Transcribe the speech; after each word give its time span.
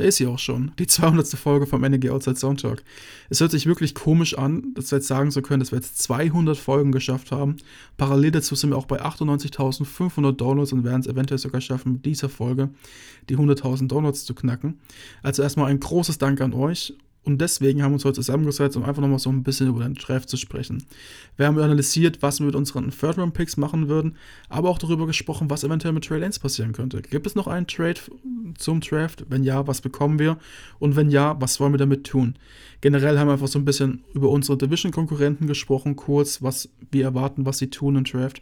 da 0.00 0.06
ist 0.06 0.16
sie 0.16 0.26
auch 0.26 0.38
schon, 0.38 0.72
die 0.78 0.86
200. 0.86 1.28
Folge 1.28 1.66
vom 1.66 1.82
NEG 1.82 2.10
Outside 2.10 2.36
Soundtalk. 2.36 2.82
Es 3.28 3.40
hört 3.40 3.50
sich 3.50 3.66
wirklich 3.66 3.94
komisch 3.94 4.36
an, 4.36 4.74
dass 4.74 4.90
wir 4.90 4.98
jetzt 4.98 5.08
sagen 5.08 5.30
zu 5.30 5.42
können, 5.42 5.60
dass 5.60 5.72
wir 5.72 5.78
jetzt 5.78 6.02
200 6.02 6.56
Folgen 6.56 6.90
geschafft 6.90 7.30
haben. 7.30 7.56
Parallel 7.96 8.32
dazu 8.32 8.54
sind 8.54 8.70
wir 8.70 8.76
auch 8.76 8.86
bei 8.86 9.02
98.500 9.02 10.32
Downloads 10.32 10.72
und 10.72 10.84
werden 10.84 11.00
es 11.00 11.06
eventuell 11.06 11.38
sogar 11.38 11.60
schaffen, 11.60 11.92
mit 11.92 12.06
dieser 12.06 12.28
Folge 12.28 12.70
die 13.28 13.36
100.000 13.36 13.88
Downloads 13.88 14.24
zu 14.24 14.34
knacken. 14.34 14.80
Also 15.22 15.42
erstmal 15.42 15.70
ein 15.70 15.80
großes 15.80 16.18
Dank 16.18 16.40
an 16.40 16.54
euch 16.54 16.94
und 17.22 17.40
deswegen 17.40 17.82
haben 17.82 17.92
wir 17.92 17.94
uns 17.94 18.04
heute 18.04 18.14
zusammengesetzt, 18.14 18.76
um 18.76 18.84
einfach 18.84 19.02
nochmal 19.02 19.18
so 19.18 19.30
ein 19.30 19.42
bisschen 19.42 19.68
über 19.68 19.82
den 19.82 19.94
Draft 19.94 20.28
zu 20.28 20.38
sprechen. 20.38 20.84
Wir 21.36 21.46
haben 21.46 21.58
analysiert, 21.58 22.22
was 22.22 22.40
wir 22.40 22.46
mit 22.46 22.54
unseren 22.54 22.90
Third-Round-Picks 22.90 23.58
machen 23.58 23.88
würden, 23.88 24.16
aber 24.48 24.70
auch 24.70 24.78
darüber 24.78 25.06
gesprochen, 25.06 25.50
was 25.50 25.62
eventuell 25.62 25.92
mit 25.92 26.04
Trey 26.04 26.18
Lance 26.18 26.40
passieren 26.40 26.72
könnte. 26.72 27.02
Gibt 27.02 27.26
es 27.26 27.34
noch 27.34 27.46
einen 27.46 27.66
Trade 27.66 28.00
zum 28.56 28.80
Draft? 28.80 29.26
Wenn 29.28 29.44
ja, 29.44 29.66
was 29.66 29.82
bekommen 29.82 30.18
wir? 30.18 30.38
Und 30.78 30.96
wenn 30.96 31.10
ja, 31.10 31.38
was 31.40 31.60
wollen 31.60 31.74
wir 31.74 31.78
damit 31.78 32.06
tun? 32.06 32.36
Generell 32.80 33.18
haben 33.18 33.28
wir 33.28 33.34
einfach 33.34 33.48
so 33.48 33.58
ein 33.58 33.66
bisschen 33.66 34.02
über 34.14 34.30
unsere 34.30 34.56
Division-Konkurrenten 34.56 35.46
gesprochen, 35.46 35.96
kurz, 35.96 36.42
was 36.42 36.70
wir 36.90 37.04
erwarten, 37.04 37.44
was 37.44 37.58
sie 37.58 37.68
tun 37.68 37.96
im 37.96 38.04
Draft. 38.04 38.40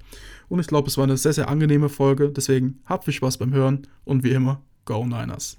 Und 0.48 0.60
ich 0.60 0.68
glaube, 0.68 0.88
es 0.88 0.96
war 0.96 1.04
eine 1.04 1.16
sehr, 1.16 1.32
sehr 1.32 1.48
angenehme 1.48 1.88
Folge. 1.88 2.30
Deswegen 2.30 2.78
habt 2.86 3.04
viel 3.04 3.14
Spaß 3.14 3.38
beim 3.38 3.52
Hören 3.52 3.88
und 4.04 4.22
wie 4.22 4.30
immer, 4.30 4.62
Go 4.84 5.04
Niners! 5.04 5.58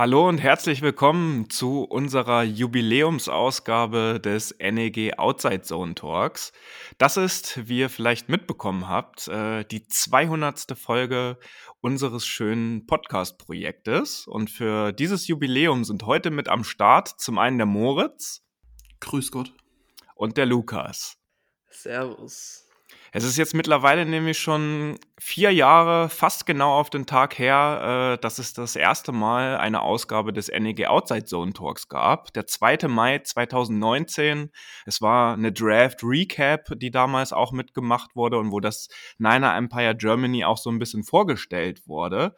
Hallo 0.00 0.26
und 0.26 0.38
herzlich 0.38 0.80
willkommen 0.80 1.50
zu 1.50 1.82
unserer 1.82 2.42
Jubiläumsausgabe 2.42 4.18
des 4.18 4.56
NEG 4.58 5.18
Outside 5.18 5.60
Zone 5.60 5.94
Talks. 5.94 6.54
Das 6.96 7.18
ist, 7.18 7.68
wie 7.68 7.80
ihr 7.80 7.90
vielleicht 7.90 8.30
mitbekommen 8.30 8.88
habt, 8.88 9.28
äh, 9.28 9.62
die 9.64 9.86
200. 9.86 10.74
Folge 10.74 11.36
unseres 11.82 12.24
schönen 12.24 12.86
Podcast-Projektes. 12.86 14.26
Und 14.26 14.48
für 14.48 14.92
dieses 14.92 15.28
Jubiläum 15.28 15.84
sind 15.84 16.06
heute 16.06 16.30
mit 16.30 16.48
am 16.48 16.64
Start 16.64 17.08
zum 17.20 17.36
einen 17.36 17.58
der 17.58 17.66
Moritz. 17.66 18.42
Grüß 19.00 19.30
Gott. 19.30 19.52
Und 20.14 20.38
der 20.38 20.46
Lukas. 20.46 21.18
Servus. 21.68 22.59
Es 23.12 23.24
ist 23.24 23.36
jetzt 23.36 23.54
mittlerweile 23.54 24.06
nämlich 24.06 24.38
schon 24.38 24.96
vier 25.18 25.52
Jahre, 25.52 26.08
fast 26.08 26.46
genau 26.46 26.78
auf 26.78 26.90
den 26.90 27.06
Tag 27.06 27.38
her, 27.38 28.16
äh, 28.16 28.20
dass 28.22 28.38
es 28.38 28.52
das 28.52 28.76
erste 28.76 29.10
Mal 29.10 29.56
eine 29.56 29.82
Ausgabe 29.82 30.32
des 30.32 30.48
NEG 30.48 30.86
Outside 30.86 31.24
Zone 31.24 31.52
Talks 31.52 31.88
gab. 31.88 32.32
Der 32.34 32.46
2. 32.46 32.88
Mai 32.88 33.18
2019. 33.18 34.50
Es 34.86 35.02
war 35.02 35.34
eine 35.34 35.52
Draft 35.52 36.04
Recap, 36.04 36.70
die 36.76 36.92
damals 36.92 37.32
auch 37.32 37.50
mitgemacht 37.50 38.14
wurde 38.14 38.38
und 38.38 38.52
wo 38.52 38.60
das 38.60 38.88
Niner 39.18 39.56
Empire 39.56 39.96
Germany 39.96 40.44
auch 40.44 40.58
so 40.58 40.70
ein 40.70 40.78
bisschen 40.78 41.02
vorgestellt 41.02 41.88
wurde. 41.88 42.36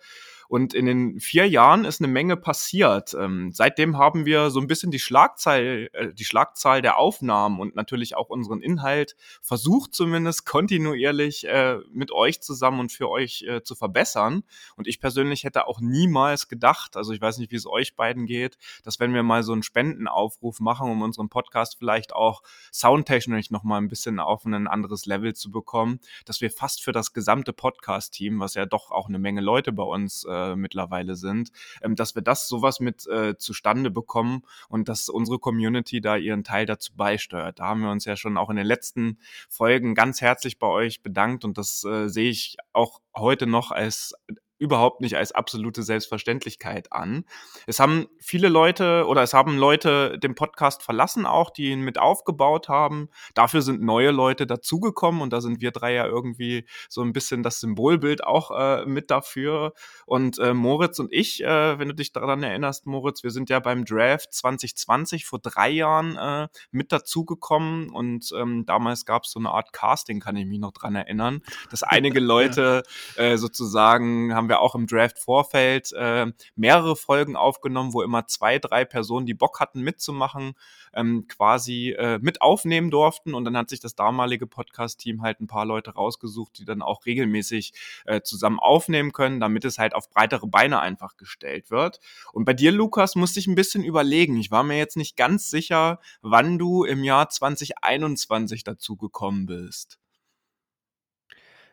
Und 0.53 0.75
in 0.75 0.84
den 0.84 1.19
vier 1.19 1.48
Jahren 1.48 1.86
ist 1.86 2.03
eine 2.03 2.12
Menge 2.12 2.36
passiert. 2.36 3.14
Ähm, 3.19 3.53
seitdem 3.55 3.97
haben 3.97 4.27
wir 4.27 4.50
so 4.50 4.61
ein 4.61 4.67
bisschen 4.67 4.91
die 4.91 4.98
Schlagzahl, 4.98 5.89
äh, 5.95 6.12
die 6.12 6.27
Schlagzahl 6.27 6.83
der 6.83 6.98
Aufnahmen 6.98 7.58
und 7.58 7.75
natürlich 7.75 8.17
auch 8.17 8.28
unseren 8.28 8.61
Inhalt 8.61 9.17
versucht 9.41 9.95
zumindest 9.95 10.45
kontinuierlich 10.45 11.48
äh, 11.48 11.78
mit 11.91 12.12
euch 12.12 12.42
zusammen 12.42 12.80
und 12.80 12.92
für 12.92 13.08
euch 13.08 13.47
äh, 13.48 13.62
zu 13.62 13.75
verbessern. 13.75 14.42
Und 14.77 14.86
ich 14.86 15.00
persönlich 15.00 15.45
hätte 15.45 15.67
auch 15.67 15.80
niemals 15.80 16.48
gedacht, 16.48 16.98
also 16.98 17.14
ich 17.14 17.23
weiß 17.23 17.39
nicht, 17.39 17.50
wie 17.50 17.56
es 17.56 17.67
euch 17.67 17.97
beiden 17.97 18.27
geht, 18.27 18.58
dass 18.83 19.01
wenn 19.01 19.14
wir 19.14 19.23
mal 19.23 19.45
so 19.45 19.55
einen 19.55 19.62
Spendenaufruf 19.62 20.61
machen, 20.61 20.91
um 20.91 21.01
unseren 21.01 21.30
Podcast 21.30 21.79
vielleicht 21.79 22.12
auch 22.12 22.42
soundtechnisch 22.70 23.51
nochmal 23.51 23.80
ein 23.80 23.89
bisschen 23.89 24.20
auf 24.20 24.45
ein 24.45 24.67
anderes 24.67 25.07
Level 25.07 25.33
zu 25.33 25.51
bekommen, 25.51 25.98
dass 26.27 26.42
wir 26.42 26.51
fast 26.51 26.83
für 26.83 26.92
das 26.92 27.14
gesamte 27.14 27.55
Podcast-Team, 27.55 28.39
was 28.39 28.52
ja 28.52 28.67
doch 28.67 28.91
auch 28.91 29.08
eine 29.08 29.18
Menge 29.18 29.41
Leute 29.41 29.73
bei 29.73 29.85
uns 29.85 30.24
äh, 30.24 30.42
äh, 30.42 30.57
mittlerweile 30.57 31.17
sind, 31.17 31.53
ähm, 31.83 31.97
dass 31.97 32.14
wir 32.14 32.23
das 32.23 32.48
sowas 32.48 32.80
mit 32.80 33.07
äh, 33.07 33.36
zustande 33.36 33.91
bekommen 33.91 34.42
und 34.69 34.89
dass 34.89 35.08
unsere 35.08 35.39
Community 35.39 36.01
da 36.01 36.17
ihren 36.17 36.45
Teil 36.45 36.67
dazu 36.67 36.95
beisteuert. 36.95 37.58
Da 37.58 37.67
haben 37.67 37.83
wir 37.83 37.91
uns 37.91 38.05
ja 38.05 38.17
schon 38.17 38.36
auch 38.36 38.51
in 38.51 38.57
den 38.57 38.67
letzten 38.67 39.19
Folgen 39.48 39.95
ganz 39.95 40.20
herzlich 40.20 40.58
bei 40.58 40.67
euch 40.67 41.03
bedankt 41.03 41.45
und 41.45 41.58
das 41.58 41.85
äh, 41.85 42.08
sehe 42.08 42.30
ich 42.30 42.57
auch 42.73 43.01
heute 43.14 43.47
noch 43.47 43.70
als 43.70 44.14
überhaupt 44.62 45.00
nicht 45.00 45.17
als 45.17 45.33
absolute 45.33 45.83
Selbstverständlichkeit 45.83 46.92
an. 46.92 47.24
Es 47.67 47.80
haben 47.80 48.06
viele 48.20 48.48
Leute 48.48 49.06
oder 49.08 49.23
es 49.23 49.34
haben 49.34 49.58
Leute 49.58 50.20
den 50.20 50.36
Podcast 50.36 50.84
verlassen 50.84 51.27
auch, 51.27 51.50
die 51.50 51.70
ihn 51.70 51.80
mit 51.80 51.98
aufgebaut 51.98 52.68
haben. 52.68 53.08
Dafür 53.34 53.61
sind 53.61 53.83
neue 53.83 54.12
Leute 54.12 54.46
dazugekommen 54.46 55.20
und 55.20 55.33
da 55.33 55.40
sind 55.40 55.61
wir 55.61 55.73
drei 55.73 55.95
ja 55.95 56.06
irgendwie 56.06 56.64
so 56.89 57.02
ein 57.02 57.12
bisschen 57.12 57.42
das 57.42 57.58
Symbolbild 57.58 58.23
auch 58.23 58.52
äh, 58.52 58.86
mit 58.86 59.11
dafür. 59.11 59.74
Und 60.06 60.39
äh, 60.39 60.55
Moritz 60.55 61.00
und 61.00 61.12
ich, 61.12 61.42
äh, 61.42 61.79
wenn 61.80 61.89
du 61.89 61.94
dich 61.94 62.12
daran 62.12 62.44
erinnerst, 62.44 62.86
Moritz, 62.86 63.24
wir 63.24 63.33
sind 63.33 63.50
ja 63.50 63.58
beim 63.58 63.84
Draft 63.84 64.33
2020 64.33 65.27
vor 65.27 65.40
drei 65.40 65.70
Jahren 65.70 66.17
äh, 66.17 66.46
mit 66.70 66.92
dazugekommen 66.92 67.90
und 67.90 68.33
ähm, 68.39 68.64
damals 68.64 69.06
gab 69.06 69.24
es 69.24 69.33
so 69.33 69.40
eine 69.40 69.50
Art 69.50 69.73
Casting, 69.73 70.20
kann 70.20 70.36
ich 70.36 70.46
mich 70.46 70.61
noch 70.61 70.73
dran 70.73 70.94
erinnern, 70.94 71.42
dass 71.73 71.83
einige 71.83 72.20
Leute 72.20 72.84
ja. 73.17 73.23
äh, 73.24 73.39
sozusagen 73.39 74.33
haben 74.34 74.48
wir 74.48 74.52
wir 74.52 74.61
auch 74.61 74.74
im 74.74 74.86
Draft-Vorfeld 74.86 75.92
äh, 75.96 76.27
mehrere 76.57 76.95
Folgen 76.95 77.36
aufgenommen, 77.36 77.95
wo 77.95 78.02
immer 78.02 78.27
zwei, 78.27 78.58
drei 78.58 78.85
Personen, 78.85 79.24
die 79.24 79.35
Bock 79.35 79.61
hatten 79.61 79.80
mitzumachen, 79.80 80.52
ähm, 80.92 81.27
quasi 81.27 81.90
äh, 81.98 82.18
mit 82.20 82.42
aufnehmen 82.42 82.91
durften. 82.91 83.35
Und 83.35 83.46
dann 83.46 83.57
hat 83.57 83.70
sich 83.70 83.80
das 83.80 83.95
damalige 83.95 84.46
Podcast-Team 84.46 85.23
halt 85.23 85.41
ein 85.41 85.46
paar 85.46 85.64
Leute 85.64 85.92
rausgesucht, 85.92 86.58
die 86.58 86.67
dann 86.67 86.83
auch 86.83 87.07
regelmäßig 87.07 87.73
äh, 88.05 88.20
zusammen 88.20 88.61
aufnehmen 88.61 89.12
können, 89.12 89.41
damit 89.41 89.64
es 89.64 89.79
halt 89.79 89.95
auf 89.95 90.11
breitere 90.11 90.46
Beine 90.46 90.80
einfach 90.80 91.17
gestellt 91.17 91.70
wird. 91.70 92.01
Und 92.33 92.45
bei 92.45 92.52
dir, 92.52 92.73
Lukas, 92.73 93.14
musste 93.14 93.41
ich 93.41 93.46
ein 93.46 93.55
bisschen 93.55 93.85
überlegen. 93.85 94.36
Ich 94.36 94.51
war 94.51 94.62
mir 94.62 94.77
jetzt 94.77 94.96
nicht 94.98 95.17
ganz 95.17 95.51
sicher, 95.51 95.98
wann 96.20 96.58
du 96.58 96.85
im 96.85 97.05
Jahr 97.05 97.30
2021 97.30 98.64
dazu 98.64 98.96
gekommen 98.96 99.46
bist. 99.46 99.98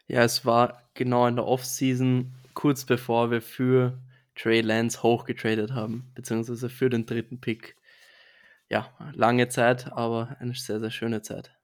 Ja, 0.10 0.24
es 0.24 0.44
war 0.44 0.90
genau 0.96 1.28
in 1.28 1.36
der 1.36 1.46
Offseason 1.46 2.34
kurz 2.54 2.86
bevor 2.86 3.32
wir 3.32 3.42
für 3.42 4.00
Trey 4.36 4.62
Lance 4.62 5.04
hochgetradet 5.04 5.74
haben, 5.74 6.12
beziehungsweise 6.16 6.70
für 6.70 6.90
den 6.90 7.06
dritten 7.06 7.42
Pick. 7.42 7.76
Ja, 8.70 8.94
lange 9.14 9.50
Zeit, 9.50 9.92
aber 9.92 10.38
eine 10.40 10.54
sehr, 10.54 10.80
sehr 10.80 10.92
schöne 10.92 11.22
Zeit. 11.22 11.59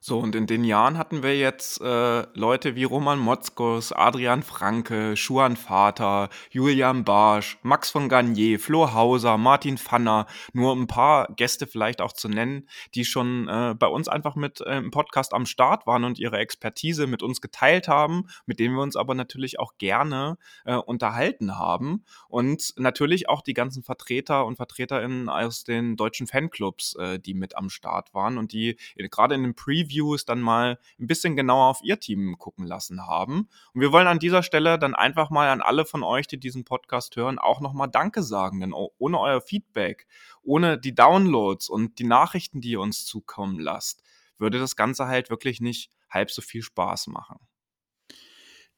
So, 0.00 0.20
und 0.20 0.36
in 0.36 0.46
den 0.46 0.62
Jahren 0.62 0.96
hatten 0.96 1.24
wir 1.24 1.36
jetzt 1.36 1.80
äh, 1.80 2.22
Leute 2.34 2.76
wie 2.76 2.84
Roman 2.84 3.18
Motzkos, 3.18 3.92
Adrian 3.92 4.44
Franke, 4.44 5.16
Schuan 5.16 5.56
Vater, 5.56 6.28
Julian 6.50 7.02
Barsch, 7.02 7.58
Max 7.62 7.90
von 7.90 8.08
Garnier, 8.08 8.60
Flo 8.60 8.94
Hauser, 8.94 9.36
Martin 9.38 9.76
Pfanner, 9.76 10.26
nur 10.52 10.76
ein 10.76 10.86
paar 10.86 11.26
Gäste 11.34 11.66
vielleicht 11.66 12.00
auch 12.00 12.12
zu 12.12 12.28
nennen, 12.28 12.68
die 12.94 13.04
schon 13.04 13.48
äh, 13.48 13.74
bei 13.76 13.88
uns 13.88 14.06
einfach 14.06 14.36
mit 14.36 14.60
äh, 14.60 14.78
im 14.78 14.92
Podcast 14.92 15.34
am 15.34 15.46
Start 15.46 15.84
waren 15.88 16.04
und 16.04 16.20
ihre 16.20 16.38
Expertise 16.38 17.08
mit 17.08 17.24
uns 17.24 17.40
geteilt 17.40 17.88
haben, 17.88 18.28
mit 18.46 18.60
denen 18.60 18.76
wir 18.76 18.82
uns 18.82 18.94
aber 18.94 19.16
natürlich 19.16 19.58
auch 19.58 19.78
gerne 19.78 20.38
äh, 20.64 20.76
unterhalten 20.76 21.58
haben. 21.58 22.04
Und 22.28 22.74
natürlich 22.76 23.28
auch 23.28 23.42
die 23.42 23.54
ganzen 23.54 23.82
Vertreter 23.82 24.46
und 24.46 24.56
Vertreterinnen 24.56 25.28
aus 25.28 25.64
den 25.64 25.96
deutschen 25.96 26.28
Fanclubs, 26.28 26.94
äh, 26.94 27.18
die 27.18 27.34
mit 27.34 27.56
am 27.56 27.68
Start 27.68 28.14
waren 28.14 28.38
und 28.38 28.52
die 28.52 28.76
gerade 28.96 29.34
in 29.34 29.42
den 29.42 29.54
Preview 29.56 29.87
Reviews 29.88 30.24
dann 30.24 30.40
mal 30.40 30.78
ein 30.98 31.06
bisschen 31.06 31.36
genauer 31.36 31.66
auf 31.66 31.80
ihr 31.82 31.98
Team 31.98 32.36
gucken 32.38 32.66
lassen 32.66 33.06
haben. 33.06 33.48
Und 33.72 33.80
wir 33.80 33.92
wollen 33.92 34.06
an 34.06 34.18
dieser 34.18 34.42
Stelle 34.42 34.78
dann 34.78 34.94
einfach 34.94 35.30
mal 35.30 35.48
an 35.48 35.60
alle 35.60 35.84
von 35.84 36.02
euch, 36.02 36.26
die 36.26 36.38
diesen 36.38 36.64
Podcast 36.64 37.16
hören, 37.16 37.38
auch 37.38 37.60
nochmal 37.60 37.88
Danke 37.88 38.22
sagen, 38.22 38.60
denn 38.60 38.72
ohne 38.72 39.18
euer 39.18 39.40
Feedback, 39.40 40.06
ohne 40.42 40.78
die 40.78 40.94
Downloads 40.94 41.68
und 41.68 41.98
die 41.98 42.04
Nachrichten, 42.04 42.60
die 42.60 42.72
ihr 42.72 42.80
uns 42.80 43.04
zukommen 43.04 43.58
lasst, 43.58 44.02
würde 44.38 44.58
das 44.58 44.76
Ganze 44.76 45.06
halt 45.06 45.30
wirklich 45.30 45.60
nicht 45.60 45.90
halb 46.10 46.30
so 46.30 46.42
viel 46.42 46.62
Spaß 46.62 47.08
machen. 47.08 47.38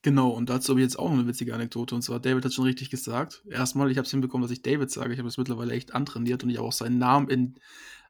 Genau, 0.02 0.30
und 0.30 0.48
dazu 0.48 0.72
habe 0.72 0.80
ich 0.80 0.84
jetzt 0.84 0.98
auch 0.98 1.10
noch 1.10 1.18
eine 1.18 1.26
witzige 1.26 1.54
Anekdote. 1.54 1.94
Und 1.94 2.00
zwar, 2.00 2.20
David 2.20 2.42
hat 2.46 2.54
schon 2.54 2.64
richtig 2.64 2.88
gesagt. 2.88 3.44
Erstmal, 3.50 3.90
ich 3.90 3.98
habe 3.98 4.06
es 4.06 4.10
hinbekommen, 4.10 4.42
dass 4.42 4.50
ich 4.50 4.62
David 4.62 4.90
sage. 4.90 5.12
Ich 5.12 5.18
habe 5.18 5.28
es 5.28 5.36
mittlerweile 5.36 5.74
echt 5.74 5.94
antrainiert 5.94 6.42
und 6.42 6.48
ich 6.48 6.56
habe 6.56 6.66
auch 6.66 6.72
seinen 6.72 6.96
Namen 6.96 7.28
in 7.28 7.56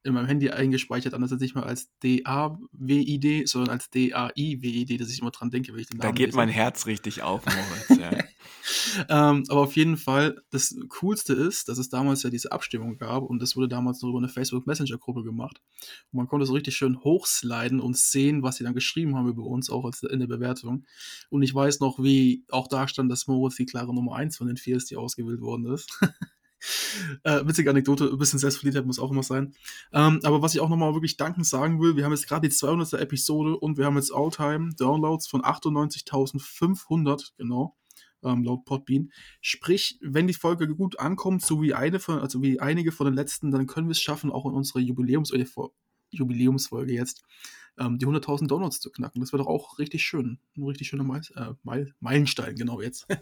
in 0.02 0.14
meinem 0.14 0.26
Handy 0.26 0.50
eingespeichert, 0.50 1.12
anders 1.14 1.32
als 1.32 1.40
nicht 1.40 1.54
mal 1.54 1.64
als 1.64 1.90
D-A-W-I-D, 2.02 3.44
sondern 3.46 3.70
als 3.70 3.90
D-A-I-W-I-D, 3.90 4.96
dass 4.96 5.10
ich 5.10 5.20
immer 5.20 5.30
dran 5.30 5.50
denke, 5.50 5.72
wenn 5.72 5.80
ich 5.80 5.88
den 5.88 5.98
Namen 5.98 6.10
Da 6.10 6.16
geht 6.16 6.28
lese. 6.28 6.36
mein 6.36 6.48
Herz 6.48 6.86
richtig 6.86 7.22
auf, 7.22 7.42
Moritz. 7.44 8.00
ja. 8.00 8.10
ähm, 9.30 9.44
aber 9.48 9.60
auf 9.60 9.76
jeden 9.76 9.98
Fall, 9.98 10.40
das 10.50 10.74
Coolste 10.88 11.34
ist, 11.34 11.68
dass 11.68 11.78
es 11.78 11.90
damals 11.90 12.22
ja 12.22 12.30
diese 12.30 12.50
Abstimmung 12.50 12.96
gab 12.96 13.24
und 13.24 13.42
das 13.42 13.56
wurde 13.56 13.68
damals 13.68 14.00
nur 14.00 14.10
über 14.10 14.18
eine 14.18 14.28
Facebook 14.28 14.66
Messenger 14.66 14.96
Gruppe 14.96 15.22
gemacht. 15.22 15.60
Und 16.12 16.16
man 16.16 16.28
konnte 16.28 16.46
so 16.46 16.54
richtig 16.54 16.76
schön 16.76 16.98
hochsliden 17.00 17.80
und 17.80 17.96
sehen, 17.96 18.42
was 18.42 18.56
sie 18.56 18.64
dann 18.64 18.74
geschrieben 18.74 19.16
haben 19.16 19.28
über 19.28 19.44
uns, 19.44 19.68
auch 19.68 19.84
als 19.84 20.02
in 20.02 20.20
der 20.20 20.28
Bewertung. 20.28 20.86
Und 21.28 21.42
ich 21.42 21.54
weiß 21.54 21.80
noch, 21.80 21.98
wie 21.98 22.44
auch 22.50 22.68
da 22.68 22.88
stand, 22.88 23.10
dass 23.10 23.26
Moritz 23.26 23.56
die 23.56 23.66
klare 23.66 23.94
Nummer 23.94 24.16
1 24.16 24.36
von 24.38 24.46
den 24.46 24.56
vier 24.56 24.76
ist, 24.76 24.90
die 24.90 24.96
ausgewählt 24.96 25.40
worden 25.40 25.66
ist. 25.66 25.98
Äh, 27.22 27.46
witzige 27.46 27.70
Anekdote, 27.70 28.10
ein 28.10 28.18
bisschen 28.18 28.38
Selbstverliebtheit 28.38 28.86
muss 28.86 28.98
auch 28.98 29.10
immer 29.10 29.22
sein. 29.22 29.54
Ähm, 29.92 30.20
aber 30.22 30.42
was 30.42 30.54
ich 30.54 30.60
auch 30.60 30.68
nochmal 30.68 30.94
wirklich 30.94 31.16
dankend 31.16 31.46
sagen 31.46 31.80
will, 31.80 31.96
wir 31.96 32.04
haben 32.04 32.12
jetzt 32.12 32.28
gerade 32.28 32.48
die 32.48 32.54
200. 32.54 32.94
Episode 32.94 33.56
und 33.56 33.78
wir 33.78 33.84
haben 33.86 33.96
jetzt 33.96 34.12
All-Time 34.12 34.70
Downloads 34.76 35.26
von 35.26 35.42
98.500, 35.42 37.32
genau, 37.36 37.76
ähm, 38.22 38.42
laut 38.42 38.64
Podbean. 38.64 39.10
Sprich, 39.40 39.98
wenn 40.00 40.26
die 40.26 40.34
Folge 40.34 40.68
gut 40.74 40.98
ankommt, 40.98 41.42
so 41.42 41.62
wie 41.62 41.74
eine 41.74 42.00
von, 42.00 42.18
also 42.20 42.42
wie 42.42 42.60
einige 42.60 42.92
von 42.92 43.06
den 43.06 43.14
letzten, 43.14 43.50
dann 43.50 43.66
können 43.66 43.88
wir 43.88 43.92
es 43.92 44.00
schaffen, 44.00 44.30
auch 44.30 44.46
in 44.46 44.52
unserer 44.52 44.80
Jubiläums 44.80 45.32
äh, 45.32 45.44
Jubiläumsfolge 46.10 46.92
jetzt 46.92 47.22
ähm, 47.78 47.98
die 47.98 48.06
100.000 48.06 48.48
Downloads 48.48 48.80
zu 48.80 48.90
knacken. 48.90 49.20
Das 49.20 49.32
wäre 49.32 49.42
doch 49.42 49.48
auch 49.48 49.78
richtig 49.78 50.02
schön. 50.02 50.38
Ein 50.56 50.64
richtig 50.64 50.88
schöner 50.88 51.04
Meil 51.04 51.22
äh, 51.36 51.54
Meilenstein, 52.00 52.56
genau 52.56 52.80
jetzt. 52.80 53.06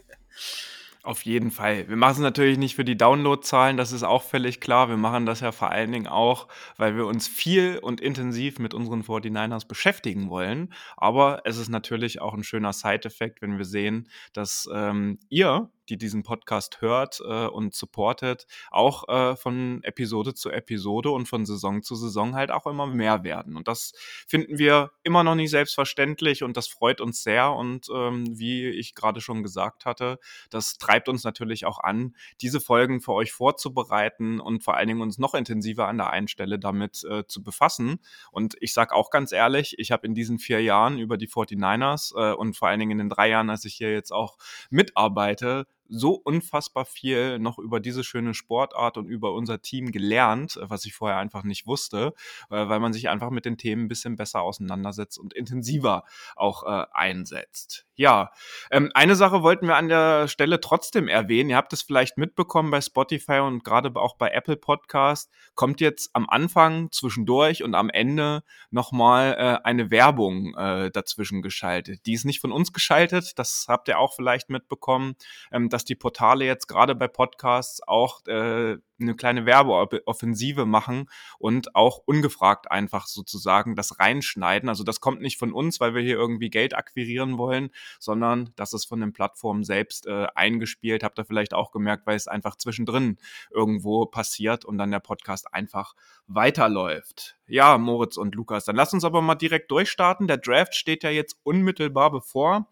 Auf 1.09 1.25
jeden 1.25 1.49
Fall. 1.49 1.89
Wir 1.89 1.95
machen 1.95 2.11
es 2.11 2.19
natürlich 2.19 2.59
nicht 2.59 2.75
für 2.75 2.85
die 2.85 2.95
Downloadzahlen, 2.95 3.77
das 3.77 3.91
ist 3.91 4.03
auch 4.03 4.21
völlig 4.21 4.61
klar. 4.61 4.89
Wir 4.89 4.97
machen 4.97 5.25
das 5.25 5.39
ja 5.39 5.51
vor 5.51 5.71
allen 5.71 5.91
Dingen 5.91 6.05
auch, 6.05 6.47
weil 6.77 6.95
wir 6.95 7.07
uns 7.07 7.27
viel 7.27 7.79
und 7.79 7.99
intensiv 7.99 8.59
mit 8.59 8.75
unseren 8.75 9.01
49ers 9.01 9.67
beschäftigen 9.67 10.29
wollen. 10.29 10.71
Aber 10.97 11.41
es 11.45 11.57
ist 11.57 11.69
natürlich 11.69 12.21
auch 12.21 12.35
ein 12.35 12.43
schöner 12.43 12.73
Side-Effekt, 12.73 13.41
wenn 13.41 13.57
wir 13.57 13.65
sehen, 13.65 14.07
dass 14.33 14.69
ähm, 14.71 15.17
ihr 15.29 15.71
die 15.89 15.97
diesen 15.97 16.23
Podcast 16.23 16.81
hört 16.81 17.21
äh, 17.21 17.47
und 17.47 17.73
supportet, 17.73 18.45
auch 18.71 19.07
äh, 19.09 19.35
von 19.35 19.81
Episode 19.83 20.33
zu 20.33 20.51
Episode 20.51 21.09
und 21.11 21.27
von 21.27 21.45
Saison 21.45 21.81
zu 21.81 21.95
Saison 21.95 22.35
halt 22.35 22.51
auch 22.51 22.67
immer 22.67 22.87
mehr 22.87 23.23
werden. 23.23 23.57
Und 23.57 23.67
das 23.67 23.93
finden 24.27 24.57
wir 24.57 24.91
immer 25.03 25.23
noch 25.23 25.35
nicht 25.35 25.49
selbstverständlich 25.49 26.43
und 26.43 26.57
das 26.57 26.67
freut 26.67 27.01
uns 27.01 27.23
sehr. 27.23 27.51
Und 27.51 27.87
ähm, 27.93 28.37
wie 28.37 28.67
ich 28.67 28.95
gerade 28.95 29.21
schon 29.21 29.43
gesagt 29.43 29.85
hatte, 29.85 30.19
das 30.49 30.77
treibt 30.77 31.09
uns 31.09 31.23
natürlich 31.23 31.65
auch 31.65 31.79
an, 31.79 32.15
diese 32.41 32.59
Folgen 32.59 33.01
für 33.01 33.13
euch 33.13 33.31
vorzubereiten 33.31 34.39
und 34.39 34.63
vor 34.63 34.77
allen 34.77 34.87
Dingen 34.87 35.01
uns 35.01 35.17
noch 35.17 35.33
intensiver 35.33 35.87
an 35.87 35.97
der 35.97 36.11
einen 36.11 36.27
Stelle 36.27 36.59
damit 36.59 37.03
äh, 37.03 37.25
zu 37.25 37.43
befassen. 37.43 37.99
Und 38.31 38.55
ich 38.59 38.73
sage 38.73 38.93
auch 38.93 39.09
ganz 39.09 39.31
ehrlich, 39.31 39.77
ich 39.79 39.91
habe 39.91 40.05
in 40.05 40.13
diesen 40.13 40.39
vier 40.39 40.61
Jahren 40.61 40.99
über 40.99 41.17
die 41.17 41.27
49ers 41.27 42.15
äh, 42.15 42.33
und 42.33 42.55
vor 42.55 42.67
allen 42.67 42.79
Dingen 42.79 42.91
in 42.91 42.97
den 42.99 43.09
drei 43.09 43.29
Jahren, 43.29 43.49
als 43.49 43.65
ich 43.65 43.75
hier 43.75 43.91
jetzt 43.91 44.11
auch 44.11 44.37
mitarbeite, 44.69 45.65
so 45.89 46.13
unfassbar 46.13 46.85
viel 46.85 47.39
noch 47.39 47.59
über 47.59 47.79
diese 47.79 48.03
schöne 48.03 48.33
Sportart 48.33 48.97
und 48.97 49.07
über 49.07 49.33
unser 49.33 49.61
Team 49.61 49.91
gelernt, 49.91 50.59
was 50.61 50.85
ich 50.85 50.93
vorher 50.93 51.17
einfach 51.17 51.43
nicht 51.43 51.67
wusste, 51.67 52.13
äh, 52.49 52.67
weil 52.67 52.79
man 52.79 52.93
sich 52.93 53.09
einfach 53.09 53.31
mit 53.31 53.45
den 53.45 53.57
Themen 53.57 53.85
ein 53.85 53.87
bisschen 53.87 54.15
besser 54.15 54.41
auseinandersetzt 54.41 55.19
und 55.19 55.33
intensiver 55.33 56.03
auch 56.35 56.63
äh, 56.63 56.85
einsetzt. 56.91 57.88
Ja, 57.99 58.31
ähm, 58.71 58.91
eine 58.93 59.13
Sache 59.13 59.43
wollten 59.43 59.67
wir 59.67 59.75
an 59.75 59.89
der 59.89 60.29
Stelle 60.29 60.61
trotzdem 60.61 61.09
erwähnen. 61.09 61.49
Ihr 61.49 61.57
habt 61.57 61.73
es 61.73 61.81
vielleicht 61.81 62.17
mitbekommen 62.17 62.71
bei 62.71 62.79
Spotify 62.79 63.39
und 63.39 63.65
gerade 63.65 63.93
auch 63.99 64.15
bei 64.15 64.29
Apple 64.29 64.55
Podcast. 64.55 65.29
Kommt 65.53 65.81
jetzt 65.81 66.11
am 66.13 66.29
Anfang, 66.29 66.93
zwischendurch 66.93 67.61
und 67.61 67.75
am 67.75 67.89
Ende 67.89 68.43
nochmal 68.71 69.33
äh, 69.37 69.67
eine 69.67 69.91
Werbung 69.91 70.55
äh, 70.55 70.91
dazwischen 70.91 71.41
geschaltet. 71.41 72.05
Die 72.05 72.13
ist 72.13 72.23
nicht 72.23 72.39
von 72.39 72.53
uns 72.53 72.71
geschaltet, 72.71 73.37
das 73.37 73.65
habt 73.67 73.89
ihr 73.89 73.99
auch 73.99 74.13
vielleicht 74.15 74.49
mitbekommen, 74.49 75.15
ähm, 75.51 75.67
dass 75.67 75.83
die 75.83 75.95
Portale 75.95 76.45
jetzt 76.45 76.67
gerade 76.67 76.95
bei 76.95 77.09
Podcasts 77.09 77.85
auch 77.85 78.25
äh, 78.27 78.77
eine 78.99 79.15
kleine 79.15 79.45
Werbeoffensive 79.45 80.65
machen 80.65 81.09
und 81.37 81.75
auch 81.75 81.99
ungefragt 82.05 82.71
einfach 82.71 83.07
sozusagen 83.07 83.75
das 83.75 83.99
reinschneiden. 83.99 84.69
Also 84.69 84.83
das 84.83 84.99
kommt 84.99 85.21
nicht 85.21 85.37
von 85.37 85.53
uns, 85.53 85.79
weil 85.79 85.93
wir 85.95 86.01
hier 86.01 86.15
irgendwie 86.15 86.49
Geld 86.49 86.75
akquirieren 86.75 87.37
wollen, 87.37 87.69
sondern 87.99 88.51
das 88.55 88.73
ist 88.73 88.85
von 88.85 88.99
den 88.99 89.13
Plattformen 89.13 89.63
selbst 89.63 90.07
äh, 90.07 90.27
eingespielt. 90.35 91.03
Habt 91.03 91.19
ihr 91.19 91.25
vielleicht 91.25 91.53
auch 91.53 91.71
gemerkt, 91.71 92.07
weil 92.07 92.15
es 92.15 92.27
einfach 92.27 92.55
zwischendrin 92.55 93.17
irgendwo 93.51 94.05
passiert 94.05 94.65
und 94.65 94.77
dann 94.77 94.91
der 94.91 94.99
Podcast 94.99 95.53
einfach 95.53 95.95
weiterläuft. 96.27 97.37
Ja, 97.47 97.77
Moritz 97.77 98.17
und 98.17 98.35
Lukas, 98.35 98.65
dann 98.65 98.75
lass 98.75 98.93
uns 98.93 99.03
aber 99.03 99.21
mal 99.21 99.35
direkt 99.35 99.71
durchstarten. 99.71 100.27
Der 100.27 100.37
Draft 100.37 100.75
steht 100.75 101.03
ja 101.03 101.09
jetzt 101.09 101.37
unmittelbar 101.43 102.11
bevor. 102.11 102.67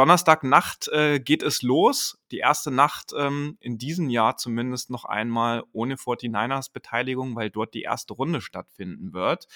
Donnerstagnacht 0.00 0.88
äh, 0.88 1.20
geht 1.20 1.42
es 1.42 1.60
los. 1.60 2.16
Die 2.30 2.38
erste 2.38 2.70
Nacht 2.70 3.12
ähm, 3.14 3.58
in 3.60 3.76
diesem 3.76 4.08
Jahr 4.08 4.38
zumindest 4.38 4.88
noch 4.88 5.04
einmal 5.04 5.62
ohne 5.72 5.96
49ers 5.96 6.72
Beteiligung, 6.72 7.36
weil 7.36 7.50
dort 7.50 7.74
die 7.74 7.82
erste 7.82 8.14
Runde 8.14 8.40
stattfinden 8.40 9.12
wird. 9.12 9.46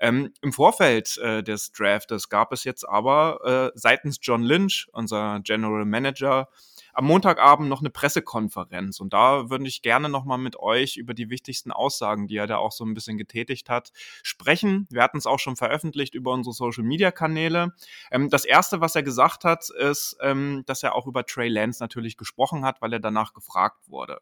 Ähm, 0.00 0.34
Im 0.40 0.52
Vorfeld 0.52 1.18
äh, 1.18 1.44
des 1.44 1.70
Draftes 1.70 2.28
gab 2.28 2.52
es 2.52 2.64
jetzt 2.64 2.82
aber 2.82 3.70
äh, 3.72 3.78
seitens 3.78 4.18
John 4.20 4.42
Lynch, 4.42 4.88
unser 4.90 5.38
General 5.44 5.84
Manager, 5.84 6.48
am 6.92 7.06
Montagabend 7.06 7.68
noch 7.68 7.80
eine 7.80 7.90
Pressekonferenz 7.90 9.00
und 9.00 9.12
da 9.12 9.50
würde 9.50 9.66
ich 9.66 9.82
gerne 9.82 10.08
nochmal 10.08 10.38
mit 10.38 10.56
euch 10.58 10.96
über 10.96 11.14
die 11.14 11.30
wichtigsten 11.30 11.72
Aussagen, 11.72 12.26
die 12.26 12.36
er 12.36 12.46
da 12.46 12.56
auch 12.56 12.72
so 12.72 12.84
ein 12.84 12.94
bisschen 12.94 13.18
getätigt 13.18 13.68
hat, 13.68 13.92
sprechen. 14.22 14.86
Wir 14.90 15.02
hatten 15.02 15.18
es 15.18 15.26
auch 15.26 15.38
schon 15.38 15.56
veröffentlicht 15.56 16.14
über 16.14 16.32
unsere 16.32 16.52
Social-Media-Kanäle. 16.52 17.74
Ähm, 18.10 18.28
das 18.28 18.44
Erste, 18.44 18.80
was 18.80 18.94
er 18.94 19.02
gesagt 19.02 19.44
hat, 19.44 19.70
ist, 19.70 20.16
ähm, 20.20 20.62
dass 20.66 20.82
er 20.82 20.94
auch 20.94 21.06
über 21.06 21.24
Trey 21.24 21.48
Lance 21.48 21.82
natürlich 21.82 22.16
gesprochen 22.16 22.64
hat, 22.64 22.82
weil 22.82 22.92
er 22.92 23.00
danach 23.00 23.32
gefragt 23.32 23.88
wurde. 23.88 24.20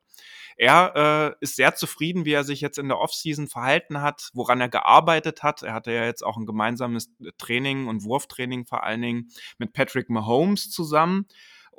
Er 0.57 1.37
äh, 1.41 1.45
ist 1.45 1.57
sehr 1.57 1.75
zufrieden, 1.75 2.25
wie 2.25 2.33
er 2.33 2.45
sich 2.45 2.61
jetzt 2.61 2.79
in 2.79 2.89
der 2.89 2.99
Offseason 2.99 3.49
verhalten 3.49 4.01
hat, 4.01 4.31
woran 4.35 4.61
er 4.61 4.69
gearbeitet 4.69 5.43
hat. 5.43 5.63
Er 5.63 5.73
hatte 5.73 5.93
ja 5.93 6.05
jetzt 6.05 6.23
auch 6.23 6.37
ein 6.37 6.47
gemeinsames 6.47 7.11
Training 7.39 7.89
und 7.89 8.05
Wurftraining 8.05 8.67
vor 8.67 8.85
allen 8.85 9.03
Dingen 9.03 9.31
mit 9.59 9.73
Patrick 9.73 10.11
Mahomes 10.11 10.71
zusammen. 10.71 11.27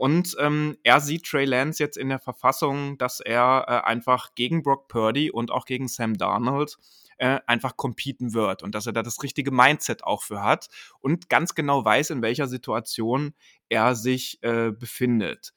Und 0.02 0.36
ähm, 0.40 0.80
er 0.82 1.00
sieht 1.00 1.28
Trey 1.28 1.46
Lance 1.46 1.78
jetzt 1.84 1.96
in 1.96 2.10
der 2.10 2.18
Verfassung, 2.18 2.98
dass 2.98 3.20
er 3.20 3.66
äh, 3.68 3.88
einfach 3.88 4.34
gegen 4.34 4.64
Brock 4.64 4.88
Purdy 4.88 5.30
und 5.30 5.52
auch 5.52 5.68
gegen 5.68 5.88
Sam 5.88 6.18
Darnold 6.18 6.80
äh, 7.20 7.40
einfach 7.46 7.78
competen 7.78 8.34
wird 8.34 8.64
und 8.64 8.74
dass 8.74 8.88
er 8.88 8.94
da 8.94 9.04
das 9.04 9.22
richtige 9.22 9.52
Mindset 9.52 10.04
auch 10.04 10.24
für 10.24 10.42
hat 10.42 10.70
und 11.02 11.30
ganz 11.30 11.54
genau 11.54 11.86
weiß, 11.86 12.10
in 12.10 12.24
welcher 12.24 12.48
Situation 12.48 13.36
er 13.70 13.94
sich 13.94 14.42
äh, 14.42 14.72
befindet. 14.72 15.54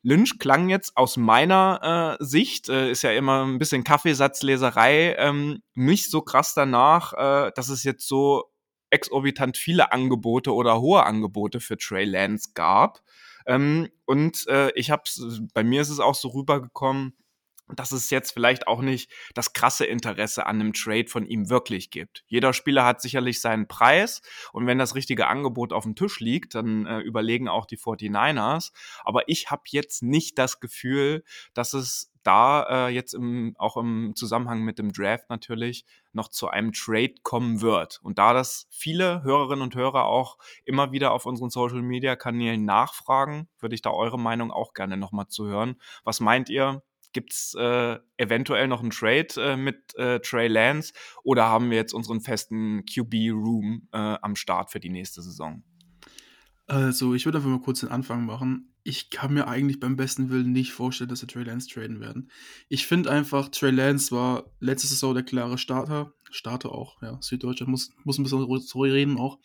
Lynch 0.00 0.38
klang 0.38 0.70
jetzt 0.70 0.96
aus 0.96 1.18
meiner 1.18 2.16
äh, 2.18 2.24
Sicht, 2.24 2.70
äh, 2.70 2.90
ist 2.90 3.02
ja 3.02 3.12
immer 3.12 3.44
ein 3.44 3.58
bisschen 3.58 3.84
Kaffeesatzleserei, 3.84 5.14
ähm, 5.18 5.62
nicht 5.74 6.10
so 6.10 6.22
krass 6.22 6.54
danach, 6.54 7.12
äh, 7.12 7.52
dass 7.54 7.68
es 7.68 7.84
jetzt 7.84 8.08
so 8.08 8.44
exorbitant 8.88 9.58
viele 9.58 9.92
Angebote 9.92 10.54
oder 10.54 10.80
hohe 10.80 11.04
Angebote 11.04 11.60
für 11.60 11.76
Trey 11.76 12.06
Lance 12.06 12.52
gab. 12.54 13.02
Ähm, 13.46 13.88
und 14.04 14.46
äh, 14.48 14.70
ich 14.74 14.90
habe 14.90 15.02
bei 15.52 15.64
mir 15.64 15.82
ist 15.82 15.90
es 15.90 16.00
auch 16.00 16.14
so 16.14 16.28
rübergekommen, 16.28 17.14
dass 17.68 17.92
es 17.92 18.10
jetzt 18.10 18.32
vielleicht 18.32 18.66
auch 18.66 18.82
nicht 18.82 19.10
das 19.34 19.52
krasse 19.52 19.86
Interesse 19.86 20.46
an 20.46 20.60
einem 20.60 20.72
Trade 20.74 21.06
von 21.08 21.24
ihm 21.26 21.48
wirklich 21.48 21.90
gibt. 21.90 22.22
Jeder 22.26 22.52
Spieler 22.52 22.84
hat 22.84 23.00
sicherlich 23.00 23.40
seinen 23.40 23.68
Preis 23.68 24.20
und 24.52 24.66
wenn 24.66 24.78
das 24.78 24.94
richtige 24.94 25.28
Angebot 25.28 25.72
auf 25.72 25.84
dem 25.84 25.96
Tisch 25.96 26.20
liegt, 26.20 26.54
dann 26.54 26.86
äh, 26.86 26.98
überlegen 26.98 27.48
auch 27.48 27.66
die 27.66 27.78
49ers. 27.78 28.72
Aber 29.02 29.28
ich 29.28 29.50
habe 29.50 29.62
jetzt 29.68 30.02
nicht 30.02 30.38
das 30.38 30.60
Gefühl, 30.60 31.24
dass 31.54 31.72
es 31.72 32.12
da 32.22 32.88
äh, 32.88 32.90
jetzt 32.90 33.14
im, 33.14 33.54
auch 33.58 33.76
im 33.76 34.12
Zusammenhang 34.14 34.62
mit 34.62 34.78
dem 34.78 34.92
Draft 34.92 35.30
natürlich 35.30 35.84
noch 36.14 36.28
zu 36.28 36.48
einem 36.48 36.72
Trade 36.72 37.14
kommen 37.22 37.60
wird. 37.60 38.00
Und 38.02 38.18
da 38.18 38.32
das 38.32 38.66
viele 38.70 39.22
Hörerinnen 39.22 39.62
und 39.62 39.74
Hörer 39.74 40.06
auch 40.06 40.38
immer 40.64 40.92
wieder 40.92 41.12
auf 41.12 41.26
unseren 41.26 41.50
Social 41.50 41.82
Media 41.82 42.16
Kanälen 42.16 42.64
nachfragen, 42.64 43.48
würde 43.58 43.74
ich 43.74 43.82
da 43.82 43.90
eure 43.90 44.18
Meinung 44.18 44.50
auch 44.50 44.74
gerne 44.74 44.96
nochmal 44.96 45.28
zu 45.28 45.46
hören. 45.46 45.76
Was 46.04 46.20
meint 46.20 46.48
ihr? 46.48 46.82
Gibt 47.12 47.32
es 47.32 47.54
äh, 47.54 47.98
eventuell 48.16 48.66
noch 48.66 48.80
einen 48.80 48.90
Trade 48.90 49.28
äh, 49.36 49.56
mit 49.56 49.94
äh, 49.94 50.18
Trey 50.18 50.48
Lance 50.48 50.92
oder 51.22 51.46
haben 51.46 51.70
wir 51.70 51.76
jetzt 51.76 51.94
unseren 51.94 52.20
festen 52.20 52.84
QB-Room 52.86 53.88
äh, 53.92 54.16
am 54.20 54.34
Start 54.34 54.72
für 54.72 54.80
die 54.80 54.90
nächste 54.90 55.22
Saison? 55.22 55.62
Also, 56.66 57.14
ich 57.14 57.26
würde 57.26 57.38
einfach 57.38 57.50
mal 57.50 57.60
kurz 57.60 57.80
den 57.80 57.90
Anfang 57.90 58.24
machen. 58.24 58.74
Ich 58.84 59.10
kann 59.10 59.34
mir 59.34 59.48
eigentlich 59.48 59.80
beim 59.80 59.96
besten 59.96 60.30
Willen 60.30 60.52
nicht 60.52 60.72
vorstellen, 60.72 61.10
dass 61.10 61.22
wir 61.22 61.28
Trey 61.28 61.44
Lance 61.44 61.68
traden 61.68 62.00
werden. 62.00 62.30
Ich 62.68 62.86
finde 62.86 63.10
einfach, 63.10 63.48
Trey 63.48 63.70
Lance 63.70 64.12
war 64.12 64.44
letzte 64.60 64.88
Saison 64.88 65.14
der 65.14 65.24
klare 65.24 65.58
Starter. 65.58 66.14
Starter 66.30 66.72
auch, 66.72 67.00
ja. 67.02 67.18
Süddeutschland 67.20 67.70
muss, 67.70 67.92
muss 68.04 68.18
ein 68.18 68.24
bisschen 68.24 68.80
reden 68.80 69.18
auch. 69.18 69.38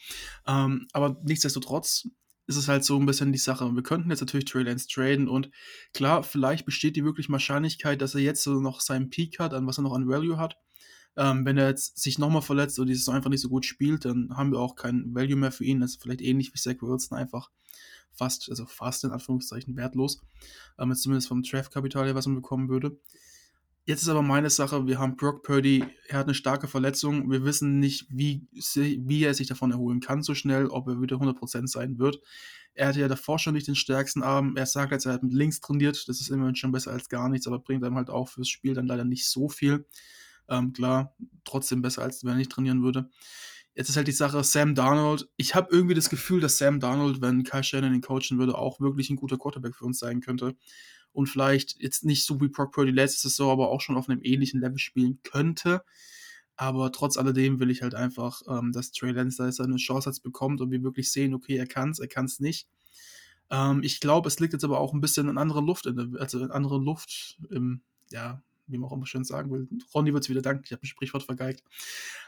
Ähm, 0.48 0.88
aber 0.94 1.22
nichtsdestotrotz 1.24 2.08
ist 2.48 2.56
es 2.56 2.68
halt 2.68 2.84
so 2.84 2.98
ein 2.98 3.06
bisschen 3.06 3.32
die 3.32 3.38
Sache. 3.38 3.70
Wir 3.76 3.84
könnten 3.84 4.10
jetzt 4.10 4.22
natürlich 4.22 4.46
Trey 4.46 4.64
Lance 4.64 4.88
traden 4.88 5.28
und 5.28 5.52
klar, 5.94 6.24
vielleicht 6.24 6.66
besteht 6.66 6.96
die 6.96 7.06
wirklich 7.06 7.30
Wahrscheinlichkeit, 7.30 8.02
dass 8.02 8.16
er 8.16 8.22
jetzt 8.22 8.44
so 8.44 8.60
noch 8.60 8.82
seinen 8.82 9.10
Peak 9.10 9.40
hat, 9.40 9.54
an 9.54 9.68
was 9.68 9.78
er 9.78 9.84
noch 9.84 9.94
an 9.94 10.08
Value 10.08 10.38
hat. 10.38 10.58
Ähm, 11.18 11.46
wenn 11.46 11.58
er 11.58 11.70
jetzt 11.70 12.00
sich 12.00 12.18
nochmal 12.18 12.42
verletzt 12.42 12.80
oder 12.80 12.88
die 12.88 12.96
Saison 12.96 13.16
einfach 13.16 13.30
nicht 13.30 13.42
so 13.42 13.50
gut 13.50 13.66
spielt, 13.66 14.06
dann 14.06 14.36
haben 14.36 14.52
wir 14.52 14.60
auch 14.60 14.76
kein 14.76 15.14
Value 15.14 15.36
mehr 15.36 15.52
für 15.52 15.66
ihn. 15.66 15.80
Das 15.80 15.92
ist 15.92 16.02
vielleicht 16.02 16.22
ähnlich 16.22 16.54
wie 16.54 16.60
Zach 16.60 16.82
Wilson, 16.82 17.18
einfach 17.18 17.50
fast, 18.12 18.50
also 18.50 18.66
fast 18.66 19.04
in 19.04 19.12
Anführungszeichen 19.12 19.76
wertlos. 19.76 20.22
Ähm, 20.78 20.90
jetzt 20.90 21.04
zumindest 21.04 21.28
vom 21.28 21.44
Draft-Kapital 21.44 22.06
her, 22.06 22.16
was 22.16 22.28
man 22.28 22.36
bekommen 22.36 22.70
würde. 22.70 22.98
Jetzt 23.86 24.04
ist 24.04 24.10
aber 24.10 24.22
meine 24.22 24.52
Sache, 24.52 24.86
wir 24.86 25.00
haben 25.00 25.16
Brock 25.16 25.42
Purdy, 25.42 25.84
er 26.10 26.20
hat 26.20 26.28
eine 26.28 26.36
starke 26.36 26.68
Verletzung. 26.68 27.32
Wir 27.32 27.44
wissen 27.44 27.80
nicht, 27.80 28.06
wie, 28.12 28.46
wie 28.52 29.24
er 29.24 29.34
sich 29.34 29.48
davon 29.48 29.72
erholen 29.72 30.00
kann 30.00 30.22
so 30.22 30.36
schnell, 30.36 30.68
ob 30.68 30.88
er 30.88 31.02
wieder 31.02 31.16
100% 31.16 31.68
sein 31.68 31.98
wird. 31.98 32.22
Er 32.76 32.90
hatte 32.90 33.00
ja 33.00 33.08
davor 33.08 33.40
schon 33.40 33.56
nicht 33.56 33.68
den 33.68 33.76
stärksten 33.76 34.22
Arm. 34.22 34.56
Er 34.56 34.68
sagt 34.68 34.92
jetzt, 34.92 35.08
er 35.08 35.14
hat 35.14 35.24
mit 35.24 35.34
links 35.34 35.60
trainiert. 35.60 36.08
Das 36.08 36.22
ist 36.22 36.30
immerhin 36.30 36.56
schon 36.56 36.72
besser 36.72 36.92
als 36.92 37.10
gar 37.10 37.30
nichts, 37.30 37.48
aber 37.48 37.58
bringt 37.58 37.84
einem 37.84 37.96
halt 37.96 38.12
auch 38.12 38.30
fürs 38.30 38.48
Spiel 38.48 38.76
dann 38.76 38.86
leider 38.86 39.06
nicht 39.06 39.28
so 39.28 39.50
viel. 39.50 39.88
Ähm, 40.50 40.74
klar, 40.74 41.16
trotzdem 41.46 41.82
besser, 41.82 42.04
als 42.04 42.24
wenn 42.24 42.38
nicht 42.38 42.52
trainieren 42.52 42.84
würde. 42.84 43.10
Jetzt 43.76 43.90
ist 43.90 43.98
halt 43.98 44.08
die 44.08 44.12
Sache, 44.12 44.44
Sam 44.44 44.76
Darnold. 44.76 45.30
Ich 45.38 45.56
habe 45.56 45.70
irgendwie 45.72 45.96
das 45.96 46.10
Gefühl, 46.10 46.42
dass 46.42 46.58
Sam 46.58 46.80
Darnold, 46.80 47.22
wenn 47.22 47.44
Kai 47.44 47.64
Shannon 47.64 47.94
ihn 47.94 48.02
coachen 48.02 48.38
würde, 48.38 48.58
auch 48.58 48.80
wirklich 48.80 49.10
ein 49.10 49.16
guter 49.16 49.38
Quarterback 49.38 49.76
für 49.76 49.86
uns 49.86 50.00
sein 50.00 50.22
könnte 50.22 50.56
und 51.14 51.28
vielleicht 51.28 51.80
jetzt 51.80 52.06
nicht 52.06 52.26
so 52.26 52.40
wie 52.42 52.50
Brock 52.50 52.72
Purdy 52.74 52.92
letzte 52.92 53.30
Saison, 53.30 53.52
aber 53.52 53.70
auch 53.70 53.82
schon 53.82 53.98
auf 53.98 54.10
einem 54.10 54.22
ähnlichen 54.24 54.62
Level 54.62 54.80
spielen 54.80 55.20
könnte. 55.24 55.84
Aber 56.56 56.92
trotz 56.92 57.18
alledem 57.18 57.60
will 57.60 57.70
ich 57.70 57.82
halt 57.82 57.96
einfach, 57.96 58.42
ähm, 58.50 58.74
dass 58.74 58.92
Trey 58.92 59.12
Lance 59.12 59.38
da 59.38 59.52
seine 59.52 59.78
Chance 59.78 60.10
jetzt 60.10 60.24
bekommt 60.24 60.60
und 60.62 60.72
wir 60.72 60.84
wirklich 60.84 61.12
sehen, 61.12 61.34
okay, 61.34 61.56
er 61.56 61.68
kann 61.68 61.92
es, 61.92 62.00
er 62.00 62.10
kann 62.10 62.26
es 62.26 62.40
nicht. 62.40 62.68
Ähm, 63.50 63.82
ich 63.84 64.00
glaube, 64.02 64.28
es 64.28 64.40
liegt 64.40 64.54
jetzt 64.54 64.66
aber 64.66 64.80
auch 64.80 64.94
ein 64.94 65.02
bisschen 65.02 65.30
in 65.30 65.38
anderer 65.38 65.62
Luft, 65.62 65.86
in 65.86 65.96
der, 65.96 66.22
also 66.22 66.40
in 66.44 66.52
anderer 66.52 66.80
Luft 66.80 67.40
im, 67.50 67.82
ja, 68.12 68.44
wie 68.70 68.78
man 68.78 68.90
auch 68.90 68.94
immer 68.94 69.06
schön 69.06 69.24
sagen 69.24 69.52
will. 69.52 69.68
Ronny 69.94 70.14
wird 70.14 70.24
es 70.24 70.30
wieder 70.30 70.42
danken, 70.42 70.64
ich 70.66 70.72
habe 70.72 70.84
ein 70.84 70.88
Sprichwort 70.88 71.24
vergeigt. 71.24 71.64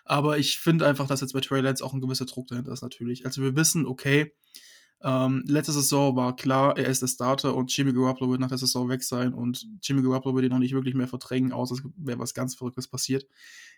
Aber 0.05 0.37
ich 0.37 0.59
finde 0.59 0.85
einfach, 0.85 1.07
dass 1.07 1.21
jetzt 1.21 1.33
bei 1.33 1.41
Trey 1.41 1.61
Lance 1.61 1.83
auch 1.83 1.93
ein 1.93 2.01
gewisser 2.01 2.25
Druck 2.25 2.47
dahinter 2.47 2.71
ist 2.71 2.81
natürlich. 2.81 3.25
Also 3.25 3.41
wir 3.41 3.55
wissen, 3.55 3.85
okay, 3.85 4.33
ähm, 5.03 5.43
letzte 5.47 5.71
Saison 5.71 6.15
war 6.15 6.35
klar, 6.35 6.77
er 6.77 6.87
ist 6.87 7.01
der 7.01 7.07
Starter 7.07 7.55
und 7.55 7.75
Jimmy 7.75 7.91
Garoppolo 7.91 8.31
wird 8.31 8.41
nach 8.41 8.49
der 8.49 8.59
Saison 8.59 8.87
weg 8.87 9.03
sein 9.03 9.33
und 9.33 9.67
Jimmy 9.81 10.03
Garoppolo 10.03 10.35
wird 10.35 10.45
ihn 10.45 10.51
noch 10.51 10.59
nicht 10.59 10.73
wirklich 10.73 10.93
mehr 10.93 11.07
verdrängen, 11.07 11.53
außer 11.53 11.75
es 11.75 11.81
wäre 11.97 12.19
was 12.19 12.35
ganz 12.35 12.53
Verrücktes 12.53 12.87
passiert. 12.87 13.25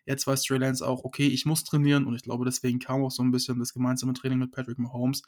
Jetzt 0.06 0.28
weiß 0.28 0.44
Trey 0.44 0.58
Lance 0.58 0.86
auch, 0.86 1.06
okay, 1.06 1.28
ich 1.28 1.46
muss 1.46 1.64
trainieren 1.64 2.06
und 2.06 2.16
ich 2.16 2.24
glaube, 2.24 2.44
deswegen 2.44 2.80
kam 2.80 3.04
auch 3.04 3.12
so 3.12 3.24
ein 3.24 3.32
bisschen 3.32 3.60
das 3.60 3.74
gemeinsame 3.74 4.14
Training 4.14 4.40
mit 4.40 4.52
Patrick 4.52 4.78
Mahomes. 4.78 5.22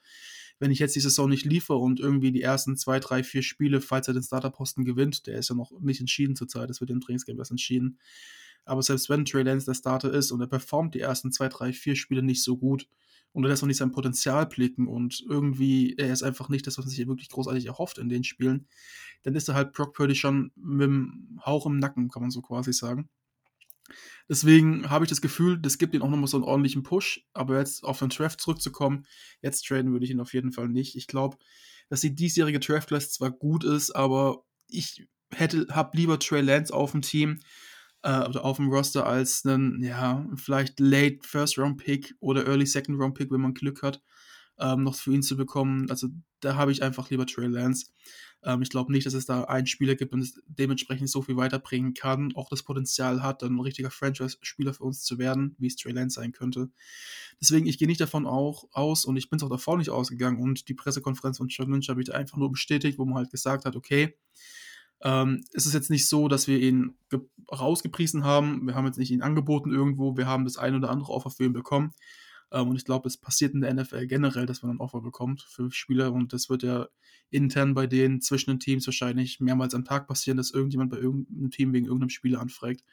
Wenn 0.59 0.71
ich 0.71 0.79
jetzt 0.79 0.97
die 0.97 1.01
Saison 1.01 1.29
nicht 1.29 1.45
liefere 1.45 1.77
und 1.77 2.01
irgendwie 2.01 2.33
die 2.33 2.41
ersten 2.41 2.75
zwei, 2.75 2.99
drei, 2.99 3.23
vier 3.23 3.41
Spiele, 3.41 3.79
falls 3.79 4.09
er 4.09 4.13
den 4.13 4.23
Starterposten 4.23 4.83
gewinnt, 4.83 5.27
der 5.27 5.37
ist 5.37 5.49
ja 5.49 5.55
noch 5.55 5.71
nicht 5.79 6.01
entschieden 6.01 6.35
zurzeit, 6.35 6.69
das 6.69 6.81
wird 6.81 6.89
im 6.89 6.99
Trainingscamp 6.99 7.39
erst 7.39 7.51
entschieden. 7.51 7.99
Aber 8.65 8.81
selbst 8.81 9.09
wenn 9.09 9.23
Trey 9.23 9.43
Lance 9.43 9.65
der 9.65 9.75
Starter 9.75 10.11
ist 10.11 10.31
und 10.31 10.41
er 10.41 10.47
performt 10.47 10.93
die 10.95 10.99
ersten 10.99 11.31
zwei, 11.31 11.47
drei, 11.47 11.71
vier 11.71 11.95
Spiele 11.95 12.21
nicht 12.23 12.43
so 12.43 12.57
gut, 12.57 12.87
und 13.35 13.43
er 13.43 13.49
lässt 13.49 13.61
noch 13.61 13.67
nicht 13.67 13.77
sein 13.77 13.91
Potenzial 13.91 14.45
blicken 14.45 14.87
und 14.87 15.21
irgendwie, 15.27 15.93
er 15.97 16.13
ist 16.13 16.23
einfach 16.23 16.47
nicht 16.47 16.65
das, 16.65 16.77
was 16.77 16.85
man 16.85 16.89
sich 16.89 17.05
wirklich 17.05 17.27
großartig 17.27 17.65
erhofft 17.65 17.97
in 17.97 18.07
den 18.07 18.23
Spielen, 18.23 18.65
dann 19.23 19.35
ist 19.35 19.49
er 19.49 19.55
halt 19.55 19.73
Brock 19.73 19.93
Purdy 19.93 20.15
schon 20.15 20.53
mit 20.55 20.87
dem 20.87 21.37
Hauch 21.45 21.65
im 21.65 21.77
Nacken, 21.77 22.07
kann 22.09 22.21
man 22.21 22.31
so 22.31 22.41
quasi 22.41 22.71
sagen. 22.71 23.09
Deswegen 24.29 24.89
habe 24.89 25.03
ich 25.03 25.09
das 25.09 25.19
Gefühl, 25.19 25.59
das 25.59 25.77
gibt 25.77 25.93
ihm 25.93 26.01
auch 26.01 26.09
nochmal 26.09 26.27
so 26.27 26.37
einen 26.37 26.45
ordentlichen 26.45 26.83
Push, 26.83 27.27
aber 27.33 27.59
jetzt 27.59 27.83
auf 27.83 27.99
den 27.99 28.07
Draft 28.07 28.39
zurückzukommen, 28.39 29.05
jetzt 29.41 29.67
traden 29.67 29.91
würde 29.91 30.05
ich 30.05 30.11
ihn 30.11 30.21
auf 30.21 30.33
jeden 30.33 30.53
Fall 30.53 30.69
nicht. 30.69 30.95
Ich 30.95 31.07
glaube, 31.07 31.35
dass 31.89 31.99
die 31.99 32.15
diesjährige 32.15 32.61
Draft-Class 32.61 33.11
zwar 33.11 33.31
gut 33.31 33.65
ist, 33.65 33.91
aber 33.91 34.45
ich 34.69 35.05
hätte, 35.29 35.67
habe 35.71 35.97
lieber 35.97 36.19
Trey 36.19 36.39
Lance 36.39 36.73
auf 36.73 36.93
dem 36.93 37.01
Team, 37.01 37.41
äh, 38.05 38.27
oder 38.27 38.45
auf 38.45 38.57
dem 38.57 38.69
Roster 38.69 39.05
als 39.07 39.45
einen, 39.45 39.81
ja, 39.81 40.29
vielleicht 40.35 40.79
Late 40.79 41.17
First 41.23 41.57
Round 41.57 41.77
Pick 41.77 42.15
oder 42.19 42.45
Early 42.45 42.67
Second 42.67 42.99
Round 42.99 43.15
Pick, 43.15 43.31
wenn 43.31 43.41
man 43.41 43.55
Glück 43.55 43.81
hat, 43.81 44.01
ähm, 44.59 44.83
noch 44.83 44.93
für 44.95 45.11
ihn 45.11 45.23
zu 45.23 45.35
bekommen. 45.35 45.89
Also 45.89 46.09
da 46.39 46.55
habe 46.55 46.71
ich 46.71 46.83
einfach 46.83 47.09
lieber 47.09 47.25
Trey 47.25 47.47
Lance. 47.47 47.87
Ähm, 48.43 48.61
ich 48.61 48.69
glaube 48.69 48.91
nicht, 48.91 49.07
dass 49.07 49.15
es 49.15 49.25
da 49.25 49.45
einen 49.45 49.65
Spieler 49.65 49.95
gibt 49.95 50.13
und 50.13 50.19
es 50.19 50.39
dementsprechend 50.45 51.09
so 51.09 51.23
viel 51.23 51.35
weiterbringen 51.35 51.95
kann, 51.95 52.31
auch 52.35 52.47
das 52.47 52.61
Potenzial 52.61 53.23
hat, 53.23 53.41
dann 53.41 53.55
ein 53.55 53.59
richtiger 53.59 53.89
Franchise-Spieler 53.89 54.75
für 54.75 54.83
uns 54.83 55.01
zu 55.01 55.17
werden, 55.17 55.55
wie 55.57 55.67
es 55.67 55.75
Trey 55.75 55.91
Lance 55.91 56.21
sein 56.21 56.31
könnte. 56.31 56.69
Deswegen, 57.41 57.65
ich 57.65 57.79
gehe 57.79 57.87
nicht 57.87 58.01
davon 58.01 58.27
auch 58.27 58.65
aus 58.71 59.05
und 59.05 59.17
ich 59.17 59.31
bin 59.31 59.37
es 59.37 59.43
auch 59.43 59.49
davor 59.49 59.79
nicht 59.79 59.89
ausgegangen 59.89 60.39
und 60.39 60.69
die 60.69 60.75
Pressekonferenz 60.75 61.39
von 61.39 61.47
John 61.47 61.71
Lynch 61.71 61.89
habe 61.89 62.03
ich 62.03 62.13
einfach 62.13 62.37
nur 62.37 62.51
bestätigt, 62.51 62.99
wo 62.99 63.05
man 63.05 63.15
halt 63.15 63.31
gesagt 63.31 63.65
hat, 63.65 63.75
okay, 63.75 64.15
ähm, 65.05 65.45
es 65.53 65.67
ist 65.67 65.73
jetzt 65.73 65.91
nicht 65.91 66.07
so, 66.07 66.27
dass 66.27 66.47
wir 66.47 66.59
ihn 66.59 66.95
rausgepriesen 67.51 68.23
haben. 68.23 68.65
Wir 68.65 68.73
haben 68.73 68.87
jetzt 68.87 68.97
nicht 68.97 69.11
ihn 69.11 69.21
angeboten 69.21 69.71
irgendwo. 69.71 70.17
Wir 70.17 70.25
haben 70.25 70.45
das 70.45 70.57
ein 70.57 70.73
oder 70.73 70.89
andere 70.89 71.11
Offer 71.11 71.29
für 71.29 71.45
ihn 71.45 71.53
bekommen. 71.53 71.93
Ähm, 72.51 72.69
und 72.69 72.75
ich 72.75 72.85
glaube, 72.85 73.07
es 73.07 73.15
passiert 73.15 73.53
in 73.53 73.61
der 73.61 73.71
NFL 73.71 74.07
generell, 74.07 74.47
dass 74.47 74.63
man 74.63 74.71
ein 74.71 74.79
Offer 74.79 75.01
bekommt 75.01 75.43
für 75.43 75.71
Spieler. 75.71 76.11
Und 76.11 76.33
das 76.33 76.49
wird 76.49 76.63
ja 76.63 76.87
intern 77.29 77.75
bei 77.75 77.85
denen 77.85 78.19
zwischen 78.19 78.49
den 78.49 78.59
Teams 78.59 78.87
wahrscheinlich 78.87 79.39
mehrmals 79.39 79.75
am 79.75 79.85
Tag 79.85 80.07
passieren, 80.07 80.37
dass 80.37 80.49
irgendjemand 80.49 80.89
bei 80.89 80.97
irgendeinem 80.97 81.51
Team 81.51 81.71
wegen 81.71 81.85
irgendeinem 81.85 82.09
Spieler 82.09 82.41
anfragt. 82.41 82.83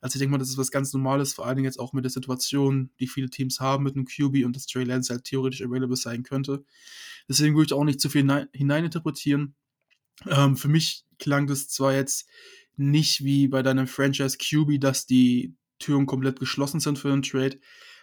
Also 0.00 0.16
ich 0.16 0.20
denke 0.20 0.30
mal, 0.30 0.38
das 0.38 0.50
ist 0.50 0.56
was 0.56 0.70
ganz 0.70 0.92
Normales, 0.92 1.32
vor 1.32 1.46
allen 1.46 1.56
Dingen 1.56 1.66
jetzt 1.66 1.80
auch 1.80 1.92
mit 1.92 2.04
der 2.04 2.10
Situation, 2.12 2.90
die 3.00 3.08
viele 3.08 3.28
Teams 3.28 3.58
haben 3.58 3.82
mit 3.82 3.96
einem 3.96 4.06
QB 4.06 4.44
und 4.46 4.54
dass 4.54 4.66
Trey 4.66 4.84
Lance 4.84 5.12
halt 5.12 5.24
theoretisch 5.24 5.62
available 5.62 5.96
sein 5.96 6.22
könnte. 6.22 6.64
Deswegen 7.28 7.56
würde 7.56 7.66
ich 7.66 7.72
auch 7.72 7.84
nicht 7.84 8.00
zu 8.00 8.08
viel 8.08 8.48
hineininterpretieren. 8.52 9.56
Ähm, 10.26 10.56
für 10.56 10.68
mich 10.68 11.04
klang 11.20 11.46
das 11.46 11.68
zwar 11.68 11.94
jetzt 11.94 12.28
nicht 12.76 13.24
wie 13.24 13.48
bei 13.48 13.62
deinem 13.62 13.86
Franchise 13.86 14.38
QB, 14.38 14.80
dass 14.80 15.06
die 15.06 15.54
Türen 15.78 16.06
komplett 16.06 16.40
geschlossen 16.40 16.80
sind 16.80 16.98
für 16.98 17.12
einen 17.12 17.22
Trade, 17.22 17.58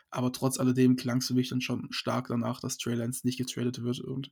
aber 0.10 0.32
trotz 0.32 0.60
alledem 0.60 0.96
klang 0.96 1.18
es 1.18 1.28
für 1.28 1.34
mich 1.34 1.50
dann 1.50 1.62
schon 1.62 1.88
stark 1.92 2.28
danach, 2.28 2.60
dass 2.60 2.78
Trey 2.78 2.96
Lance 2.96 3.26
nicht 3.26 3.38
getradet 3.38 3.84
wird. 3.84 4.00
Und 4.00 4.32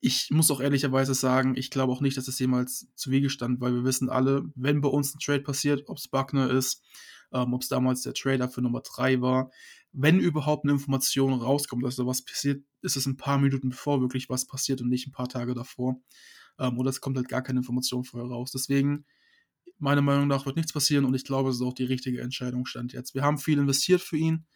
ich 0.00 0.30
muss 0.30 0.50
auch 0.50 0.60
ehrlicherweise 0.60 1.14
sagen, 1.14 1.56
ich 1.56 1.70
glaube 1.70 1.92
auch 1.92 2.00
nicht, 2.00 2.16
dass 2.16 2.26
das 2.26 2.38
jemals 2.38 2.88
zu 2.94 3.10
Wege 3.10 3.30
stand, 3.30 3.60
weil 3.60 3.74
wir 3.74 3.84
wissen 3.84 4.10
alle, 4.10 4.44
wenn 4.54 4.80
bei 4.80 4.88
uns 4.88 5.14
ein 5.14 5.18
Trade 5.18 5.42
passiert, 5.42 5.88
ob 5.88 5.98
es 5.98 6.08
Buckner 6.08 6.50
ist, 6.50 6.82
ähm, 7.32 7.54
ob 7.54 7.62
es 7.62 7.68
damals 7.68 8.02
der 8.02 8.14
Trader 8.14 8.48
für 8.48 8.62
Nummer 8.62 8.80
3 8.80 9.20
war, 9.20 9.50
wenn 9.92 10.20
überhaupt 10.20 10.64
eine 10.64 10.72
Information 10.72 11.32
rauskommt, 11.32 11.82
da 11.82 12.06
was 12.06 12.22
passiert, 12.22 12.62
ist 12.82 12.96
es 12.96 13.06
ein 13.06 13.16
paar 13.16 13.38
Minuten 13.38 13.70
bevor 13.70 14.00
wirklich 14.00 14.28
was 14.28 14.46
passiert 14.46 14.80
und 14.80 14.88
nicht 14.88 15.06
ein 15.06 15.12
paar 15.12 15.28
Tage 15.28 15.54
davor 15.54 16.00
ähm, 16.58 16.78
oder 16.78 16.90
es 16.90 17.00
kommt 17.00 17.16
halt 17.16 17.28
gar 17.28 17.42
keine 17.42 17.60
Information 17.60 18.04
vorher 18.04 18.28
raus. 18.28 18.50
Deswegen, 18.52 19.04
meiner 19.78 20.02
Meinung 20.02 20.28
nach, 20.28 20.46
wird 20.46 20.56
nichts 20.56 20.72
passieren 20.72 21.04
und 21.04 21.14
ich 21.14 21.24
glaube, 21.24 21.50
es 21.50 21.56
ist 21.56 21.62
auch 21.62 21.74
die 21.74 21.84
richtige 21.84 22.20
Entscheidung 22.20 22.66
stand 22.66 22.92
jetzt. 22.92 23.14
Wir 23.14 23.22
haben 23.22 23.38
viel 23.38 23.58
investiert 23.58 24.00
für 24.00 24.16
ihn 24.16 24.46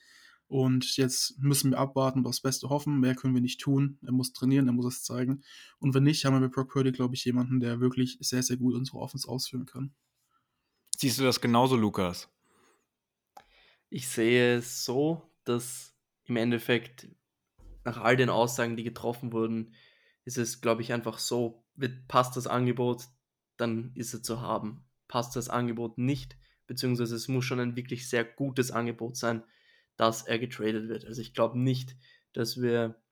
und 0.52 0.96
jetzt 0.98 1.38
müssen 1.38 1.70
wir 1.70 1.78
abwarten 1.78 2.20
und 2.20 2.26
aufs 2.26 2.42
Beste 2.42 2.68
hoffen. 2.68 3.00
Mehr 3.00 3.14
können 3.14 3.32
wir 3.32 3.40
nicht 3.40 3.60
tun. 3.60 3.98
Er 4.04 4.12
muss 4.12 4.34
trainieren, 4.34 4.66
er 4.66 4.74
muss 4.74 4.84
es 4.84 5.02
zeigen. 5.02 5.42
Und 5.78 5.94
wenn 5.94 6.02
nicht, 6.02 6.24
haben 6.24 6.34
wir 6.34 6.40
mit 6.40 6.52
Brock 6.52 6.70
Purdy, 6.70 6.92
glaube 6.92 7.14
ich, 7.14 7.24
jemanden, 7.24 7.58
der 7.58 7.80
wirklich 7.80 8.18
sehr, 8.20 8.42
sehr 8.42 8.58
gut 8.58 8.74
unsere 8.74 8.98
Offense 8.98 9.26
ausführen 9.28 9.64
kann. 9.64 9.94
Siehst 10.98 11.18
du 11.18 11.22
das 11.22 11.40
genauso, 11.40 11.76
Lukas? 11.76 12.28
Ich 13.88 14.08
sehe 14.08 14.58
es 14.58 14.84
so, 14.84 15.22
dass 15.44 15.94
im 16.24 16.36
Endeffekt 16.36 17.08
nach 17.84 17.98
all 17.98 18.16
den 18.16 18.28
Aussagen, 18.28 18.76
die 18.76 18.84
getroffen 18.84 19.32
wurden, 19.32 19.74
ist 20.24 20.38
es, 20.38 20.60
glaube 20.60 20.82
ich, 20.82 20.92
einfach 20.92 21.18
so, 21.18 21.61
passt 22.08 22.36
das 22.36 22.46
Angebot, 22.46 23.04
dann 23.56 23.92
ist 23.94 24.14
er 24.14 24.22
zu 24.22 24.40
haben. 24.40 24.84
Passt 25.08 25.36
das 25.36 25.48
Angebot 25.48 25.98
nicht, 25.98 26.36
beziehungsweise 26.66 27.16
es 27.16 27.28
muss 27.28 27.44
schon 27.44 27.60
ein 27.60 27.76
wirklich 27.76 28.08
sehr 28.08 28.24
gutes 28.24 28.70
Angebot 28.70 29.16
sein, 29.16 29.42
dass 29.96 30.22
er 30.22 30.38
getradet 30.38 30.88
wird. 30.88 31.04
Also 31.04 31.20
ich 31.20 31.34
glaube 31.34 31.58
nicht, 31.58 31.96
dass 32.32 32.60
wir 32.60 33.02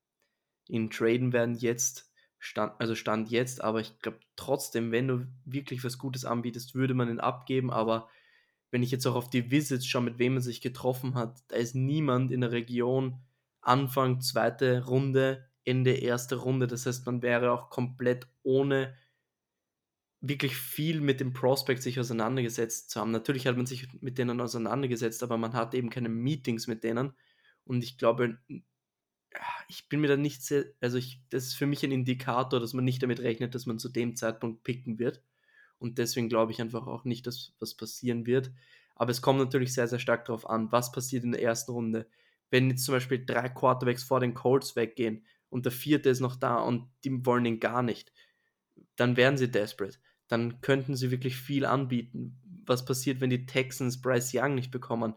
ihn 0.67 0.91
traden 0.91 1.33
werden 1.33 1.55
jetzt, 1.55 2.11
stand, 2.39 2.73
also 2.81 2.95
Stand 2.95 3.31
jetzt, 3.31 3.63
aber 3.63 3.81
ich 3.81 3.99
glaube 4.01 4.21
trotzdem, 4.37 4.93
wenn 4.93 5.09
du 5.09 5.27
wirklich 5.45 5.85
was 5.85 5.99
Gutes 5.99 6.25
anbietest, 6.25 6.75
würde 6.75 6.95
man 6.95 7.11
ihn 7.11 7.21
abgeben, 7.21 7.71
aber 7.71 8.09
wenn 8.71 8.83
ich 8.83 8.91
jetzt 8.91 9.07
auch 9.07 9.17
auf 9.17 9.29
die 9.29 9.51
Visits 9.51 9.87
schaue, 9.87 10.03
mit 10.03 10.19
wem 10.19 10.37
er 10.37 10.41
sich 10.41 10.61
getroffen 10.61 11.15
hat, 11.15 11.43
da 11.49 11.57
ist 11.57 11.75
niemand 11.75 12.31
in 12.31 12.41
der 12.41 12.53
Region 12.53 13.21
Anfang 13.61 14.21
zweite 14.21 14.87
Runde 14.87 15.50
Ende 15.65 15.93
erste 15.93 16.37
Runde. 16.37 16.67
Das 16.67 16.87
heißt, 16.87 17.07
man 17.07 17.23
wäre 17.23 17.53
auch 17.53 17.71
komplett 17.71 18.27
ohne 18.43 18.95
wirklich 20.21 20.57
viel 20.57 21.01
mit 21.01 21.21
dem 21.21 21.33
Prospect 21.33 21.83
sich 21.83 21.99
auseinandergesetzt 21.99 22.91
zu 22.91 23.01
haben. 23.01 23.11
Natürlich 23.11 23.47
hat 23.47 23.57
man 23.57 23.67
sich 23.67 23.89
mit 24.01 24.19
denen 24.19 24.41
auseinandergesetzt, 24.41 25.23
aber 25.23 25.39
man 25.39 25.55
hat 25.55 25.75
eben 25.75 25.89
keine 25.91 26.11
Meetings 26.11 26.67
mit 26.67 26.85
denen. 26.85 27.15
Und 27.65 27.83
ich 27.83 27.97
glaube, 27.97 28.39
ich 29.69 29.89
bin 29.89 30.01
mir 30.01 30.09
da 30.09 30.17
nicht 30.17 30.43
sehr, 30.43 30.67
also 30.81 30.99
ich, 30.99 31.23
das 31.31 31.45
ist 31.45 31.55
für 31.55 31.67
mich 31.67 31.85
ein 31.85 31.93
Indikator, 31.93 32.61
dass 32.61 32.75
man 32.75 32.85
nicht 32.85 33.03
damit 33.03 33.21
rechnet, 33.21 33.55
dass 33.55 33.67
man 33.67 33.79
zu 33.79 33.89
dem 33.89 34.17
Zeitpunkt 34.17 34.63
picken 34.63 34.99
wird. 34.99 35.23
Und 35.79 35.99
deswegen 35.99 36.29
glaube 36.29 36.53
ich 36.53 36.61
einfach 36.61 36.87
auch 36.87 37.05
nicht, 37.05 37.27
dass 37.27 37.55
was 37.59 37.75
passieren 37.75 38.27
wird. 38.27 38.53
Aber 38.97 39.11
es 39.11 39.23
kommt 39.23 39.39
natürlich 39.39 39.73
sehr, 39.73 39.89
sehr 39.89 39.99
stark 39.99 40.27
darauf 40.27 40.49
an, 40.49 40.71
was 40.73 40.93
passiert 40.93 41.25
in 41.25 41.33
der 41.33 41.43
ersten 41.43 41.73
Runde. 41.73 42.07
Wenn 42.51 42.69
jetzt 42.69 42.85
zum 42.85 42.93
Beispiel 42.93 43.25
drei 43.25 43.49
Quarterbacks 43.49 44.03
vor 44.03 44.21
den 44.21 44.35
Colts 44.35 44.77
weggehen, 44.77 45.25
und 45.51 45.67
der 45.67 45.73
vierte 45.73 46.09
ist 46.09 46.21
noch 46.21 46.37
da 46.37 46.59
und 46.59 46.89
die 47.05 47.27
wollen 47.27 47.45
ihn 47.45 47.61
gar 47.61 47.83
nicht, 47.83 48.13
dann 48.97 49.17
werden 49.17 49.37
sie 49.37 49.51
desperate. 49.51 49.99
Dann 50.29 50.61
könnten 50.61 50.97
sie 50.97 51.11
wirklich 51.11 51.37
viel 51.37 51.65
anbieten. 51.65 52.41
Was 52.67 52.85
passiert, 52.85 53.21
wenn 53.21 53.31
die 53.31 53.47
Texans 53.47 54.01
Bryce 54.01 54.33
Young 54.35 54.55
nicht 54.55 54.71
bekommen? 54.71 55.15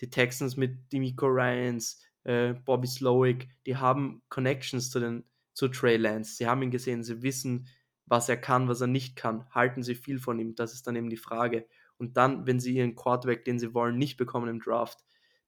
die 0.00 0.10
Texans 0.10 0.56
mit 0.56 0.92
Demico 0.92 1.26
Ryans, 1.26 2.00
äh, 2.24 2.54
Bobby 2.54 2.86
Slowick, 2.86 3.48
die 3.66 3.76
haben 3.76 4.22
Connections 4.28 4.90
zu, 4.90 5.00
den, 5.00 5.24
zu 5.52 5.68
Trey 5.68 5.96
Lance. 5.96 6.36
Sie 6.36 6.46
haben 6.46 6.62
ihn 6.62 6.70
gesehen, 6.70 7.02
sie 7.02 7.22
wissen, 7.22 7.68
was 8.06 8.28
er 8.28 8.36
kann, 8.36 8.68
was 8.68 8.80
er 8.80 8.86
nicht 8.86 9.16
kann. 9.16 9.48
Halten 9.50 9.82
sie 9.82 9.94
viel 9.94 10.18
von 10.18 10.38
ihm? 10.38 10.54
Das 10.54 10.74
ist 10.74 10.86
dann 10.86 10.96
eben 10.96 11.10
die 11.10 11.16
Frage. 11.16 11.66
Und 11.96 12.16
dann, 12.16 12.46
wenn 12.46 12.60
sie 12.60 12.74
ihren 12.74 12.96
Quarterback, 12.96 13.44
den 13.44 13.58
sie 13.58 13.72
wollen, 13.72 13.96
nicht 13.96 14.16
bekommen 14.16 14.48
im 14.48 14.60
Draft, 14.60 14.98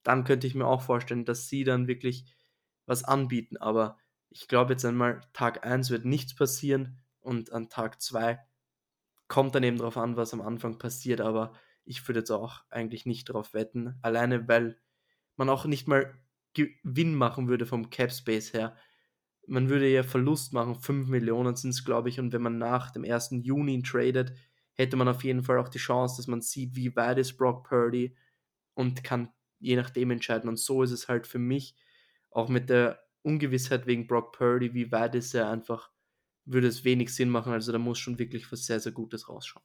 dann 0.03 0.25
könnte 0.25 0.47
ich 0.47 0.55
mir 0.55 0.67
auch 0.67 0.83
vorstellen, 0.83 1.25
dass 1.25 1.49
sie 1.49 1.65
dann 1.65 1.89
wirklich 1.89 2.25
was 2.87 3.05
anbieten. 3.05 3.57
Aber 3.57 3.99
ich 4.31 4.49
glaube 4.49 4.73
jetzt 4.73 4.85
einmal, 4.85 5.21
Tag 5.33 5.67
1 5.67 5.91
wird 5.91 6.05
nichts 6.05 6.35
passieren 6.35 6.99
und 7.21 7.53
an 7.53 7.69
Tag 7.69 8.01
2 8.01 8.39
kommt 9.29 9.55
dann 9.55 9.63
eben 9.63 9.79
darauf 9.79 9.97
an, 9.97 10.17
was 10.17 10.33
am 10.33 10.41
Anfang 10.41 10.79
passiert. 10.79 11.21
Aber 11.21 11.53
ich 11.85 12.07
würde 12.07 12.21
jetzt 12.21 12.31
auch 12.31 12.63
eigentlich 12.71 13.07
nicht 13.07 13.29
darauf 13.29 13.55
wetten. 13.55 13.99
Alleine, 14.03 14.49
weil 14.49 14.79
man 15.37 15.49
auch 15.49 15.65
nicht 15.65 15.89
mal 15.89 16.15
Gewinn 16.55 17.15
machen 17.15 17.49
würde 17.49 17.67
vom 17.67 17.91
Cap 17.91 18.13
Space 18.13 18.53
her. 18.53 18.77
Man 19.47 19.69
würde 19.69 19.89
ja 19.89 20.03
Verlust 20.03 20.53
machen, 20.53 20.75
5 20.75 21.09
Millionen 21.09 21.55
sind 21.55 21.71
es, 21.71 21.85
glaube 21.85 22.09
ich, 22.09 22.19
und 22.19 22.33
wenn 22.33 22.43
man 22.43 22.59
nach 22.59 22.91
dem 22.91 23.05
1. 23.05 23.31
Juni 23.43 23.83
tradet, 23.83 24.33
hätte 24.73 24.97
man 24.97 25.09
auf 25.09 25.23
jeden 25.23 25.45
Fall 25.45 25.59
auch 25.59 25.69
die 25.69 25.79
Chance, 25.79 26.17
dass 26.17 26.27
man 26.27 26.43
sieht, 26.43 26.75
wie 26.75 26.97
weit 26.97 27.19
ist 27.19 27.37
Brock 27.37 27.69
Purdy 27.69 28.17
und 28.75 29.05
kann 29.05 29.31
je 29.59 29.77
nachdem 29.77 30.11
entscheiden. 30.11 30.49
Und 30.49 30.59
so 30.59 30.83
ist 30.83 30.91
es 30.91 31.09
halt 31.09 31.27
für 31.27 31.39
mich, 31.39 31.77
auch 32.31 32.49
mit 32.49 32.69
der 32.69 33.06
Ungewissheit 33.27 33.87
wegen 33.87 34.07
Brock 34.07 34.33
Purdy, 34.37 34.75
wie 34.75 34.93
weit 34.93 35.15
ist 35.17 35.35
er 35.35 35.51
einfach, 35.51 35.91
würde 36.47 36.69
es 36.69 36.85
wenig 36.85 37.15
Sinn 37.15 37.31
machen. 37.31 37.53
Also 37.53 37.73
da 37.73 37.79
muss 37.79 37.99
schon 37.99 38.19
wirklich 38.19 38.51
was 38.53 38.67
sehr, 38.67 38.81
sehr 38.81 38.93
Gutes 38.93 39.29
rausschauen. 39.29 39.65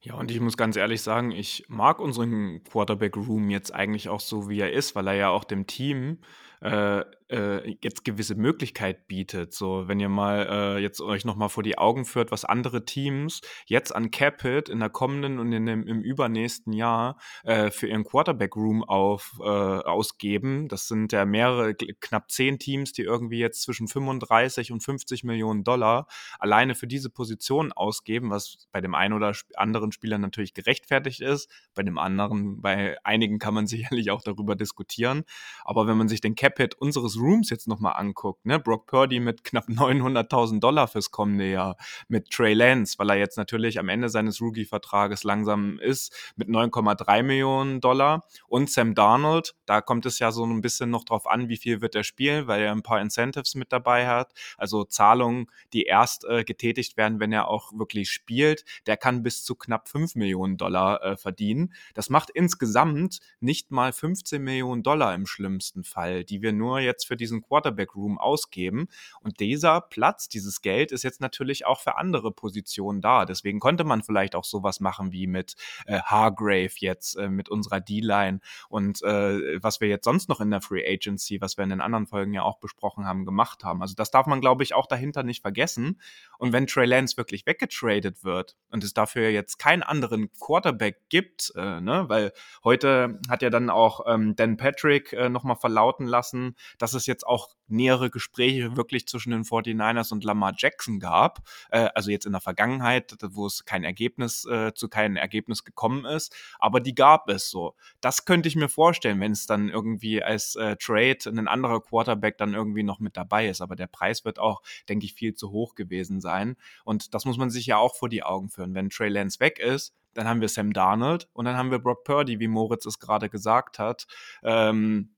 Ja, 0.00 0.14
und 0.14 0.30
ich 0.30 0.40
muss 0.40 0.56
ganz 0.56 0.76
ehrlich 0.76 1.02
sagen, 1.02 1.32
ich 1.32 1.64
mag 1.68 1.98
unseren 1.98 2.62
Quarterback-Room 2.64 3.50
jetzt 3.50 3.74
eigentlich 3.74 4.08
auch 4.08 4.20
so, 4.20 4.48
wie 4.48 4.60
er 4.60 4.72
ist, 4.72 4.94
weil 4.94 5.08
er 5.08 5.14
ja 5.14 5.28
auch 5.30 5.44
dem 5.44 5.66
Team 5.66 6.18
äh, 6.60 7.04
äh, 7.30 7.76
jetzt 7.82 8.04
gewisse 8.04 8.34
Möglichkeit 8.34 9.06
bietet. 9.06 9.52
So, 9.52 9.86
wenn 9.86 10.00
ihr 10.00 10.08
mal 10.08 10.46
äh, 10.50 10.78
jetzt 10.78 11.00
euch 11.00 11.24
nochmal 11.24 11.50
vor 11.50 11.62
die 11.62 11.78
Augen 11.78 12.04
führt, 12.04 12.32
was 12.32 12.44
andere 12.44 12.84
Teams 12.84 13.42
jetzt 13.66 13.94
an 13.94 14.10
Capit 14.10 14.68
in 14.68 14.80
der 14.80 14.88
kommenden 14.88 15.38
und 15.38 15.52
in 15.52 15.66
dem, 15.66 15.86
im 15.86 16.00
übernächsten 16.00 16.72
Jahr 16.72 17.18
äh, 17.44 17.70
für 17.70 17.86
ihren 17.86 18.04
Quarterback-Room 18.04 18.82
auf, 18.82 19.38
äh, 19.40 19.44
ausgeben. 19.44 20.68
Das 20.68 20.88
sind 20.88 21.12
ja 21.12 21.24
mehrere, 21.24 21.74
knapp 21.74 22.30
zehn 22.30 22.58
Teams, 22.58 22.92
die 22.92 23.02
irgendwie 23.02 23.38
jetzt 23.38 23.62
zwischen 23.62 23.88
35 23.88 24.72
und 24.72 24.82
50 24.82 25.24
Millionen 25.24 25.64
Dollar 25.64 26.06
alleine 26.38 26.74
für 26.74 26.86
diese 26.86 27.10
Position 27.10 27.72
ausgeben, 27.72 28.30
was 28.30 28.68
bei 28.72 28.80
dem 28.80 28.94
einen 28.94 29.14
oder 29.14 29.32
anderen 29.54 29.87
Spieler 29.92 30.18
natürlich 30.18 30.54
gerechtfertigt 30.54 31.20
ist. 31.20 31.50
Bei 31.74 31.82
dem 31.82 31.98
anderen, 31.98 32.60
bei 32.60 32.96
einigen 33.04 33.38
kann 33.38 33.54
man 33.54 33.66
sicherlich 33.68 34.10
auch 34.10 34.22
darüber 34.22 34.56
diskutieren. 34.56 35.24
Aber 35.64 35.86
wenn 35.86 35.96
man 35.96 36.08
sich 36.08 36.20
den 36.20 36.34
Capit 36.34 36.74
unseres 36.74 37.18
Rooms 37.18 37.50
jetzt 37.50 37.68
nochmal 37.68 37.94
anguckt, 37.96 38.44
ne, 38.46 38.58
Brock 38.58 38.86
Purdy 38.86 39.20
mit 39.20 39.44
knapp 39.44 39.68
900.000 39.68 40.60
Dollar 40.60 40.88
fürs 40.88 41.10
kommende 41.10 41.50
Jahr, 41.50 41.76
mit 42.08 42.30
Trey 42.30 42.54
Lance, 42.54 42.98
weil 42.98 43.10
er 43.10 43.16
jetzt 43.16 43.36
natürlich 43.36 43.78
am 43.78 43.88
Ende 43.88 44.08
seines 44.08 44.40
Rookie-Vertrages 44.40 45.24
langsam 45.24 45.78
ist, 45.78 46.14
mit 46.36 46.48
9,3 46.48 47.22
Millionen 47.22 47.80
Dollar 47.80 48.24
und 48.48 48.70
Sam 48.70 48.94
Darnold, 48.94 49.54
da 49.66 49.80
kommt 49.80 50.06
es 50.06 50.18
ja 50.18 50.32
so 50.32 50.44
ein 50.44 50.60
bisschen 50.60 50.90
noch 50.90 51.04
drauf 51.04 51.26
an, 51.26 51.48
wie 51.48 51.56
viel 51.56 51.80
wird 51.80 51.94
er 51.94 52.04
spielen, 52.04 52.46
weil 52.46 52.62
er 52.62 52.72
ein 52.72 52.82
paar 52.82 53.00
Incentives 53.00 53.54
mit 53.54 53.72
dabei 53.72 54.06
hat, 54.06 54.32
also 54.56 54.84
Zahlungen, 54.84 55.46
die 55.72 55.84
erst 55.84 56.24
äh, 56.24 56.44
getätigt 56.44 56.96
werden, 56.96 57.20
wenn 57.20 57.32
er 57.32 57.48
auch 57.48 57.72
wirklich 57.72 58.10
spielt, 58.10 58.64
der 58.86 58.96
kann 58.96 59.22
bis 59.22 59.44
zu 59.44 59.54
knapp 59.54 59.77
5 59.86 60.14
Millionen 60.14 60.56
Dollar 60.56 61.02
äh, 61.02 61.16
verdienen. 61.16 61.74
Das 61.94 62.10
macht 62.10 62.30
insgesamt 62.30 63.18
nicht 63.40 63.70
mal 63.70 63.92
15 63.92 64.42
Millionen 64.42 64.82
Dollar 64.82 65.14
im 65.14 65.26
schlimmsten 65.26 65.84
Fall, 65.84 66.24
die 66.24 66.40
wir 66.40 66.52
nur 66.52 66.80
jetzt 66.80 67.06
für 67.06 67.16
diesen 67.16 67.42
Quarterback-Room 67.42 68.18
ausgeben. 68.18 68.88
Und 69.20 69.40
dieser 69.40 69.80
Platz, 69.82 70.28
dieses 70.28 70.62
Geld 70.62 70.92
ist 70.92 71.04
jetzt 71.04 71.20
natürlich 71.20 71.66
auch 71.66 71.80
für 71.80 71.98
andere 71.98 72.32
Positionen 72.32 73.00
da. 73.00 73.26
Deswegen 73.26 73.60
konnte 73.60 73.84
man 73.84 74.02
vielleicht 74.02 74.34
auch 74.34 74.44
sowas 74.44 74.80
machen 74.80 75.12
wie 75.12 75.26
mit 75.26 75.54
äh, 75.86 76.00
Hargrave 76.00 76.72
jetzt, 76.76 77.16
äh, 77.16 77.28
mit 77.28 77.48
unserer 77.48 77.80
D-Line 77.80 78.40
und 78.68 79.02
äh, 79.02 79.62
was 79.62 79.80
wir 79.80 79.88
jetzt 79.88 80.04
sonst 80.04 80.28
noch 80.28 80.40
in 80.40 80.50
der 80.50 80.60
Free 80.60 80.84
Agency, 80.86 81.40
was 81.40 81.56
wir 81.56 81.64
in 81.64 81.70
den 81.70 81.80
anderen 81.80 82.06
Folgen 82.06 82.32
ja 82.32 82.42
auch 82.42 82.58
besprochen 82.58 83.06
haben, 83.06 83.24
gemacht 83.24 83.64
haben. 83.64 83.82
Also 83.82 83.94
das 83.94 84.10
darf 84.10 84.26
man, 84.26 84.40
glaube 84.40 84.62
ich, 84.62 84.74
auch 84.74 84.86
dahinter 84.86 85.22
nicht 85.22 85.42
vergessen. 85.42 86.00
Und 86.38 86.52
wenn 86.52 86.66
Trey 86.66 86.86
Lance 86.86 87.16
wirklich 87.16 87.46
weggetradet 87.46 88.24
wird 88.24 88.56
und 88.70 88.84
es 88.84 88.94
dafür 88.94 89.30
jetzt 89.30 89.58
keinen 89.68 89.82
anderen 89.82 90.32
Quarterback 90.32 91.10
gibt, 91.10 91.52
äh, 91.54 91.82
ne, 91.82 92.06
weil 92.08 92.32
heute 92.64 93.20
hat 93.28 93.42
ja 93.42 93.50
dann 93.50 93.68
auch 93.68 94.06
ähm, 94.06 94.34
Dan 94.34 94.56
Patrick 94.56 95.12
äh, 95.12 95.28
nochmal 95.28 95.56
verlauten 95.56 96.06
lassen, 96.06 96.56
dass 96.78 96.94
es 96.94 97.04
jetzt 97.04 97.26
auch 97.26 97.50
nähere 97.68 98.10
Gespräche 98.10 98.76
wirklich 98.76 99.06
zwischen 99.06 99.30
den 99.30 99.44
49ers 99.44 100.12
und 100.12 100.24
Lamar 100.24 100.54
Jackson 100.56 100.98
gab. 100.98 101.40
Äh, 101.70 101.88
also 101.94 102.10
jetzt 102.10 102.26
in 102.26 102.32
der 102.32 102.40
Vergangenheit, 102.40 103.14
wo 103.30 103.46
es 103.46 103.64
kein 103.64 103.84
Ergebnis, 103.84 104.44
äh, 104.46 104.72
zu 104.74 104.88
keinem 104.88 105.16
Ergebnis 105.16 105.64
gekommen 105.64 106.04
ist. 106.04 106.34
Aber 106.58 106.80
die 106.80 106.94
gab 106.94 107.28
es 107.28 107.50
so. 107.50 107.74
Das 108.00 108.24
könnte 108.24 108.48
ich 108.48 108.56
mir 108.56 108.68
vorstellen, 108.68 109.20
wenn 109.20 109.32
es 109.32 109.46
dann 109.46 109.68
irgendwie 109.68 110.22
als 110.22 110.56
äh, 110.56 110.76
Trade 110.76 111.18
ein 111.26 111.48
anderer 111.48 111.80
Quarterback 111.80 112.38
dann 112.38 112.54
irgendwie 112.54 112.82
noch 112.82 113.00
mit 113.00 113.16
dabei 113.16 113.48
ist. 113.48 113.60
Aber 113.60 113.76
der 113.76 113.86
Preis 113.86 114.24
wird 114.24 114.38
auch, 114.38 114.62
denke 114.88 115.06
ich, 115.06 115.14
viel 115.14 115.34
zu 115.34 115.50
hoch 115.50 115.74
gewesen 115.74 116.20
sein. 116.20 116.56
Und 116.84 117.14
das 117.14 117.24
muss 117.24 117.38
man 117.38 117.50
sich 117.50 117.66
ja 117.66 117.76
auch 117.76 117.94
vor 117.94 118.08
die 118.08 118.22
Augen 118.22 118.48
führen. 118.48 118.74
Wenn 118.74 118.90
Trey 118.90 119.08
Lance 119.08 119.40
weg 119.40 119.57
ist, 119.60 119.94
dann 120.14 120.26
haben 120.26 120.40
wir 120.40 120.48
Sam 120.48 120.72
Darnold 120.72 121.28
und 121.32 121.44
dann 121.44 121.56
haben 121.56 121.70
wir 121.70 121.78
Brock 121.78 122.04
Purdy, 122.04 122.40
wie 122.40 122.48
Moritz 122.48 122.86
es 122.86 122.98
gerade 122.98 123.28
gesagt 123.28 123.78
hat. 123.78 124.06
Ähm, 124.42 125.14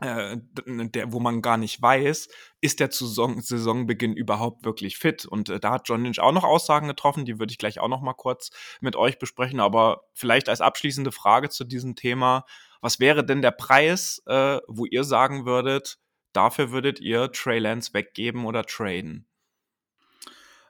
äh, 0.00 0.38
der, 0.66 1.12
wo 1.12 1.20
man 1.20 1.42
gar 1.42 1.58
nicht 1.58 1.80
weiß, 1.80 2.28
ist 2.60 2.80
der 2.80 2.90
Saison, 2.90 3.40
Saisonbeginn 3.40 4.14
überhaupt 4.14 4.64
wirklich 4.64 4.96
fit? 4.96 5.26
Und 5.26 5.50
äh, 5.50 5.60
da 5.60 5.72
hat 5.72 5.88
John 5.88 6.02
Lynch 6.04 6.20
auch 6.20 6.32
noch 6.32 6.44
Aussagen 6.44 6.88
getroffen, 6.88 7.26
die 7.26 7.38
würde 7.38 7.52
ich 7.52 7.58
gleich 7.58 7.80
auch 7.80 7.88
noch 7.88 8.00
mal 8.00 8.14
kurz 8.14 8.50
mit 8.80 8.96
euch 8.96 9.18
besprechen. 9.18 9.60
Aber 9.60 10.02
vielleicht 10.14 10.48
als 10.48 10.62
abschließende 10.62 11.12
Frage 11.12 11.50
zu 11.50 11.64
diesem 11.64 11.96
Thema: 11.96 12.44
Was 12.80 12.98
wäre 12.98 13.24
denn 13.24 13.42
der 13.42 13.50
Preis, 13.50 14.22
äh, 14.26 14.58
wo 14.66 14.86
ihr 14.86 15.04
sagen 15.04 15.44
würdet, 15.44 15.98
dafür 16.32 16.70
würdet 16.70 16.98
ihr 17.00 17.30
Trey 17.30 17.58
Lance 17.58 17.92
weggeben 17.92 18.46
oder 18.46 18.64
traden? 18.64 19.26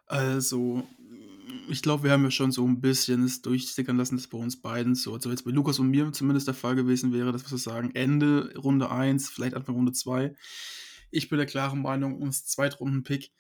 Also, 0.07 0.83
ich 1.71 1.83
glaube, 1.83 2.05
wir 2.05 2.13
haben 2.13 2.25
ja 2.25 2.31
schon 2.31 2.53
so 2.53 2.67
ein 2.67 2.81
bisschen 2.81 3.25
es 3.25 3.43
durchsickern 3.43 3.97
lassen, 3.97 4.17
dass 4.17 4.27
bei 4.27 4.39
uns 4.39 4.61
beiden 4.61 4.95
so, 4.95 5.15
also 5.15 5.31
jetzt 5.31 5.45
bei 5.45 5.51
Lukas 5.51 5.79
und 5.79 5.89
mir 5.89 6.13
zumindest 6.13 6.47
der 6.47 6.55
Fall 6.55 6.75
gewesen 6.75 7.13
wäre, 7.13 7.33
dass 7.33 7.45
wir 7.45 7.49
so 7.49 7.57
sagen, 7.57 7.91
Ende 7.95 8.53
Runde 8.57 8.91
1, 8.91 9.31
vielleicht 9.31 9.55
Anfang 9.55 9.77
Runde 9.77 9.93
2. 9.93 10.35
Ich 11.11 11.29
bin 11.29 11.39
der 11.39 11.47
klaren 11.47 11.83
Meinung, 11.83 12.21
uns 12.21 12.47
Zweitrunden-Pick 12.47 13.33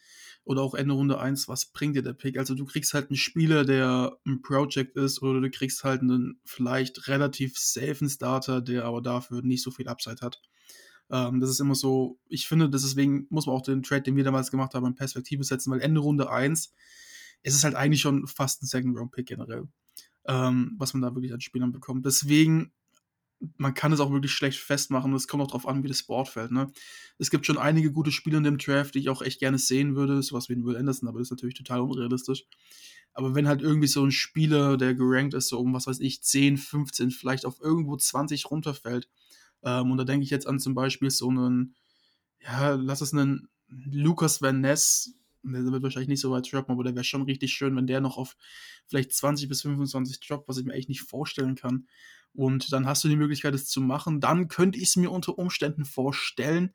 oder 0.45 0.63
auch 0.63 0.75
Ende 0.75 0.95
Runde 0.95 1.21
1, 1.21 1.49
was 1.49 1.67
bringt 1.67 1.97
dir 1.97 2.03
der 2.03 2.15
Pick? 2.15 2.39
Also 2.39 2.55
du 2.55 2.65
kriegst 2.65 2.95
halt 2.95 3.11
einen 3.11 3.17
Spieler, 3.17 3.65
der 3.65 4.17
ein 4.27 4.43
Project 4.43 4.97
ist 4.97 5.23
oder 5.23 5.41
du 5.41 5.51
kriegst 5.51 5.85
halt 5.85 6.01
einen 6.01 6.41
vielleicht 6.45 7.09
relativ 7.09 7.59
safen 7.59 8.09
Starter, 8.09 8.61
der 8.61 8.85
aber 8.85 9.03
dafür 9.03 9.43
nicht 9.43 9.63
so 9.63 9.71
viel 9.71 9.89
Upside 9.89 10.21
hat. 10.23 10.41
Ähm, 11.11 11.41
das 11.41 11.51
ist 11.51 11.61
immer 11.61 11.75
so, 11.75 12.19
ich 12.29 12.47
finde, 12.49 12.71
deswegen 12.71 13.27
muss 13.31 13.47
man 13.47 13.57
auch 13.57 13.63
den 13.63 13.83
Trade, 13.83 14.03
den 14.03 14.17
wir 14.17 14.25
damals 14.25 14.51
gemacht 14.51 14.75
haben, 14.75 14.87
in 14.87 14.95
Perspektive 14.95 15.45
setzen, 15.45 15.71
weil 15.71 15.81
Ende 15.81 16.01
Runde 16.01 16.31
1 16.31 16.73
es 17.43 17.55
ist 17.55 17.65
halt 17.65 17.75
eigentlich 17.75 18.01
schon 18.01 18.27
fast 18.27 18.63
ein 18.63 18.67
Second-Round-Pick 18.67 19.27
generell, 19.27 19.69
ähm, 20.27 20.75
was 20.79 20.95
man 20.95 21.03
da 21.03 21.15
wirklich 21.15 21.33
an 21.33 21.41
Spielern 21.41 21.73
bekommt. 21.73 22.05
Deswegen, 22.05 22.73
man 23.57 23.75
kann 23.75 23.93
es 23.93 24.01
auch 24.01 24.13
wirklich 24.13 24.33
schlecht 24.33 24.59
festmachen. 24.59 25.15
Es 25.15 25.27
kommt 25.27 25.43
auch 25.43 25.49
darauf 25.49 25.67
an, 25.67 25.83
wie 25.83 25.89
das 25.89 26.03
Board 26.03 26.29
fällt. 26.29 26.51
Ne? 26.51 26.71
Es 27.19 27.31
gibt 27.31 27.47
schon 27.47 27.59
einige 27.59 27.93
gute 27.93 28.13
Spieler 28.13 28.39
in 28.39 28.45
dem 28.45 28.59
Draft, 28.59 28.95
die 28.95 28.99
ich 28.99 29.09
auch 29.09 29.23
echt 29.23 29.41
gerne 29.41 29.59
sehen 29.59 29.97
würde, 29.97 30.23
sowas 30.23 30.49
wie 30.49 30.63
Will 30.63 30.77
Anderson, 30.77 31.09
aber 31.09 31.19
das 31.19 31.29
ist 31.29 31.33
natürlich 31.33 31.55
total 31.55 31.81
unrealistisch. 31.81 32.45
Aber 33.13 33.35
wenn 33.35 33.49
halt 33.49 33.63
irgendwie 33.63 33.89
so 33.89 34.05
ein 34.05 34.13
Spieler, 34.13 34.77
der 34.77 34.95
gerankt 34.95 35.35
ist, 35.35 35.49
so 35.49 35.59
um, 35.59 35.75
was 35.75 35.87
weiß 35.87 36.01
ich, 36.01 36.23
10, 36.23 36.59
15, 36.59 37.11
vielleicht 37.11 37.45
auf 37.45 37.61
irgendwo 37.61 37.97
20 37.97 38.51
runterfällt, 38.51 39.09
ähm, 39.63 39.91
und 39.91 39.99
da 39.99 40.05
denke 40.05 40.25
ich 40.25 40.31
jetzt 40.31 40.47
an 40.47 40.59
zum 40.59 40.75
Beispiel 40.75 41.11
so 41.11 41.29
einen, 41.29 41.75
ja, 42.41 42.75
lass 42.75 43.01
es 43.01 43.13
einen 43.13 43.49
Lucas 43.69 44.43
Van 44.43 44.61
Ness 44.61 45.15
der 45.43 45.65
wird 45.65 45.83
wahrscheinlich 45.83 46.09
nicht 46.09 46.21
so 46.21 46.31
weit 46.31 46.51
droppen, 46.53 46.73
aber 46.73 46.85
der 46.85 46.95
wäre 46.95 47.05
schon 47.05 47.23
richtig 47.23 47.53
schön, 47.53 47.77
wenn 47.77 47.87
der 47.87 48.01
noch 48.01 48.17
auf 48.17 48.37
vielleicht 48.87 49.13
20 49.13 49.49
bis 49.49 49.63
25 49.63 50.21
droppt, 50.21 50.49
was 50.49 50.59
ich 50.59 50.65
mir 50.65 50.75
echt 50.75 50.89
nicht 50.89 51.03
vorstellen 51.03 51.55
kann. 51.55 51.87
Und 52.33 52.73
dann 52.73 52.87
hast 52.87 53.03
du 53.05 53.09
die 53.09 53.17
Möglichkeit, 53.17 53.55
es 53.55 53.67
zu 53.67 53.81
machen. 53.81 54.21
Dann 54.21 54.49
könnte 54.49 54.79
ich 54.79 54.89
es 54.89 54.97
mir 54.97 55.11
unter 55.11 55.39
Umständen 55.39 55.85
vorstellen, 55.85 56.75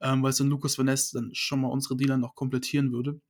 ähm, 0.00 0.22
weil 0.22 0.32
so 0.32 0.44
ein 0.44 0.50
Lukas 0.50 0.78
Vaness 0.78 1.10
dann 1.10 1.30
schon 1.34 1.60
mal 1.60 1.68
unsere 1.68 1.96
Dealer 1.96 2.18
noch 2.18 2.34
komplettieren 2.34 2.92
würde. 2.92 3.20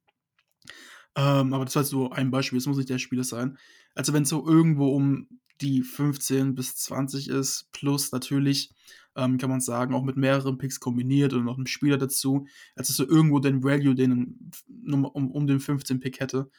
Ähm, 1.14 1.52
aber 1.52 1.64
das 1.64 1.76
war 1.76 1.84
so 1.84 2.10
ein 2.10 2.30
Beispiel, 2.30 2.58
es 2.58 2.66
muss 2.66 2.76
nicht 2.76 2.88
der 2.88 2.98
Spieler 2.98 3.24
sein. 3.24 3.58
Also 3.94 4.12
wenn 4.12 4.22
es 4.22 4.30
so 4.30 4.46
irgendwo 4.46 4.94
um 4.94 5.28
die 5.60 5.82
15 5.82 6.54
bis 6.54 6.76
20 6.76 7.28
ist, 7.28 7.70
plus 7.72 8.12
natürlich 8.12 8.72
ähm, 9.16 9.38
kann 9.38 9.50
man 9.50 9.60
sagen, 9.60 9.94
auch 9.94 10.02
mit 10.02 10.16
mehreren 10.16 10.58
Picks 10.58 10.80
kombiniert 10.80 11.32
und 11.32 11.44
noch 11.44 11.56
einem 11.56 11.66
Spieler 11.66 11.98
dazu, 11.98 12.46
als 12.74 12.88
es 12.88 12.96
so 12.96 13.06
irgendwo 13.06 13.38
den 13.38 13.62
Value, 13.62 13.94
den 13.94 14.50
um, 14.68 15.04
um 15.04 15.46
den 15.46 15.60
15 15.60 16.00
Pick 16.00 16.20
hätte, 16.20 16.50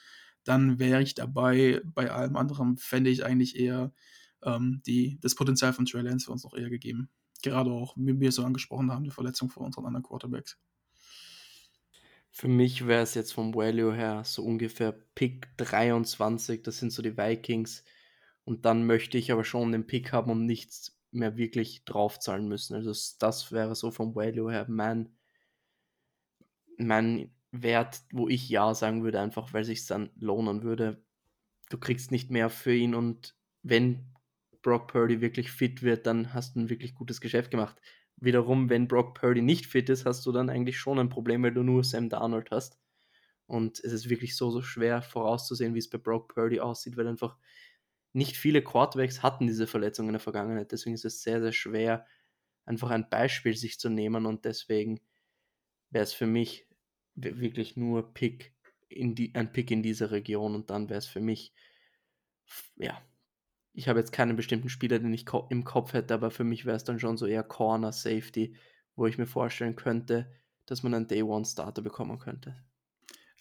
dann 0.43 0.79
wäre 0.79 1.01
ich 1.01 1.15
dabei. 1.15 1.81
Bei 1.85 2.11
allem 2.11 2.35
anderen 2.35 2.77
fände 2.77 3.09
ich 3.09 3.25
eigentlich 3.25 3.57
eher 3.57 3.93
ähm, 4.43 4.81
die, 4.85 5.17
das 5.21 5.35
Potenzial 5.35 5.73
von 5.73 5.85
Trey 5.85 6.01
Lance 6.01 6.25
für 6.25 6.31
uns 6.31 6.43
noch 6.43 6.53
eher 6.53 6.69
gegeben. 6.69 7.09
Gerade 7.41 7.71
auch, 7.71 7.95
wie 7.97 8.19
wir 8.19 8.31
so 8.31 8.43
angesprochen 8.43 8.91
haben, 8.91 9.03
die 9.03 9.11
Verletzung 9.11 9.49
von 9.49 9.65
unseren 9.65 9.85
anderen 9.85 10.03
Quarterbacks. 10.03 10.57
Für 12.35 12.47
mich 12.47 12.87
wäre 12.87 13.03
es 13.03 13.13
jetzt 13.13 13.33
vom 13.33 13.53
Value 13.53 13.93
her 13.93 14.23
so 14.25 14.43
ungefähr 14.43 14.91
Pick 14.91 15.55
23, 15.57 16.63
das 16.63 16.79
sind 16.79 16.91
so 16.91 17.03
die 17.03 17.15
Vikings. 17.15 17.83
Und 18.43 18.65
dann 18.65 18.85
möchte 18.85 19.17
ich 19.17 19.31
aber 19.31 19.43
schon 19.43 19.71
den 19.71 19.85
Pick 19.85 20.11
haben 20.11 20.31
und 20.31 20.45
nichts 20.45 20.97
mehr 21.13 21.37
wirklich 21.37 21.85
draufzahlen 21.85 22.47
müssen. 22.47 22.75
Also 22.75 22.91
das 23.19 23.51
wäre 23.51 23.75
so 23.75 23.91
vom 23.91 24.15
Value 24.15 24.51
her 24.51 24.65
mein, 24.67 25.15
mein 26.77 27.33
Wert, 27.51 28.01
wo 28.11 28.27
ich 28.27 28.49
ja 28.49 28.73
sagen 28.73 29.03
würde, 29.03 29.19
einfach 29.19 29.53
weil 29.53 29.63
sich 29.63 29.85
dann 29.85 30.09
lohnen 30.15 30.63
würde. 30.63 31.03
Du 31.69 31.77
kriegst 31.77 32.11
nicht 32.11 32.31
mehr 32.31 32.49
für 32.49 32.73
ihn 32.73 32.95
und 32.95 33.35
wenn 33.61 34.13
Brock 34.61 34.87
Purdy 34.87 35.21
wirklich 35.21 35.51
fit 35.51 35.83
wird, 35.83 36.07
dann 36.07 36.33
hast 36.33 36.55
du 36.55 36.61
ein 36.61 36.69
wirklich 36.69 36.95
gutes 36.95 37.21
Geschäft 37.21 37.51
gemacht. 37.51 37.79
Wiederum, 38.17 38.69
wenn 38.69 38.87
Brock 38.87 39.19
Purdy 39.19 39.41
nicht 39.41 39.65
fit 39.65 39.89
ist, 39.89 40.05
hast 40.05 40.25
du 40.25 40.31
dann 40.31 40.49
eigentlich 40.49 40.77
schon 40.79 40.99
ein 40.99 41.09
Problem, 41.09 41.43
weil 41.43 41.53
du 41.53 41.63
nur 41.63 41.83
Sam 41.83 42.09
Darnold 42.09 42.49
hast. 42.51 42.79
Und 43.45 43.83
es 43.83 43.91
ist 43.91 44.09
wirklich 44.09 44.35
so, 44.35 44.49
so 44.51 44.61
schwer 44.61 45.01
vorauszusehen, 45.01 45.75
wie 45.75 45.79
es 45.79 45.89
bei 45.89 45.97
Brock 45.97 46.33
Purdy 46.33 46.59
aussieht, 46.59 46.97
weil 46.97 47.07
einfach 47.07 47.37
nicht 48.13 48.37
viele 48.37 48.63
Quarterbacks 48.63 49.23
hatten 49.23 49.47
diese 49.47 49.67
Verletzung 49.67 50.07
in 50.07 50.13
der 50.13 50.19
Vergangenheit. 50.19 50.71
Deswegen 50.71 50.93
ist 50.93 51.05
es 51.05 51.23
sehr, 51.23 51.41
sehr 51.41 51.51
schwer, 51.51 52.05
einfach 52.65 52.91
ein 52.91 53.09
Beispiel 53.09 53.55
sich 53.55 53.79
zu 53.79 53.89
nehmen. 53.89 54.25
Und 54.25 54.45
deswegen 54.45 55.01
wäre 55.89 56.03
es 56.03 56.13
für 56.13 56.27
mich 56.27 56.67
wirklich 57.15 57.75
nur 57.75 58.13
Pick 58.13 58.53
in 58.87 59.15
die, 59.15 59.33
ein 59.35 59.51
Pick 59.51 59.71
in 59.71 59.83
dieser 59.83 60.11
Region. 60.11 60.53
Und 60.53 60.69
dann 60.69 60.89
wäre 60.89 60.99
es 60.99 61.07
für 61.07 61.21
mich, 61.21 61.53
ja, 62.75 63.01
ich 63.73 63.87
habe 63.87 63.99
jetzt 63.99 64.11
keinen 64.11 64.35
bestimmten 64.35 64.69
Spieler, 64.69 64.99
den 64.99 65.13
ich 65.13 65.25
im 65.49 65.63
Kopf 65.63 65.93
hätte, 65.93 66.13
aber 66.13 66.29
für 66.29 66.43
mich 66.43 66.65
wäre 66.65 66.77
es 66.77 66.83
dann 66.83 66.99
schon 66.99 67.17
so 67.17 67.25
eher 67.25 67.43
Corner, 67.43 67.91
Safety, 67.91 68.55
wo 68.95 69.07
ich 69.07 69.17
mir 69.17 69.25
vorstellen 69.25 69.75
könnte, 69.75 70.31
dass 70.67 70.83
man 70.83 70.93
einen 70.93 71.07
Day 71.07 71.23
One 71.23 71.45
Starter 71.45 71.81
bekommen 71.81 72.19
könnte. 72.19 72.63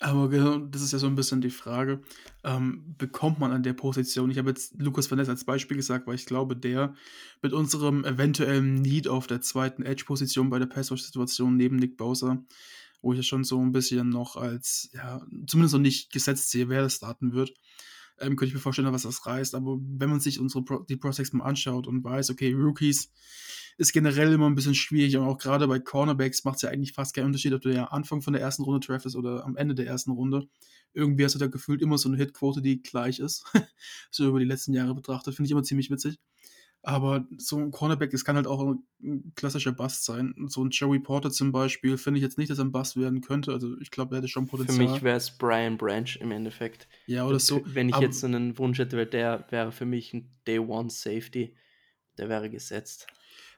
Aber 0.02 0.28
genau, 0.28 0.58
das 0.58 0.82
ist 0.82 0.92
ja 0.92 0.98
so 0.98 1.06
ein 1.06 1.14
bisschen 1.14 1.40
die 1.40 1.50
Frage, 1.50 2.02
ähm, 2.42 2.96
bekommt 2.98 3.38
man 3.38 3.52
an 3.52 3.62
der 3.62 3.72
Position, 3.72 4.32
ich 4.32 4.38
habe 4.38 4.50
jetzt 4.50 4.74
Lukas 4.76 5.08
Van 5.08 5.16
Ness 5.16 5.28
als 5.28 5.44
Beispiel 5.44 5.76
gesagt, 5.76 6.08
weil 6.08 6.16
ich 6.16 6.26
glaube, 6.26 6.56
der 6.56 6.94
mit 7.40 7.52
unserem 7.52 8.04
eventuellen 8.04 8.74
Need 8.74 9.06
auf 9.06 9.28
der 9.28 9.40
zweiten 9.42 9.84
Edge-Position 9.84 10.50
bei 10.50 10.58
der 10.58 10.66
Pass-Situation 10.66 11.56
neben 11.56 11.76
Nick 11.76 11.96
Bowser, 11.96 12.44
wo 13.00 13.12
ich 13.12 13.18
ja 13.18 13.22
schon 13.22 13.44
so 13.44 13.60
ein 13.60 13.70
bisschen 13.70 14.08
noch 14.08 14.34
als, 14.34 14.90
ja, 14.92 15.24
zumindest 15.46 15.74
noch 15.74 15.80
nicht 15.80 16.12
gesetzt 16.12 16.50
sehe, 16.50 16.68
wer 16.68 16.82
das 16.82 16.96
starten 16.96 17.32
wird, 17.32 17.54
ähm, 18.18 18.34
könnte 18.34 18.46
ich 18.46 18.54
mir 18.54 18.60
vorstellen, 18.60 18.92
was 18.92 19.02
das 19.02 19.24
reißt. 19.24 19.54
Aber 19.54 19.78
wenn 19.80 20.10
man 20.10 20.18
sich 20.18 20.40
unsere 20.40 20.64
Pro 20.64 20.80
die 20.80 20.96
Prospects 20.96 21.32
mal 21.32 21.44
anschaut 21.44 21.86
und 21.86 22.02
weiß, 22.02 22.30
okay, 22.30 22.52
Rookies 22.52 23.12
ist 23.78 23.92
generell 23.92 24.32
immer 24.32 24.48
ein 24.48 24.54
bisschen 24.54 24.74
schwierig 24.74 25.16
und 25.16 25.24
auch 25.24 25.38
gerade 25.38 25.66
bei 25.66 25.78
Cornerbacks 25.78 26.44
macht 26.44 26.56
es 26.56 26.62
ja 26.62 26.70
eigentlich 26.70 26.92
fast 26.92 27.14
keinen 27.14 27.26
Unterschied, 27.26 27.52
ob 27.52 27.62
du 27.62 27.72
ja 27.72 27.86
Anfang 27.86 28.22
von 28.22 28.32
der 28.32 28.42
ersten 28.42 28.62
Runde 28.62 28.86
draftest 28.86 29.16
oder 29.16 29.44
am 29.44 29.56
Ende 29.56 29.74
der 29.74 29.86
ersten 29.86 30.10
Runde. 30.12 30.46
Irgendwie 30.94 31.24
hast 31.24 31.34
du 31.34 31.38
da 31.38 31.46
gefühlt 31.46 31.80
immer 31.82 31.98
so 31.98 32.08
eine 32.08 32.18
Hitquote, 32.18 32.60
die 32.60 32.82
gleich 32.82 33.18
ist. 33.18 33.44
so 34.10 34.28
über 34.28 34.38
die 34.38 34.44
letzten 34.44 34.74
Jahre 34.74 34.94
betrachtet. 34.94 35.34
Finde 35.34 35.46
ich 35.46 35.52
immer 35.52 35.62
ziemlich 35.62 35.90
witzig. 35.90 36.18
Aber 36.84 37.24
so 37.38 37.58
ein 37.58 37.70
Cornerback, 37.70 38.10
das 38.10 38.24
kann 38.24 38.34
halt 38.34 38.48
auch 38.48 38.74
ein 39.00 39.32
klassischer 39.36 39.70
Bust 39.70 40.04
sein. 40.04 40.34
So 40.48 40.64
ein 40.64 40.70
Joey 40.70 40.98
Porter 40.98 41.30
zum 41.30 41.52
Beispiel, 41.52 41.96
finde 41.96 42.18
ich 42.18 42.24
jetzt 42.24 42.38
nicht, 42.38 42.50
dass 42.50 42.58
er 42.58 42.64
ein 42.64 42.72
Bust 42.72 42.96
werden 42.96 43.20
könnte. 43.20 43.52
Also 43.52 43.78
ich 43.80 43.92
glaube, 43.92 44.14
er 44.14 44.18
hätte 44.18 44.28
schon 44.28 44.48
Potenzial. 44.48 44.88
Für 44.88 44.92
mich 44.92 45.02
wäre 45.02 45.16
es 45.16 45.30
Brian 45.30 45.78
Branch 45.78 46.16
im 46.18 46.32
Endeffekt. 46.32 46.88
Ja, 47.06 47.24
oder 47.24 47.38
so. 47.38 47.62
Wenn 47.64 47.88
ich 47.88 47.94
aber, 47.94 48.04
jetzt 48.04 48.24
einen 48.24 48.58
Wunsch 48.58 48.78
hätte, 48.78 48.96
weil 48.96 49.06
der 49.06 49.46
wäre 49.50 49.70
für 49.70 49.86
mich 49.86 50.12
ein 50.12 50.28
Day 50.44 50.58
One 50.58 50.90
Safety. 50.90 51.54
Der 52.18 52.28
wäre 52.28 52.50
gesetzt. 52.50 53.06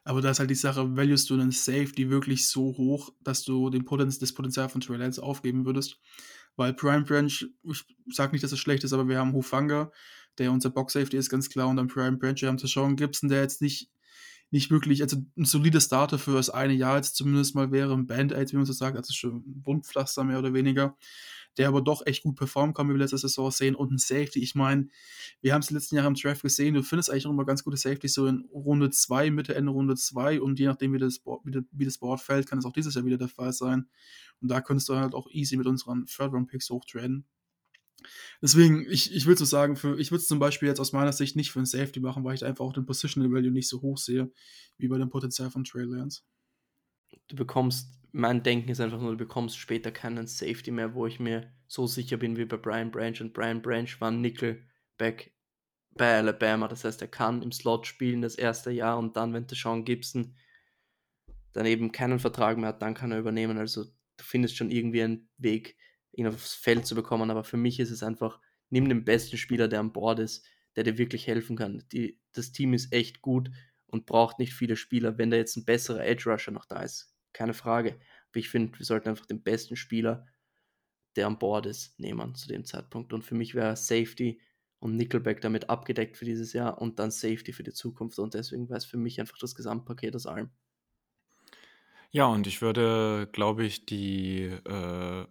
Aber 0.05 0.21
da 0.21 0.31
ist 0.31 0.39
halt 0.39 0.51
die 0.51 0.55
Sache, 0.55 0.97
valuest 0.97 1.31
du 1.31 1.35
einen 1.35 1.51
Safety 1.51 2.11
wirklich 2.11 2.49
so 2.49 2.77
hoch, 2.77 3.11
dass 3.23 3.43
du 3.43 3.71
den 3.71 3.85
Potenz, 3.85 4.19
das 4.19 4.35
Potenzial 4.35 4.69
von 4.69 4.81
Trey 4.81 4.99
Lance 4.99 5.23
aufgeben 5.23 5.65
würdest? 5.65 5.99
Weil 6.57 6.75
Brian 6.75 7.05
Branch, 7.05 7.33
ich 7.63 7.85
sage 8.11 8.33
nicht, 8.33 8.45
dass 8.45 8.53
es 8.53 8.59
schlecht 8.59 8.85
ist, 8.85 8.93
aber 8.93 9.09
wir 9.09 9.19
haben 9.19 9.33
Hufanga, 9.33 9.91
der 10.39 10.53
unser 10.53 10.71
Box-Safety 10.71 11.17
ist, 11.17 11.31
ganz 11.31 11.49
klar. 11.49 11.69
Und 11.69 11.77
dann 11.77 11.89
Prime 11.89 12.19
Branch, 12.19 12.41
wir 12.41 12.49
haben 12.49 12.59
Sean 12.59 12.97
Gibson, 12.97 13.29
der 13.29 13.43
jetzt 13.43 13.63
nicht, 13.63 13.91
nicht 14.51 14.71
wirklich, 14.71 15.03
also 15.03 15.17
ein 15.37 15.47
solider 15.47 15.81
Starter 15.81 16.19
für 16.19 16.35
das 16.35 16.51
eine 16.51 16.75
Jahr 16.75 16.97
jetzt 16.97 17.17
zumindest 17.17 17.55
mal 17.55 17.73
wäre, 17.73 17.95
ein 17.95 18.07
Band-Aid, 18.07 18.53
wie 18.53 18.57
man 18.57 18.67
so 18.67 18.73
sagt, 18.73 18.97
also 18.97 19.13
schon 19.13 19.37
ein 19.37 19.63
Wundpflaster 19.65 20.23
mehr 20.23 20.39
oder 20.39 20.55
weniger, 20.55 20.97
der 21.57 21.69
aber 21.69 21.83
doch 21.83 22.07
echt 22.07 22.23
gut 22.23 22.37
performen 22.37 22.75
kann, 22.75 22.89
wie 22.89 22.93
wir 22.93 22.99
letzte 22.99 23.19
Saison 23.19 23.51
sehen. 23.51 23.75
Und 23.75 23.93
ein 23.93 23.99
Safety, 23.99 24.41
ich 24.41 24.55
meine, 24.55 24.89
wir 25.41 25.55
haben 25.55 25.61
es 25.61 25.69
die 25.69 25.75
letzten 25.75 25.97
Jahre 25.97 26.09
im 26.09 26.15
Draft 26.15 26.43
gesehen, 26.43 26.75
du 26.75 26.83
findest 26.83 27.11
eigentlich 27.11 27.27
auch 27.27 27.31
immer 27.31 27.45
ganz 27.45 27.65
gute 27.65 27.77
Safety 27.77 28.09
so 28.09 28.27
in 28.27 28.49
Runde 28.53 28.91
2, 28.91 29.31
Mitte, 29.31 29.55
Ende 29.55 29.73
Runde 29.73 29.95
2 29.95 30.41
und 30.41 30.59
je 30.59 30.67
nachdem, 30.67 30.93
wie 30.93 30.99
das, 30.99 31.19
Board, 31.19 31.43
wie, 31.45 31.85
das 31.85 31.99
Board 31.99 32.21
fällt, 32.21 32.49
kann 32.49 32.59
es 32.59 32.65
auch 32.65 32.73
dieses 32.73 32.95
Jahr 32.95 33.05
wieder 33.05 33.19
der 33.19 33.29
Fall 33.29 33.53
sein. 33.53 33.89
Und 34.41 34.49
da 34.49 34.61
könntest 34.61 34.89
du 34.89 34.97
halt 34.97 35.15
auch 35.15 35.29
easy 35.31 35.57
mit 35.57 35.67
unseren 35.67 36.07
Third-Round-Picks 36.07 36.71
hochtraden. 36.71 37.25
Deswegen, 38.43 38.87
ich, 38.91 39.15
ich 39.15 39.27
würde 39.27 39.39
so 39.39 39.45
sagen, 39.45 39.77
für, 39.77 39.99
ich 39.99 40.11
würde 40.11 40.21
es 40.21 40.29
zum 40.29 40.39
Beispiel 40.39 40.69
jetzt 40.69 40.81
aus 40.81 40.93
meiner 40.93 41.13
Sicht 41.13 41.37
nicht 41.37 41.51
für 41.51 41.61
ein 41.61 41.67
Safety 41.67 42.01
machen, 42.01 42.25
weil 42.25 42.35
ich 42.35 42.45
einfach 42.45 42.65
auch 42.65 42.73
den 42.73 42.87
Positional 42.87 43.33
Value 43.33 43.51
nicht 43.51 43.69
so 43.69 43.81
hoch 43.81 43.99
sehe, 43.99 44.31
wie 44.77 44.89
bei 44.89 44.99
dem 44.99 45.11
Potenzial 45.11 45.51
von 45.51 45.65
Trey 45.65 45.85
Lance. 45.85 46.23
Du 47.29 47.37
bekommst, 47.37 47.89
mein 48.17 48.45
Denken 48.45 48.71
ist 48.71 48.81
einfach 48.81 49.01
nur, 49.01 49.11
du 49.11 49.17
bekommst 49.17 49.59
später 49.59 49.91
keinen 49.91 50.29
Safety 50.29 50.71
mehr, 50.71 50.95
wo 50.95 51.05
ich 51.05 51.19
mir 51.19 51.53
so 51.67 51.89
sicher 51.89 52.17
bin 52.17 52.37
wie 52.37 52.45
bei 52.45 52.57
Brian 52.57 52.93
Branch. 52.93 53.21
Und 53.21 53.33
Brian 53.33 53.61
Branch 53.61 53.91
war 53.99 54.13
Nickelback 54.13 55.35
bei 55.91 56.19
Alabama. 56.19 56.69
Das 56.69 56.85
heißt, 56.85 57.03
er 57.03 57.09
kann 57.09 57.43
im 57.43 57.51
Slot 57.51 57.89
spielen 57.89 58.23
das 58.23 58.37
erste 58.37 58.71
Jahr 58.71 58.99
und 58.99 59.17
dann, 59.17 59.33
wenn 59.33 59.49
der 59.49 59.57
Sean 59.57 59.85
Gibson 59.85 60.37
dann 61.55 61.67
eben 61.67 61.91
keinen 61.91 62.21
Vertrag 62.21 62.57
mehr 62.57 62.69
hat, 62.69 62.83
dann 62.83 62.95
kann 62.95 63.11
er 63.11 63.19
übernehmen. 63.19 63.59
Also 63.59 63.83
du 63.83 64.25
findest 64.25 64.57
schon 64.57 64.71
irgendwie 64.71 65.03
einen 65.03 65.29
Weg, 65.37 65.77
ihn 66.13 66.29
aufs 66.29 66.55
Feld 66.55 66.87
zu 66.87 66.95
bekommen. 66.95 67.33
Aber 67.33 67.43
für 67.43 67.57
mich 67.57 67.81
ist 67.81 67.91
es 67.91 68.05
einfach, 68.05 68.39
nimm 68.71 68.89
den 68.89 69.05
besten 69.05 69.39
Spieler, 69.39 69.67
der 69.67 69.81
an 69.81 69.93
Bord 69.93 70.21
ist, 70.21 70.47
der 70.77 70.85
dir 70.85 70.99
wirklich 70.99 71.27
helfen 71.27 71.57
kann. 71.57 71.83
Die, 71.91 72.21
das 72.31 72.53
Team 72.53 72.75
ist 72.75 72.93
echt 72.93 73.23
gut 73.23 73.51
und 73.89 74.07
braucht 74.07 74.39
nicht 74.39 74.55
viele 74.55 74.77
Spieler. 74.77 75.19
Wenn 75.19 75.33
da 75.33 75.37
jetzt 75.37 75.57
ein 75.57 75.65
besserer 75.65 76.07
Edge 76.07 76.31
Rusher 76.31 76.53
noch 76.53 76.67
da 76.67 76.81
ist, 76.81 77.14
keine 77.35 77.55
Frage. 77.55 78.01
Aber 78.31 78.39
ich 78.39 78.49
finde, 78.49 78.79
wir 78.79 78.87
sollten 78.87 79.11
einfach 79.11 79.27
den 79.27 79.43
besten 79.43 79.77
Spieler, 79.77 80.27
der 81.17 81.27
an 81.27 81.39
Bord 81.39 81.67
ist, 81.67 81.99
nehmen 82.01 82.35
zu 82.35 82.49
dem 82.49 82.65
Zeitpunkt. 82.65 83.13
Und 83.13 83.23
für 83.23 83.35
mich 83.35 83.55
wäre 83.55 83.77
Safety 83.77 84.41
und 84.79 84.97
Nickelback 84.97 85.41
damit 85.41 85.71
abgedeckt 85.71 86.17
für 86.17 86.25
dieses 86.25 86.53
Jahr 86.53 86.81
und 86.81 86.99
dann 86.99 87.11
Safety 87.11 87.53
für 87.53 87.63
die 87.63 87.73
Zukunft. 87.73 88.19
Und 88.19 88.35
deswegen 88.35 88.69
wäre 88.69 88.79
es 88.79 88.85
für 88.85 88.97
mich 88.99 89.21
einfach 89.21 89.39
das 89.39 89.55
Gesamtpaket 89.55 90.17
aus 90.17 90.27
allem. 90.27 90.51
Ja, 92.11 92.27
und 92.27 92.47
ich 92.47 92.63
würde, 92.63 93.29
glaube 93.33 93.65
ich, 93.65 93.87
die 93.87 94.43
äh, 94.45 95.27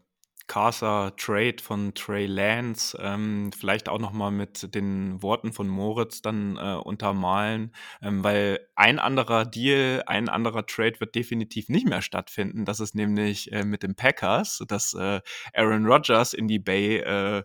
Casa 0.48 1.12
Trade 1.12 1.58
von 1.62 1.94
Trey 1.94 2.26
Lance 2.26 2.98
ähm, 3.02 3.52
vielleicht 3.58 3.88
auch 3.88 4.00
nochmal 4.00 4.32
mit 4.32 4.76
den 4.76 5.22
Worten 5.24 5.54
von 5.54 5.68
Moritz 5.68 6.22
dann 6.22 6.58
äh, 6.58 6.76
untermalen, 6.76 7.74
ähm, 8.02 8.24
weil 8.24 8.60
ein 8.76 9.00
anderer 9.00 9.46
Deal, 9.46 10.04
ein 10.06 10.28
anderer 10.30 10.66
Trade 10.66 11.00
wird 11.00 11.16
definitiv 11.16 11.70
nicht 11.70 11.88
mehr 11.88 12.02
stattfinden. 12.02 12.66
Das 12.66 12.80
ist 12.80 12.94
nämlich 12.94 13.52
äh, 13.52 13.64
mit 13.64 13.84
den 13.84 13.96
Packers, 13.96 14.64
dass 14.68 14.94
äh, 14.94 15.22
Aaron 15.54 15.86
Rodgers 15.86 16.34
in 16.34 16.48
die 16.48 16.60
Bay 16.60 16.98
äh, 16.98 17.44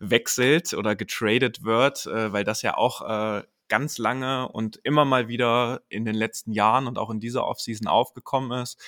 wechselt 0.00 0.74
oder 0.74 0.96
getradet 0.96 1.62
wird, 1.62 2.06
äh, 2.06 2.32
weil 2.32 2.44
das 2.44 2.62
ja 2.62 2.76
auch 2.76 3.02
äh, 3.38 3.42
ganz 3.70 3.96
lange 3.96 4.48
und 4.48 4.78
immer 4.82 5.06
mal 5.06 5.28
wieder 5.28 5.80
in 5.88 6.04
den 6.04 6.14
letzten 6.14 6.52
Jahren 6.52 6.86
und 6.86 6.98
auch 6.98 7.08
in 7.08 7.20
dieser 7.20 7.46
Offseason 7.46 7.86
aufgekommen 7.86 8.60
ist. 8.60 8.78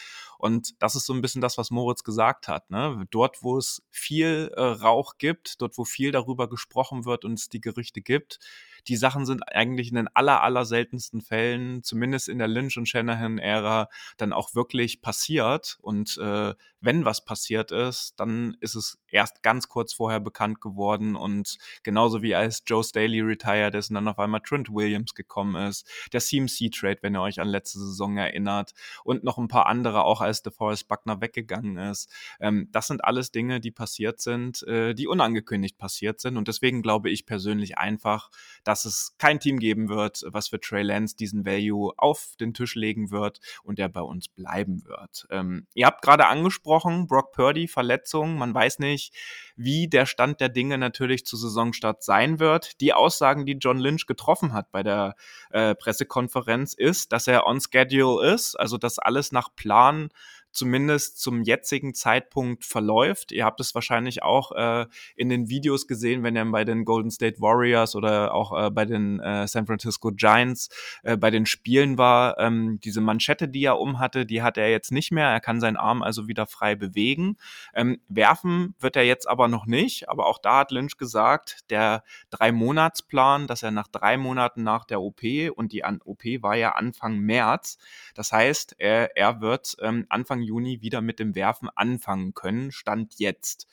Und 0.43 0.83
das 0.83 0.97
ist 0.97 1.07
so 1.07 1.13
ein 1.13 1.21
bisschen 1.21 1.41
das, 1.41 1.57
was 1.57 1.71
Moritz 1.71 2.03
gesagt 2.03 2.49
hat. 2.49 2.69
Ne? 2.69 3.07
Dort, 3.13 3.45
wo 3.45 3.59
es 3.59 3.81
viel 3.93 4.51
äh, 4.57 4.61
Rauch 4.61 5.17
gibt, 5.17 5.63
dort, 5.63 5.79
wo 5.79 5.85
viel 5.85 6.11
darüber 6.11 6.49
gesprochen 6.49 7.05
wird 7.05 7.25
und 7.25 7.35
es 7.35 7.49
die 7.49 7.61
Gerüchte 7.61 8.01
gibt, 8.01 8.41
die 8.89 8.97
Sachen 8.97 9.27
sind 9.27 9.43
eigentlich 9.49 9.89
in 9.89 9.97
den 9.97 10.09
aller, 10.09 10.43
aller 10.43 10.65
seltensten 10.65 11.21
Fällen, 11.21 11.83
zumindest 11.83 12.29
in 12.29 12.39
der 12.39 12.49
Lynch- 12.49 12.79
und 12.79 12.89
Shanahan-Ära, 12.89 13.89
dann 14.17 14.33
auch 14.33 14.55
wirklich 14.55 15.03
passiert. 15.03 15.79
Und 15.81 16.19
äh, 16.19 16.55
wenn 16.81 17.05
was 17.05 17.25
passiert 17.25 17.71
ist, 17.71 18.15
dann 18.19 18.57
ist 18.61 18.75
es 18.75 18.99
erst 19.09 19.43
ganz 19.43 19.69
kurz 19.69 19.93
vorher 19.93 20.21
bekannt 20.21 20.61
geworden. 20.61 21.15
Und 21.15 21.59
genauso 21.83 22.23
wie 22.23 22.35
als 22.35 22.63
Joe 22.67 22.83
Staley 22.83 23.21
retired 23.21 23.75
ist 23.75 23.91
und 23.91 23.95
dann 23.95 24.09
auf 24.09 24.19
einmal 24.19 24.41
Trent 24.41 24.69
Williams 24.71 25.15
gekommen 25.15 25.55
ist, 25.69 25.89
der 26.13 26.21
CMC-Trade, 26.21 26.99
wenn 27.03 27.15
ihr 27.15 27.23
euch 27.23 27.41
an 27.41 27.49
letzte 27.49 27.79
Saison 27.79 28.17
erinnert, 28.17 28.73
und 29.05 29.23
noch 29.25 29.39
ein 29.39 29.49
paar 29.49 29.67
andere, 29.67 30.05
auch 30.05 30.21
als 30.21 30.43
DeForest 30.43 30.89
Buckner 30.89 31.21
weggegangen 31.21 31.77
ist. 31.77 32.11
Ähm, 32.41 32.69
das 32.73 32.89
sind 32.89 33.05
alles 33.05 33.31
Dinge, 33.31 33.61
die 33.61 33.71
passiert 33.71 34.21
sind, 34.21 34.63
äh, 34.65 34.95
die 34.95 35.07
unangekündigt 35.07 35.79
passiert 35.79 36.21
sind. 36.21 36.37
Und 36.37 36.49
deswegen 36.49 36.83
glaube 36.83 37.11
ich 37.11 37.27
persönlich 37.27 37.79
einfach, 37.79 38.31
dass 38.65 38.72
dass 38.73 38.87
es 38.87 39.15
kein 39.19 39.39
Team 39.39 39.59
geben 39.59 39.91
wird, 39.91 40.23
was 40.29 40.49
für 40.49 40.59
Trey 40.59 40.83
Lance 40.83 41.15
diesen 41.15 41.45
Value 41.45 41.93
auf 41.99 42.37
den 42.41 42.55
Tisch 42.55 42.75
legen 42.75 43.11
wird 43.11 43.39
und 43.65 43.79
der 43.79 43.91
bei 43.91 44.01
uns 44.01 44.29
bleiben 44.29 44.87
wird. 44.87 45.27
Ähm, 45.29 45.67
ihr 45.75 45.85
habt 45.85 46.01
gerade 46.01 46.27
angesprochen, 46.27 47.07
Brock 47.07 47.33
Purdy, 47.33 47.69
Verletzung. 47.69 48.39
Man 48.39 48.55
weiß 48.55 48.79
nicht, 48.79 49.15
wie 49.57 49.89
der 49.89 50.07
Stand 50.07 50.41
der 50.41 50.49
Dinge 50.49 50.79
natürlich 50.79 51.27
zu 51.27 51.37
Saisonstart 51.37 52.03
sein 52.03 52.41
wird. 52.41 52.81
Die 52.81 52.95
Aussagen, 52.95 53.45
die 53.45 53.59
John 53.61 53.79
Lynch 53.79 54.07
getroffen 54.07 54.55
hat 54.55 54.73
bei 54.73 54.83
der 54.83 55.17
äh, 55.51 55.75
Pressekonferenz, 55.75 56.73
ist, 56.73 57.13
dass 57.13 57.27
er 57.27 57.47
on 57.47 57.61
schedule 57.61 58.27
ist, 58.33 58.59
also 58.59 58.79
dass 58.79 58.99
alles 58.99 59.33
nach 59.33 59.55
Plan 59.55 60.09
zumindest 60.53 61.21
zum 61.21 61.43
jetzigen 61.43 61.95
Zeitpunkt 61.95 62.65
verläuft. 62.65 63.33
Ihr 63.33 63.45
habt 63.45 63.61
es 63.61 63.75
wahrscheinlich 63.75 64.23
auch 64.23 64.53
äh, 64.53 64.87
in 65.17 65.29
den 65.29 65.49
Videos 65.49 65.87
gesehen, 65.87 66.23
wenn 66.23 66.37
er 66.37 66.45
bei 66.47 66.65
den 66.65 66.85
Golden 66.85 67.11
State 67.11 67.41
Warriors 67.41 67.97
oder 67.97 68.35
auch 68.35 68.53
äh, 68.53 68.71
bei 68.71 68.85
den 68.85 69.21
äh, 69.21 69.47
San 69.49 69.67
Francisco 69.67 70.11
Giants 70.13 70.69
äh, 71.03 71.17
bei 71.17 71.31
den 71.31 71.47
Spielen 71.47 71.99
war. 71.99 72.39
Ähm, 72.39 72.79
diese 72.85 73.01
Manschette, 73.01 73.49
die 73.49 73.65
er 73.65 73.79
umhatte, 73.79 74.27
die 74.27 74.43
hat 74.43 74.59
er 74.59 74.71
jetzt 74.71 74.93
nicht 74.93 75.11
mehr. 75.13 75.29
Er 75.29 75.41
kann 75.41 75.61
seinen 75.61 75.77
Arm 75.77 76.03
also 76.03 76.29
wieder 76.29 76.47
frei 76.47 76.75
bewegen. 76.75 77.37
Ähm, 77.75 78.01
werfen 78.09 78.75
wird 78.79 78.97
er 78.97 79.05
jetzt 79.05 79.29
aber 79.29 79.49
noch 79.49 79.67
nicht. 79.67 80.09
Aber 80.09 80.27
auch 80.27 80.39
da 80.39 80.59
hat 80.59 80.71
Lynch 80.71 80.99
gesagt, 80.99 81.71
der 81.71 82.05
Drei-Monats-Plan, 82.31 83.47
dass 83.47 83.63
er 83.63 83.71
nach 83.71 83.89
drei 83.89 84.17
Monaten 84.17 84.63
nach 84.63 84.85
der 84.85 85.01
OP 85.01 85.23
und 85.55 85.73
die 85.73 85.85
OP 85.85 86.25
war 86.41 86.57
ja 86.57 86.73
Anfang 86.73 87.19
März. 87.19 87.79
Das 88.15 88.33
heißt, 88.33 88.77
er, 88.79 89.17
er 89.17 89.41
wird 89.41 89.77
ähm, 89.81 90.07
Anfang 90.09 90.42
Juni 90.43 90.83
wieder 90.83 91.01
mit 91.01 91.19
dem 91.19 91.35
Werfen 91.35 91.69
anfangen 91.75 92.35
können, 92.35 92.73
stand 92.73 93.15
jetzt. 93.19 93.67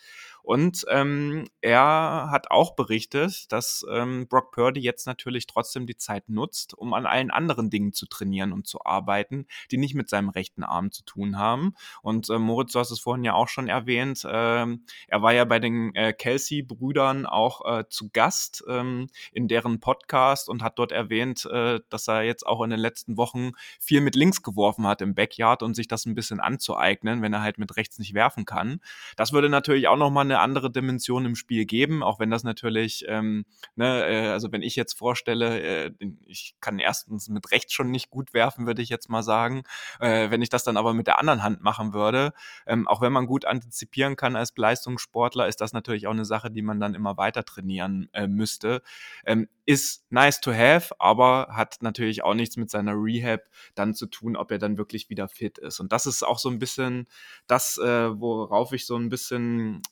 Und 0.43 0.85
ähm, 0.89 1.47
er 1.61 2.29
hat 2.31 2.51
auch 2.51 2.75
berichtet, 2.75 3.51
dass 3.51 3.85
ähm, 3.91 4.27
Brock 4.27 4.51
Purdy 4.51 4.79
jetzt 4.79 5.05
natürlich 5.05 5.47
trotzdem 5.47 5.85
die 5.85 5.97
Zeit 5.97 6.29
nutzt, 6.29 6.73
um 6.73 6.93
an 6.93 7.05
allen 7.05 7.31
anderen 7.31 7.69
Dingen 7.69 7.93
zu 7.93 8.07
trainieren 8.07 8.51
und 8.51 8.67
zu 8.67 8.83
arbeiten, 8.85 9.45
die 9.71 9.77
nicht 9.77 9.95
mit 9.95 10.09
seinem 10.09 10.29
rechten 10.29 10.63
Arm 10.63 10.91
zu 10.91 11.03
tun 11.03 11.37
haben. 11.37 11.75
Und 12.01 12.29
äh, 12.29 12.39
Moritz, 12.39 12.71
du 12.71 12.79
hast 12.79 12.91
es 12.91 12.99
vorhin 12.99 13.23
ja 13.23 13.33
auch 13.33 13.47
schon 13.47 13.67
erwähnt, 13.67 14.23
äh, 14.25 14.29
er 15.07 15.21
war 15.21 15.33
ja 15.33 15.45
bei 15.45 15.59
den 15.59 15.93
äh, 15.95 16.13
Kelsey-Brüdern 16.13 17.25
auch 17.25 17.79
äh, 17.79 17.83
zu 17.89 18.09
Gast 18.09 18.63
ähm, 18.67 19.07
in 19.31 19.47
deren 19.47 19.79
Podcast 19.79 20.49
und 20.49 20.63
hat 20.63 20.79
dort 20.79 20.91
erwähnt, 20.91 21.45
äh, 21.45 21.79
dass 21.89 22.07
er 22.07 22.23
jetzt 22.23 22.45
auch 22.45 22.61
in 22.63 22.69
den 22.69 22.79
letzten 22.79 23.17
Wochen 23.17 23.51
viel 23.79 24.01
mit 24.01 24.15
links 24.15 24.41
geworfen 24.41 24.87
hat 24.87 25.01
im 25.01 25.15
Backyard 25.15 25.63
und 25.63 25.75
sich 25.75 25.87
das 25.87 26.05
ein 26.05 26.15
bisschen 26.15 26.39
anzueignen, 26.39 27.21
wenn 27.21 27.33
er 27.33 27.41
halt 27.41 27.57
mit 27.57 27.75
rechts 27.77 27.99
nicht 27.99 28.13
werfen 28.13 28.45
kann. 28.45 28.79
Das 29.15 29.33
würde 29.33 29.49
natürlich 29.49 29.87
auch 29.87 29.97
nochmal 29.97 30.28
eine 30.29 30.39
andere 30.39 30.71
Dimension 30.71 31.25
im 31.25 31.35
Spiel 31.35 31.65
geben, 31.65 32.03
auch 32.03 32.19
wenn 32.19 32.29
das 32.29 32.43
natürlich, 32.43 33.05
ähm, 33.07 33.45
ne, 33.75 34.05
äh, 34.05 34.27
also 34.27 34.51
wenn 34.51 34.61
ich 34.61 34.75
jetzt 34.75 34.93
vorstelle, 34.93 35.61
äh, 35.61 35.91
ich 36.25 36.55
kann 36.61 36.79
erstens 36.79 37.29
mit 37.29 37.51
rechts 37.51 37.73
schon 37.73 37.91
nicht 37.91 38.09
gut 38.09 38.33
werfen, 38.33 38.67
würde 38.67 38.81
ich 38.81 38.89
jetzt 38.89 39.09
mal 39.09 39.23
sagen. 39.23 39.63
Äh, 39.99 40.29
wenn 40.29 40.41
ich 40.41 40.49
das 40.49 40.63
dann 40.63 40.77
aber 40.77 40.93
mit 40.93 41.07
der 41.07 41.19
anderen 41.19 41.43
Hand 41.43 41.61
machen 41.61 41.93
würde, 41.93 42.33
ähm, 42.65 42.87
auch 42.87 43.01
wenn 43.01 43.13
man 43.13 43.25
gut 43.25 43.45
antizipieren 43.45 44.15
kann 44.15 44.35
als 44.35 44.53
Leistungssportler, 44.55 45.47
ist 45.47 45.61
das 45.61 45.73
natürlich 45.73 46.07
auch 46.07 46.11
eine 46.11 46.25
Sache, 46.25 46.51
die 46.51 46.61
man 46.61 46.79
dann 46.79 46.95
immer 46.95 47.17
weiter 47.17 47.43
trainieren 47.43 48.09
äh, 48.13 48.27
müsste. 48.27 48.81
Ähm, 49.25 49.47
ist 49.65 50.03
nice 50.09 50.41
to 50.41 50.51
have, 50.51 50.95
aber 50.97 51.49
hat 51.51 51.77
natürlich 51.81 52.23
auch 52.23 52.33
nichts 52.33 52.57
mit 52.57 52.71
seiner 52.71 52.93
Rehab 52.95 53.41
dann 53.75 53.93
zu 53.93 54.07
tun, 54.07 54.35
ob 54.35 54.49
er 54.49 54.57
dann 54.57 54.79
wirklich 54.79 55.11
wieder 55.11 55.27
fit 55.27 55.59
ist. 55.59 55.79
Und 55.79 55.91
das 55.91 56.07
ist 56.07 56.23
auch 56.23 56.39
so 56.39 56.49
ein 56.49 56.57
bisschen 56.57 57.07
das, 57.45 57.77
äh, 57.77 58.19
worauf 58.19 58.73
ich 58.73 58.87
so 58.87 58.95
ein 58.95 59.09
bisschen 59.09 59.83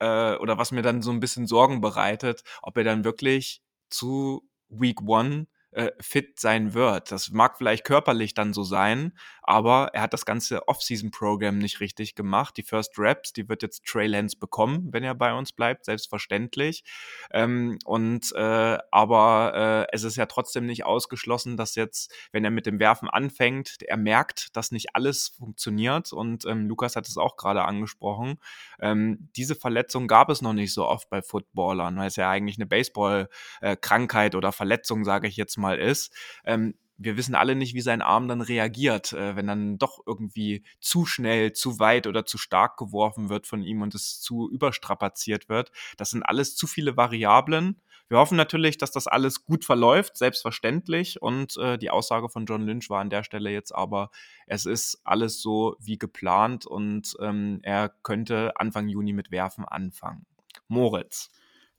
äh, 0.00 0.34
oder 0.36 0.58
was 0.58 0.72
mir 0.72 0.82
dann 0.82 1.02
so 1.02 1.10
ein 1.10 1.20
bisschen 1.20 1.46
Sorgen 1.46 1.80
bereitet, 1.80 2.42
ob 2.62 2.76
er 2.76 2.84
dann 2.84 3.04
wirklich 3.04 3.62
zu 3.90 4.48
Week 4.68 5.00
One 5.02 5.46
äh, 5.76 5.92
fit 6.00 6.40
sein 6.40 6.72
wird. 6.72 7.12
Das 7.12 7.30
mag 7.30 7.58
vielleicht 7.58 7.84
körperlich 7.84 8.32
dann 8.32 8.54
so 8.54 8.62
sein, 8.62 9.12
aber 9.42 9.90
er 9.92 10.00
hat 10.00 10.14
das 10.14 10.24
ganze 10.24 10.66
Off-Season-Programm 10.68 11.58
nicht 11.58 11.80
richtig 11.80 12.14
gemacht. 12.14 12.56
Die 12.56 12.62
First 12.62 12.98
Reps, 12.98 13.34
die 13.34 13.48
wird 13.50 13.60
jetzt 13.60 13.84
Trey 13.84 14.06
Lance 14.06 14.38
bekommen, 14.38 14.88
wenn 14.92 15.04
er 15.04 15.14
bei 15.14 15.34
uns 15.34 15.52
bleibt, 15.52 15.84
selbstverständlich. 15.84 16.82
Ähm, 17.30 17.78
und 17.84 18.32
äh, 18.34 18.78
aber 18.90 19.86
äh, 19.90 19.94
es 19.94 20.02
ist 20.02 20.16
ja 20.16 20.24
trotzdem 20.24 20.64
nicht 20.64 20.86
ausgeschlossen, 20.86 21.58
dass 21.58 21.74
jetzt, 21.74 22.10
wenn 22.32 22.44
er 22.44 22.50
mit 22.50 22.64
dem 22.64 22.80
Werfen 22.80 23.10
anfängt, 23.10 23.82
er 23.82 23.98
merkt, 23.98 24.56
dass 24.56 24.70
nicht 24.70 24.96
alles 24.96 25.28
funktioniert. 25.28 26.10
Und 26.14 26.46
ähm, 26.46 26.68
Lukas 26.68 26.96
hat 26.96 27.06
es 27.06 27.18
auch 27.18 27.36
gerade 27.36 27.66
angesprochen. 27.66 28.38
Ähm, 28.80 29.28
diese 29.36 29.54
Verletzung 29.54 30.08
gab 30.08 30.30
es 30.30 30.40
noch 30.40 30.54
nicht 30.54 30.72
so 30.72 30.86
oft 30.86 31.10
bei 31.10 31.20
Footballern, 31.20 31.98
weil 31.98 32.06
es 32.08 32.16
ja 32.16 32.30
eigentlich 32.30 32.56
eine 32.56 32.66
Baseball-Krankheit 32.66 34.32
äh, 34.32 34.36
oder 34.38 34.52
Verletzung, 34.52 35.04
sage 35.04 35.28
ich 35.28 35.36
jetzt 35.36 35.58
mal, 35.58 35.65
mal 35.66 35.78
ist. 35.78 36.14
Ähm, 36.44 36.74
wir 36.98 37.16
wissen 37.16 37.34
alle 37.34 37.54
nicht, 37.56 37.74
wie 37.74 37.82
sein 37.82 38.00
Arm 38.02 38.28
dann 38.28 38.40
reagiert, 38.40 39.12
äh, 39.12 39.36
wenn 39.36 39.46
dann 39.46 39.78
doch 39.78 40.00
irgendwie 40.06 40.64
zu 40.80 41.04
schnell, 41.04 41.52
zu 41.52 41.78
weit 41.78 42.06
oder 42.06 42.24
zu 42.24 42.38
stark 42.38 42.78
geworfen 42.78 43.28
wird 43.28 43.46
von 43.46 43.62
ihm 43.62 43.82
und 43.82 43.94
es 43.94 44.20
zu 44.20 44.48
überstrapaziert 44.50 45.48
wird. 45.48 45.72
Das 45.96 46.10
sind 46.10 46.22
alles 46.22 46.56
zu 46.56 46.66
viele 46.66 46.96
Variablen. 46.96 47.80
Wir 48.08 48.18
hoffen 48.18 48.36
natürlich, 48.36 48.78
dass 48.78 48.92
das 48.92 49.08
alles 49.08 49.44
gut 49.44 49.64
verläuft, 49.64 50.16
selbstverständlich. 50.16 51.20
Und 51.20 51.56
äh, 51.56 51.76
die 51.76 51.90
Aussage 51.90 52.28
von 52.28 52.46
John 52.46 52.62
Lynch 52.62 52.88
war 52.88 53.00
an 53.00 53.10
der 53.10 53.24
Stelle 53.24 53.50
jetzt 53.50 53.74
aber, 53.74 54.10
es 54.46 54.64
ist 54.64 55.00
alles 55.04 55.42
so 55.42 55.76
wie 55.80 55.98
geplant 55.98 56.66
und 56.66 57.16
ähm, 57.20 57.58
er 57.62 57.90
könnte 58.04 58.52
Anfang 58.56 58.88
Juni 58.88 59.12
mit 59.12 59.30
Werfen 59.32 59.64
anfangen. 59.64 60.24
Moritz. 60.68 61.30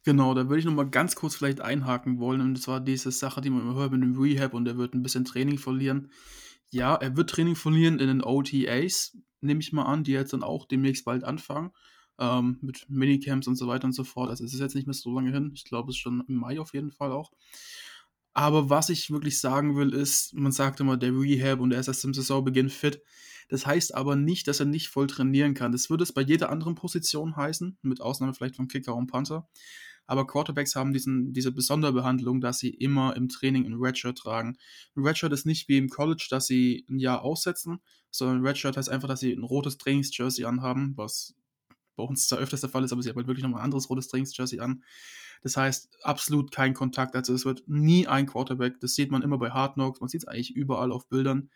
Genau, 0.08 0.34
da 0.34 0.48
würde 0.48 0.60
ich 0.60 0.66
nochmal 0.66 0.90
ganz 0.90 1.18
kurz 1.18 1.36
vielleicht 1.36 1.60
einhaken 1.60 2.18
wollen. 2.18 2.40
Und 2.40 2.56
zwar 2.62 2.80
diese 2.80 3.12
Sache, 3.12 3.42
die 3.42 3.50
man 3.50 3.60
immer 3.60 3.76
hört 3.76 3.92
mit 3.92 4.02
dem 4.02 4.18
Rehab 4.18 4.54
und 4.54 4.66
er 4.66 4.78
wird 4.78 4.94
ein 4.94 5.04
bisschen 5.04 5.26
Training 5.26 5.58
verlieren. 5.58 6.14
Ja, 6.70 6.96
er 6.96 7.18
wird 7.18 7.30
Training 7.30 7.58
verlieren 7.58 8.00
in 8.00 8.08
den 8.08 8.24
OTAs, 8.24 9.18
nehme 9.42 9.60
ich 9.60 9.74
mal 9.74 9.84
an, 9.84 10.06
die 10.06 10.14
jetzt 10.14 10.32
dann 10.32 10.44
auch 10.44 10.66
demnächst 10.66 11.04
bald 11.04 11.26
anfangen. 11.26 11.72
Ähm, 12.20 12.58
mit 12.62 12.86
Minicamps 12.88 13.48
und 13.48 13.58
so 13.58 13.68
weiter 13.68 13.84
und 13.84 13.92
so 13.92 14.06
fort. 14.06 14.30
Also 14.30 14.46
es 14.46 14.54
ist 14.54 14.62
jetzt 14.62 14.76
nicht 14.76 14.88
mehr 14.88 14.94
so 14.94 15.14
lange 15.14 15.34
hin. 15.34 15.52
Ich 15.54 15.66
glaube, 15.66 15.90
es 15.90 15.98
ist 15.98 16.02
schon 16.02 16.24
im 16.26 16.36
Mai 16.36 16.58
auf 16.58 16.74
jeden 16.74 16.92
Fall 16.94 17.12
auch. 17.12 17.34
Aber 18.34 18.70
was 18.70 18.88
ich 18.88 19.12
wirklich 19.12 19.40
sagen 19.42 19.76
will, 19.76 19.94
ist, 19.94 20.34
man 20.36 20.54
sagt 20.54 20.80
immer, 20.80 20.96
der 20.96 21.12
Rehab 21.12 21.60
und 21.60 21.74
er 21.74 21.82
ist 21.82 21.90
erst 21.90 22.06
im 22.06 22.14
Saisonbeginn 22.14 22.70
fit. 22.70 23.02
Das 23.50 23.66
heißt 23.66 23.94
aber 23.94 24.16
nicht, 24.16 24.48
dass 24.48 24.62
er 24.62 24.68
nicht 24.68 24.88
voll 24.88 25.08
trainieren 25.08 25.54
kann. 25.54 25.74
Das 25.74 25.90
würde 25.90 26.04
es 26.04 26.14
bei 26.14 26.22
jeder 26.22 26.50
anderen 26.50 26.76
Position 26.76 27.36
heißen, 27.36 27.78
mit 27.82 28.00
Ausnahme 28.00 28.34
vielleicht 28.34 28.56
von 28.56 28.70
Kicker 28.70 28.96
und 28.96 29.08
Panther. 29.08 29.50
Aber 30.08 30.26
Quarterbacks 30.26 30.76
haben 30.76 30.94
diesen, 30.94 31.34
diese 31.34 31.52
Besonderbehandlung, 31.52 32.42
dass 32.42 32.60
sie 32.60 32.70
immer 32.70 33.16
im 33.16 33.30
Training 33.30 33.66
ein 33.66 33.76
Redshirt 33.76 34.18
tragen. 34.18 34.58
Ein 34.96 35.04
Redshirt 35.06 35.34
ist 35.34 35.46
nicht 35.46 35.68
wie 35.68 35.78
im 35.78 35.90
College, 35.90 36.28
dass 36.30 36.48
sie 36.48 36.86
ein 36.90 37.00
Jahr 37.00 37.22
aussetzen, 37.22 37.80
sondern 38.10 38.38
ein 38.38 38.46
Redshirt 38.48 38.78
heißt 38.78 38.90
einfach, 38.90 39.08
dass 39.08 39.20
sie 39.20 39.34
ein 39.34 39.44
rotes 39.44 39.78
Trainingsjersey 39.78 40.46
anhaben, 40.46 40.94
was 40.96 41.36
bei 41.96 42.04
uns 42.04 42.28
zwar 42.28 42.40
öfters 42.40 42.62
der 42.62 42.70
Fall 42.70 42.84
ist, 42.84 42.94
aber 42.94 43.04
sie 43.04 43.10
haben 43.10 43.18
halt 43.18 43.28
wirklich 43.28 43.44
nochmal 43.44 43.62
ein 43.62 43.66
anderes 43.66 43.90
rotes 43.90 44.08
Trainingsjersey 44.08 44.60
an. 44.60 44.84
Das 45.44 45.58
heißt, 45.58 45.90
absolut 46.04 46.52
kein 46.52 46.74
Kontakt. 46.74 47.16
Also 47.16 47.34
es 47.34 47.46
wird 47.46 47.64
nie 47.68 48.08
ein 48.08 48.26
Quarterback, 48.28 48.80
das 48.80 48.96
sieht 48.96 49.12
man 49.12 49.22
immer 49.22 49.38
bei 49.38 49.52
Hard 49.52 49.74
Knocks, 49.74 50.00
man 50.00 50.10
sieht 50.10 50.24
es 50.24 50.28
eigentlich 50.28 50.56
überall 50.56 50.92
auf 50.92 51.08
Bildern. 51.10 51.50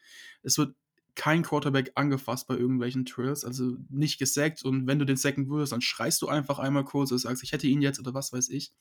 Es 0.43 0.57
wird 0.57 0.75
kein 1.15 1.43
Quarterback 1.43 1.91
angefasst 1.95 2.47
bei 2.47 2.56
irgendwelchen 2.56 3.06
Trills, 3.06 3.43
also 3.43 3.78
nicht 3.89 4.17
gesackt 4.17 4.63
und 4.63 4.88
wenn 4.88 5.00
du 5.00 5.06
den 5.06 5.17
sacken 5.17 5.50
würdest, 5.50 5.74
dann 5.74 5.82
schreist 5.82 6.21
du 6.21 6.28
einfach 6.28 6.60
einmal 6.60 6.86
kurz 6.86 7.12
und 7.12 7.17
sagst, 7.17 7.43
ich 7.43 7.52
hätte 7.52 7.67
ihn 7.67 7.82
jetzt 7.82 8.00
oder 8.00 8.13
was 8.13 8.32
weiß 8.32 8.50
ich. 8.50 8.71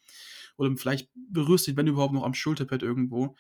Oder 0.57 0.77
vielleicht 0.77 1.09
berührst 1.15 1.67
du 1.67 1.73
ihn, 1.73 1.77
wenn 1.77 1.87
überhaupt, 1.87 2.15
noch 2.15 2.25
am 2.25 2.35
Schulterpad 2.35 2.83
irgendwo. 2.83 3.37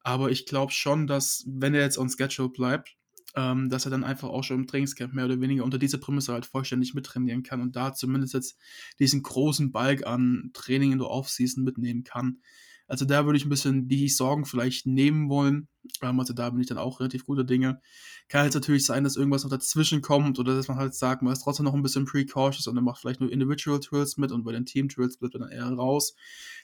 Aber 0.00 0.30
ich 0.30 0.46
glaube 0.46 0.72
schon, 0.72 1.06
dass, 1.06 1.44
wenn 1.48 1.74
er 1.74 1.82
jetzt 1.82 1.98
on 1.98 2.08
schedule 2.08 2.48
bleibt, 2.48 2.96
ähm, 3.34 3.68
dass 3.68 3.84
er 3.84 3.90
dann 3.90 4.04
einfach 4.04 4.28
auch 4.28 4.44
schon 4.44 4.60
im 4.60 4.66
Trainingscamp 4.66 5.12
mehr 5.12 5.26
oder 5.26 5.40
weniger 5.40 5.64
unter 5.64 5.78
dieser 5.78 5.98
Prämisse 5.98 6.32
halt 6.32 6.46
vollständig 6.46 6.94
mittrainieren 6.94 7.42
kann 7.42 7.60
und 7.60 7.76
da 7.76 7.92
zumindest 7.92 8.34
jetzt 8.34 8.58
diesen 8.98 9.22
großen 9.22 9.72
Balk 9.72 10.06
an 10.06 10.50
Training 10.54 10.92
in 10.92 10.98
der 10.98 11.10
Offseason 11.10 11.64
mitnehmen 11.64 12.04
kann. 12.04 12.40
Also 12.88 13.04
da 13.04 13.24
würde 13.24 13.36
ich 13.36 13.44
ein 13.44 13.50
bisschen 13.50 13.88
die 13.88 14.08
Sorgen 14.08 14.44
vielleicht 14.44 14.86
nehmen 14.86 15.28
wollen. 15.28 15.68
Ähm, 16.02 16.20
also 16.20 16.32
da 16.32 16.50
bin 16.50 16.60
ich 16.60 16.66
dann 16.66 16.78
auch 16.78 17.00
relativ 17.00 17.24
guter 17.24 17.44
Dinge. 17.44 17.80
Kann 18.28 18.44
jetzt 18.44 18.54
natürlich 18.54 18.86
sein, 18.86 19.04
dass 19.04 19.16
irgendwas 19.16 19.44
noch 19.44 19.50
dazwischen 19.50 20.02
kommt 20.02 20.38
oder 20.38 20.54
dass 20.54 20.68
man 20.68 20.76
halt 20.76 20.94
sagt, 20.94 21.22
man 21.22 21.32
ist 21.32 21.42
trotzdem 21.42 21.64
noch 21.64 21.74
ein 21.74 21.82
bisschen 21.82 22.04
precautious 22.04 22.66
und 22.66 22.74
dann 22.74 22.84
macht 22.84 23.00
vielleicht 23.00 23.20
nur 23.20 23.32
Individual 23.32 23.80
Trills 23.80 24.16
mit 24.16 24.32
und 24.32 24.44
bei 24.44 24.52
den 24.52 24.66
Team 24.66 24.88
Trills 24.88 25.16
bleibt 25.18 25.34
dann 25.34 25.48
eher 25.48 25.68
raus, 25.68 26.14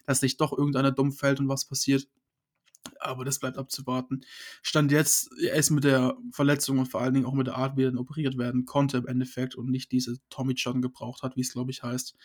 dass 0.07 0.23
nicht 0.23 0.41
doch 0.41 0.57
irgendeiner 0.57 0.93
dumm 0.93 1.13
fällt 1.13 1.41
und 1.41 1.49
was 1.49 1.65
passiert. 1.65 2.09
Aber 3.01 3.25
das 3.25 3.39
bleibt 3.39 3.59
abzuwarten. 3.59 4.25
Stand 4.63 4.93
jetzt, 4.93 5.31
er 5.41 5.55
ist 5.55 5.71
mit 5.71 5.85
der 5.85 6.17
Verletzung 6.33 6.79
und 6.79 6.87
vor 6.87 7.01
allen 7.01 7.15
Dingen 7.15 7.27
auch 7.27 7.35
mit 7.35 7.47
der 7.47 7.57
Art, 7.57 7.77
wie 7.77 7.85
er 7.85 7.91
dann 7.91 7.99
operiert 7.99 8.39
werden 8.39 8.65
konnte 8.65 8.99
im 8.99 9.07
Endeffekt 9.07 9.55
und 9.55 9.71
nicht 9.71 9.93
diese 9.93 10.19
Tommy 10.31 10.55
John 10.55 10.83
gebraucht 10.83 11.23
hat, 11.23 11.37
wie 11.37 11.41
es 11.41 11.53
glaube 11.53 11.71
ich 11.71 11.83
heißt, 11.83 12.17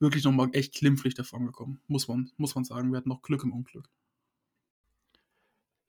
wirklich 0.00 0.24
nochmal 0.24 0.48
echt 0.52 0.74
klimpflich 0.74 1.14
davon 1.14 1.46
gekommen. 1.46 1.80
Muss 1.86 2.08
man, 2.08 2.30
muss 2.36 2.54
man 2.54 2.64
sagen. 2.64 2.90
Wir 2.90 2.98
hatten 2.98 3.08
noch 3.08 3.22
Glück 3.22 3.42
im 3.44 3.52
Unglück. 3.52 3.88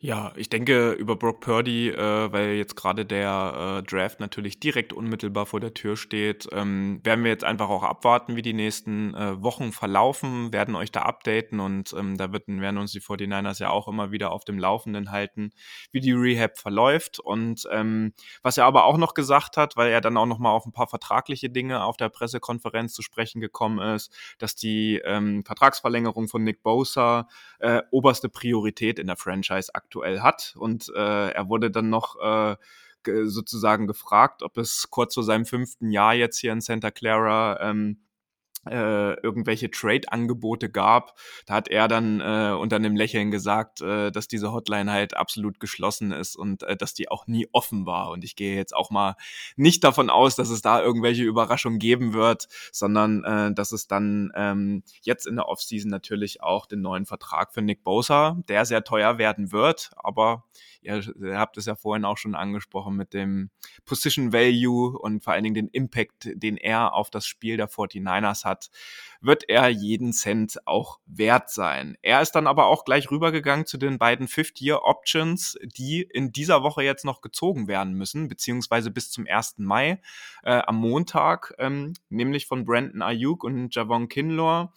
Ja, 0.02 0.32
ich 0.38 0.48
denke 0.48 0.94
über 0.94 1.18
Brock 1.18 1.42
Purdy, 1.42 1.90
äh, 1.90 2.32
weil 2.32 2.52
jetzt 2.54 2.78
gerade 2.78 3.06
der 3.06 3.80
äh, 3.80 3.84
Draft 3.84 4.22
natürlich 4.22 4.58
direkt 4.58 4.94
unmittelbar 4.94 5.46
vor 5.46 5.60
der 5.60 5.74
Tür 5.74 5.98
steht, 5.98 6.48
ähm, 6.54 7.02
werden 7.04 7.26
wir 7.26 7.32
jetzt 7.32 7.44
einfach 7.44 7.68
auch 7.68 7.84
abwarten, 7.84 8.38
wie 8.38 8.42
die 8.42 8.54
nächsten 8.54 9.14
äh, 9.14 9.44
Wochen 9.44 9.74
verlaufen, 9.74 10.54
werden 10.54 10.76
euch 10.76 10.94
da 10.94 11.02
updaten 11.02 11.60
und 11.60 11.94
ähm, 11.98 12.16
da 12.18 12.32
wird, 12.32 12.48
werden 12.48 12.78
uns 12.78 12.94
die 12.94 13.02
49ers 13.02 13.60
ja 13.60 13.72
auch 13.72 13.90
immer 13.90 14.10
wieder 14.10 14.32
auf 14.32 14.46
dem 14.46 14.58
Laufenden 14.58 15.12
halten, 15.12 15.52
wie 15.92 16.00
die 16.00 16.14
Rehab 16.14 16.58
verläuft. 16.58 17.20
Und 17.20 17.68
ähm, 17.70 18.14
was 18.42 18.58
er 18.58 18.64
aber 18.64 18.86
auch 18.86 18.98
noch 18.98 19.14
gesagt 19.14 19.58
hat, 19.58 19.76
weil 19.76 19.92
er 19.92 20.00
dann 20.00 20.16
auch 20.16 20.28
noch 20.28 20.40
mal 20.40 20.52
auf 20.52 20.66
ein 20.66 20.72
paar 20.72 20.88
vertragliche 20.88 21.50
Dinge 21.50 21.84
auf 21.84 21.98
der 21.98 22.08
Pressekonferenz 22.08 22.94
zu 22.94 23.02
sprechen 23.02 23.42
gekommen 23.42 23.80
ist, 23.96 24.16
dass 24.38 24.56
die 24.56 25.02
ähm, 25.04 25.44
Vertragsverlängerung 25.44 26.30
von 26.30 26.42
Nick 26.46 26.64
Bosa 26.64 27.28
äh, 27.60 27.82
oberste 27.92 28.30
Priorität 28.30 28.98
in 28.98 29.08
der 29.08 29.18
Franchise 29.18 29.76
aktuell 29.76 29.89
aktuell 29.90 30.22
hat. 30.22 30.54
Und 30.58 30.92
äh, 30.96 31.32
er 31.32 31.50
wurde 31.50 31.72
dann 31.72 31.90
noch 31.90 32.16
äh, 32.22 32.56
sozusagen 33.04 33.88
gefragt, 33.88 34.44
ob 34.44 34.58
es 34.58 34.90
kurz 34.92 35.16
vor 35.16 35.24
seinem 35.24 35.46
fünften 35.46 35.90
Jahr 35.90 36.14
jetzt 36.14 36.38
hier 36.38 36.52
in 36.52 36.62
Santa 36.62 36.92
Clara 36.92 37.60
ähm, 37.62 37.98
äh, 38.68 39.14
irgendwelche 39.22 39.72
Trade-Angebote 39.72 40.70
gab. 40.70 41.18
Da 41.46 41.56
hat 41.56 41.68
er 41.68 41.88
dann 41.88 42.20
äh, 42.20 42.54
unter 42.54 42.76
einem 42.76 42.96
Lächeln 42.96 43.32
gesagt, 43.32 43.82
äh, 43.82 44.12
dass 44.12 44.28
diese 44.28 44.52
Hotline 44.52 44.92
halt 44.92 45.16
absolut 45.16 45.60
geschlossen 45.60 46.12
ist 46.12 46.36
und 46.36 46.64
äh, 46.64 46.76
dass 46.76 46.94
die 46.94 47.10
auch 47.10 47.28
nie 47.28 47.48
offen 47.52 47.86
war. 47.86 48.12
Und 48.12 48.24
ich 48.24 48.36
gehe 48.36 48.56
jetzt 48.56 48.76
auch 48.76 48.92
mal 48.92 49.16
nicht 49.56 49.84
davon 49.84 50.10
aus, 50.10 50.36
dass 50.36 50.50
es 50.50 50.62
da 50.62 50.82
irgendwelche 50.82 51.24
Überraschungen 51.24 51.80
geben 51.80 52.14
wird, 52.14 52.48
sondern 52.72 53.24
äh, 53.24 53.54
dass 53.54 53.72
es 53.72 53.88
dann 53.88 54.32
ähm, 54.36 54.84
jetzt 55.02 55.26
in 55.26 55.36
der 55.36 55.48
Offseason 55.48 55.90
natürlich 55.90 56.42
auch 56.42 56.66
den 56.66 56.82
neuen 56.82 57.06
Vertrag 57.06 57.54
für 57.54 57.62
Nick 57.62 57.84
Bosa, 57.84 58.38
der 58.48 58.66
sehr 58.66 58.84
teuer 58.84 59.18
werden 59.18 59.52
wird, 59.52 59.92
aber 59.96 60.44
ihr, 60.82 61.02
ihr 61.22 61.38
habt 61.38 61.58
es 61.58 61.66
ja 61.66 61.76
vorhin 61.76 62.06
auch 62.06 62.18
schon 62.18 62.36
angesprochen 62.36 62.96
mit 62.96 63.14
dem 63.14 63.50
Position 63.86 64.34
Value 64.34 64.98
und 64.98 65.24
vor 65.24 65.34
allen 65.34 65.44
Dingen 65.44 65.56
den 65.56 65.68
Impact, 65.68 66.30
den 66.34 66.58
er 66.58 66.94
auf 66.94 67.10
das 67.10 67.26
Spiel 67.26 67.58
der 67.58 67.70
49ers 67.70 68.46
hat, 68.50 68.70
wird 69.22 69.48
er 69.48 69.70
jeden 69.70 70.12
Cent 70.12 70.66
auch 70.66 71.00
wert 71.06 71.50
sein. 71.50 71.98
Er 72.02 72.22
ist 72.22 72.32
dann 72.32 72.48
aber 72.48 72.66
auch 72.66 72.84
gleich 72.84 73.12
rübergegangen 73.12 73.66
zu 73.66 73.78
den 73.78 73.98
beiden 73.98 74.28
Fifth-Year-Options, 74.28 75.58
die 75.78 76.02
in 76.02 76.32
dieser 76.32 76.64
Woche 76.64 76.84
jetzt 76.84 77.06
noch 77.06 77.22
gezogen 77.22 77.68
werden 77.68 77.94
müssen, 77.94 78.28
beziehungsweise 78.28 78.92
bis 78.92 79.12
zum 79.12 79.26
1. 79.28 79.56
Mai 79.60 80.02
äh, 80.44 80.62
am 80.66 80.78
Montag, 80.78 81.54
ähm, 81.60 81.94
nämlich 82.10 82.48
von 82.48 82.66
Brandon 82.66 83.02
Ayuk 83.02 83.44
und 83.44 83.74
Javon 83.74 84.10
Kinlaw 84.10 84.70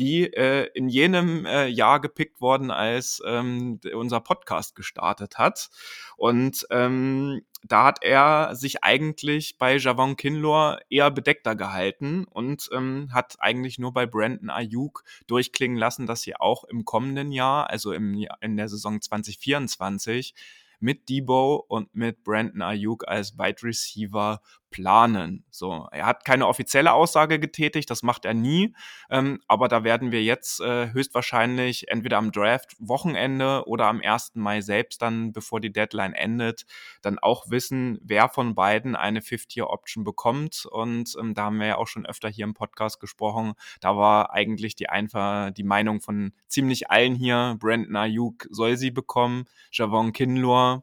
die 0.00 0.32
äh, 0.32 0.66
in 0.72 0.88
jenem 0.88 1.44
äh, 1.44 1.66
Jahr 1.66 2.00
gepickt 2.00 2.40
worden, 2.40 2.70
als 2.70 3.22
ähm, 3.26 3.78
unser 3.94 4.20
Podcast 4.20 4.74
gestartet 4.74 5.36
hat. 5.36 5.68
Und 6.16 6.66
ähm, 6.70 7.42
da 7.62 7.84
hat 7.84 8.02
er 8.02 8.54
sich 8.56 8.82
eigentlich 8.82 9.58
bei 9.58 9.76
Javon 9.76 10.16
Kinlaw 10.16 10.78
eher 10.88 11.10
bedeckter 11.10 11.54
gehalten 11.54 12.24
und 12.24 12.70
ähm, 12.72 13.10
hat 13.12 13.36
eigentlich 13.40 13.78
nur 13.78 13.92
bei 13.92 14.06
Brandon 14.06 14.48
Ayuk 14.48 15.04
durchklingen 15.26 15.76
lassen, 15.76 16.06
dass 16.06 16.22
sie 16.22 16.34
auch 16.34 16.64
im 16.64 16.86
kommenden 16.86 17.30
Jahr, 17.30 17.68
also 17.68 17.92
im, 17.92 18.26
in 18.40 18.56
der 18.56 18.68
Saison 18.70 19.02
2024, 19.02 20.34
mit 20.80 21.10
Debo 21.10 21.56
und 21.68 21.94
mit 21.94 22.24
Brandon 22.24 22.62
Ayuk 22.62 23.06
als 23.06 23.38
Wide 23.38 23.62
Receiver 23.62 24.40
planen. 24.70 25.44
So, 25.50 25.88
er 25.90 26.06
hat 26.06 26.24
keine 26.24 26.46
offizielle 26.46 26.92
Aussage 26.92 27.38
getätigt, 27.38 27.90
das 27.90 28.02
macht 28.02 28.24
er 28.24 28.34
nie, 28.34 28.74
ähm, 29.10 29.40
aber 29.48 29.68
da 29.68 29.84
werden 29.84 30.12
wir 30.12 30.22
jetzt 30.22 30.60
äh, 30.60 30.92
höchstwahrscheinlich 30.92 31.88
entweder 31.88 32.18
am 32.18 32.32
Draft-Wochenende 32.32 33.64
oder 33.66 33.86
am 33.86 34.00
1. 34.00 34.32
Mai 34.34 34.60
selbst 34.60 35.02
dann, 35.02 35.32
bevor 35.32 35.60
die 35.60 35.72
Deadline 35.72 36.14
endet, 36.14 36.66
dann 37.02 37.18
auch 37.18 37.50
wissen, 37.50 37.98
wer 38.02 38.28
von 38.28 38.54
beiden 38.54 38.96
eine 38.96 39.22
Fifth-Year-Option 39.22 40.04
bekommt 40.04 40.66
und 40.70 41.16
ähm, 41.20 41.34
da 41.34 41.44
haben 41.44 41.58
wir 41.58 41.66
ja 41.66 41.76
auch 41.76 41.88
schon 41.88 42.06
öfter 42.06 42.28
hier 42.28 42.44
im 42.44 42.54
Podcast 42.54 43.00
gesprochen, 43.00 43.54
da 43.80 43.96
war 43.96 44.32
eigentlich 44.32 44.76
die 44.76 44.88
einfach 44.88 45.50
die 45.50 45.64
Meinung 45.64 46.00
von 46.00 46.32
ziemlich 46.48 46.90
allen 46.90 47.14
hier, 47.14 47.56
Brandon 47.58 47.96
Ayuk 47.96 48.46
soll 48.50 48.76
sie 48.76 48.90
bekommen, 48.90 49.46
Javon 49.72 50.12
Kinlaw 50.12 50.82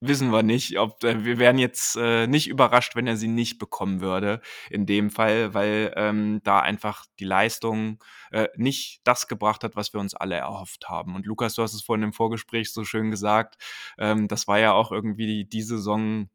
wissen 0.00 0.30
wir 0.30 0.42
nicht, 0.42 0.78
ob 0.78 1.02
äh, 1.04 1.24
wir 1.24 1.38
wären 1.38 1.58
jetzt 1.58 1.96
äh, 1.96 2.26
nicht 2.26 2.48
überrascht, 2.48 2.96
wenn 2.96 3.06
er 3.06 3.16
sie 3.16 3.28
nicht 3.28 3.58
bekommen 3.58 4.00
würde 4.00 4.40
in 4.70 4.86
dem 4.86 5.10
Fall, 5.10 5.54
weil 5.54 5.92
ähm, 5.96 6.40
da 6.44 6.60
einfach 6.60 7.06
die 7.18 7.24
Leistung 7.24 8.02
äh, 8.30 8.48
nicht 8.56 9.00
das 9.04 9.26
gebracht 9.28 9.64
hat, 9.64 9.76
was 9.76 9.92
wir 9.92 10.00
uns 10.00 10.14
alle 10.14 10.36
erhofft 10.36 10.88
haben. 10.88 11.14
Und 11.14 11.26
Lukas, 11.26 11.54
du 11.54 11.62
hast 11.62 11.74
es 11.74 11.82
vorhin 11.82 12.04
im 12.04 12.12
Vorgespräch 12.12 12.72
so 12.72 12.84
schön 12.84 13.10
gesagt, 13.10 13.56
ähm, 13.98 14.28
das 14.28 14.46
war 14.46 14.58
ja 14.58 14.72
auch 14.72 14.92
irgendwie 14.92 15.26
die, 15.26 15.48
die 15.48 15.62
Saison 15.62 16.28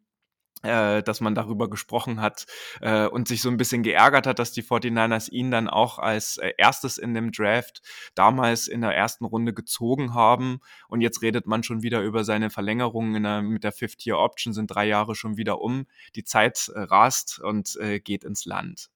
äh, 0.64 1.02
dass 1.04 1.22
man 1.22 1.36
darüber 1.36 1.70
gesprochen 1.70 2.22
hat 2.22 2.46
äh, 2.82 3.08
und 3.08 3.28
sich 3.28 3.42
so 3.42 3.50
ein 3.50 3.58
bisschen 3.58 3.84
geärgert 3.84 4.28
hat, 4.28 4.40
dass 4.40 4.52
die 4.52 4.64
49ers 4.64 5.30
ihn 5.30 5.52
dann 5.52 5.68
auch 5.68 6.00
als 6.00 6.38
äh, 6.38 6.54
erstes 6.58 6.98
in 6.98 7.14
dem 7.14 7.32
Draft 7.32 7.82
damals 8.16 8.68
in 8.68 8.82
der 8.82 8.96
ersten 8.96 9.26
Runde 9.26 9.54
gezogen 9.54 10.14
haben. 10.14 10.60
Und 10.88 11.02
jetzt 11.02 11.22
redet 11.22 11.48
man 11.48 11.64
schon 11.64 11.82
wieder 11.82 12.02
über 12.02 12.24
seine 12.24 12.50
Verlängerung 12.50 13.16
in 13.16 13.24
der, 13.24 13.42
mit 13.42 13.64
der 13.64 13.72
Fifth-Year-Option, 13.72 14.54
sind 14.54 14.68
drei 14.68 14.86
Jahre 14.86 15.16
schon 15.16 15.38
wieder 15.38 15.62
um. 15.62 15.88
Die 16.16 16.24
Zeit 16.24 16.70
äh, 16.74 16.80
rast 16.82 17.40
und 17.40 17.76
äh, 17.78 18.00
geht 18.00 18.24
ins 18.24 18.46
Land. 18.46 18.91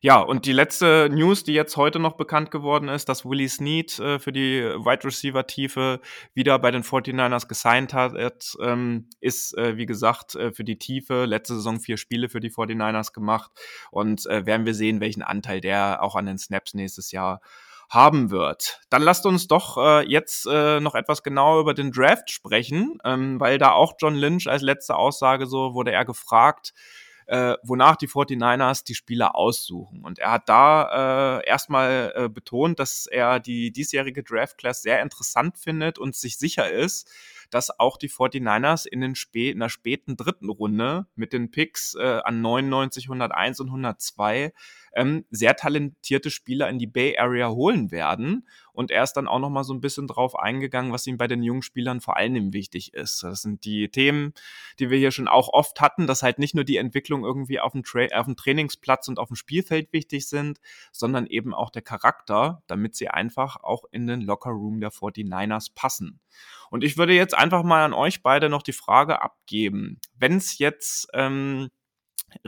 Ja, 0.00 0.20
und 0.20 0.44
die 0.46 0.52
letzte 0.52 1.08
News, 1.10 1.44
die 1.44 1.54
jetzt 1.54 1.76
heute 1.76 1.98
noch 1.98 2.16
bekannt 2.16 2.50
geworden 2.50 2.88
ist, 2.88 3.08
dass 3.08 3.24
Willie 3.24 3.48
Snead 3.48 3.98
äh, 3.98 4.18
für 4.18 4.32
die 4.32 4.62
Wide 4.62 5.04
Receiver 5.04 5.46
Tiefe 5.46 6.00
wieder 6.34 6.58
bei 6.58 6.70
den 6.70 6.82
49ers 6.82 7.48
gesigned 7.48 7.94
hat, 7.94 8.54
ähm, 8.60 9.08
ist, 9.20 9.56
äh, 9.56 9.76
wie 9.76 9.86
gesagt, 9.86 10.34
äh, 10.34 10.52
für 10.52 10.64
die 10.64 10.78
Tiefe 10.78 11.24
letzte 11.24 11.54
Saison 11.54 11.80
vier 11.80 11.96
Spiele 11.96 12.28
für 12.28 12.40
die 12.40 12.50
49ers 12.50 13.12
gemacht 13.12 13.50
und 13.90 14.26
äh, 14.26 14.44
werden 14.46 14.66
wir 14.66 14.74
sehen, 14.74 15.00
welchen 15.00 15.22
Anteil 15.22 15.60
der 15.60 16.02
auch 16.02 16.16
an 16.16 16.26
den 16.26 16.38
Snaps 16.38 16.74
nächstes 16.74 17.10
Jahr 17.10 17.40
haben 17.90 18.30
wird. 18.30 18.80
Dann 18.90 19.02
lasst 19.02 19.26
uns 19.26 19.46
doch 19.46 19.76
äh, 19.78 20.08
jetzt 20.08 20.46
äh, 20.46 20.80
noch 20.80 20.94
etwas 20.94 21.22
genauer 21.22 21.60
über 21.60 21.74
den 21.74 21.92
Draft 21.92 22.30
sprechen, 22.30 22.98
ähm, 23.04 23.38
weil 23.40 23.58
da 23.58 23.72
auch 23.72 23.94
John 24.00 24.16
Lynch 24.16 24.48
als 24.48 24.62
letzte 24.62 24.96
Aussage 24.96 25.46
so 25.46 25.74
wurde 25.74 25.92
er 25.92 26.04
gefragt, 26.04 26.72
äh, 27.26 27.54
wonach 27.62 27.96
die 27.96 28.08
49ers 28.08 28.84
die 28.84 28.94
Spieler 28.94 29.34
aussuchen. 29.34 30.04
Und 30.04 30.18
er 30.18 30.32
hat 30.32 30.48
da 30.48 31.38
äh, 31.38 31.46
erstmal 31.46 32.12
äh, 32.14 32.28
betont, 32.28 32.78
dass 32.78 33.06
er 33.06 33.40
die 33.40 33.72
diesjährige 33.72 34.22
Draft 34.22 34.58
Class 34.58 34.82
sehr 34.82 35.00
interessant 35.02 35.58
findet 35.58 35.98
und 35.98 36.14
sich 36.14 36.38
sicher 36.38 36.70
ist, 36.70 37.10
dass 37.50 37.78
auch 37.78 37.96
die 37.96 38.10
49ers 38.10 38.86
in, 38.86 39.00
den 39.00 39.14
spä 39.14 39.50
in 39.50 39.60
der 39.60 39.68
späten 39.68 40.16
dritten 40.16 40.48
Runde 40.48 41.06
mit 41.14 41.32
den 41.32 41.50
Picks 41.50 41.94
äh, 41.94 42.20
an 42.24 42.40
99, 42.40 43.04
101 43.04 43.60
und 43.60 43.68
102 43.68 44.52
ähm, 44.94 45.24
sehr 45.30 45.56
talentierte 45.56 46.30
Spieler 46.30 46.68
in 46.68 46.78
die 46.78 46.86
Bay 46.86 47.18
Area 47.18 47.50
holen 47.50 47.90
werden. 47.90 48.46
Und 48.72 48.90
er 48.90 49.04
ist 49.04 49.12
dann 49.12 49.28
auch 49.28 49.38
noch 49.38 49.50
mal 49.50 49.62
so 49.62 49.72
ein 49.72 49.80
bisschen 49.80 50.08
drauf 50.08 50.36
eingegangen, 50.36 50.92
was 50.92 51.06
ihm 51.06 51.16
bei 51.16 51.28
den 51.28 51.42
jungen 51.42 51.62
Spielern 51.62 52.00
vor 52.00 52.16
allem 52.16 52.52
wichtig 52.52 52.94
ist. 52.94 53.22
Das 53.22 53.42
sind 53.42 53.64
die 53.64 53.88
Themen, 53.88 54.34
die 54.78 54.90
wir 54.90 54.98
hier 54.98 55.12
schon 55.12 55.28
auch 55.28 55.48
oft 55.48 55.80
hatten, 55.80 56.06
dass 56.06 56.22
halt 56.22 56.38
nicht 56.38 56.54
nur 56.54 56.64
die 56.64 56.76
Entwicklung 56.76 57.24
irgendwie 57.24 57.60
auf 57.60 57.72
dem, 57.72 57.84
Tra 57.84 58.06
auf 58.14 58.26
dem 58.26 58.36
Trainingsplatz 58.36 59.08
und 59.08 59.18
auf 59.18 59.28
dem 59.28 59.36
Spielfeld 59.36 59.92
wichtig 59.92 60.28
sind, 60.28 60.60
sondern 60.90 61.26
eben 61.26 61.54
auch 61.54 61.70
der 61.70 61.82
Charakter, 61.82 62.62
damit 62.66 62.96
sie 62.96 63.08
einfach 63.08 63.56
auch 63.62 63.84
in 63.92 64.06
den 64.06 64.20
Lockerroom 64.20 64.80
der 64.80 64.90
49ers 64.90 65.70
passen. 65.74 66.20
Und 66.70 66.82
ich 66.82 66.96
würde 66.96 67.14
jetzt 67.14 67.34
einfach 67.34 67.62
mal 67.62 67.84
an 67.84 67.92
euch 67.92 68.22
beide 68.22 68.48
noch 68.48 68.62
die 68.62 68.72
Frage 68.72 69.22
abgeben, 69.22 70.00
wenn 70.18 70.36
es 70.36 70.58
jetzt 70.58 71.08
ähm, 71.14 71.70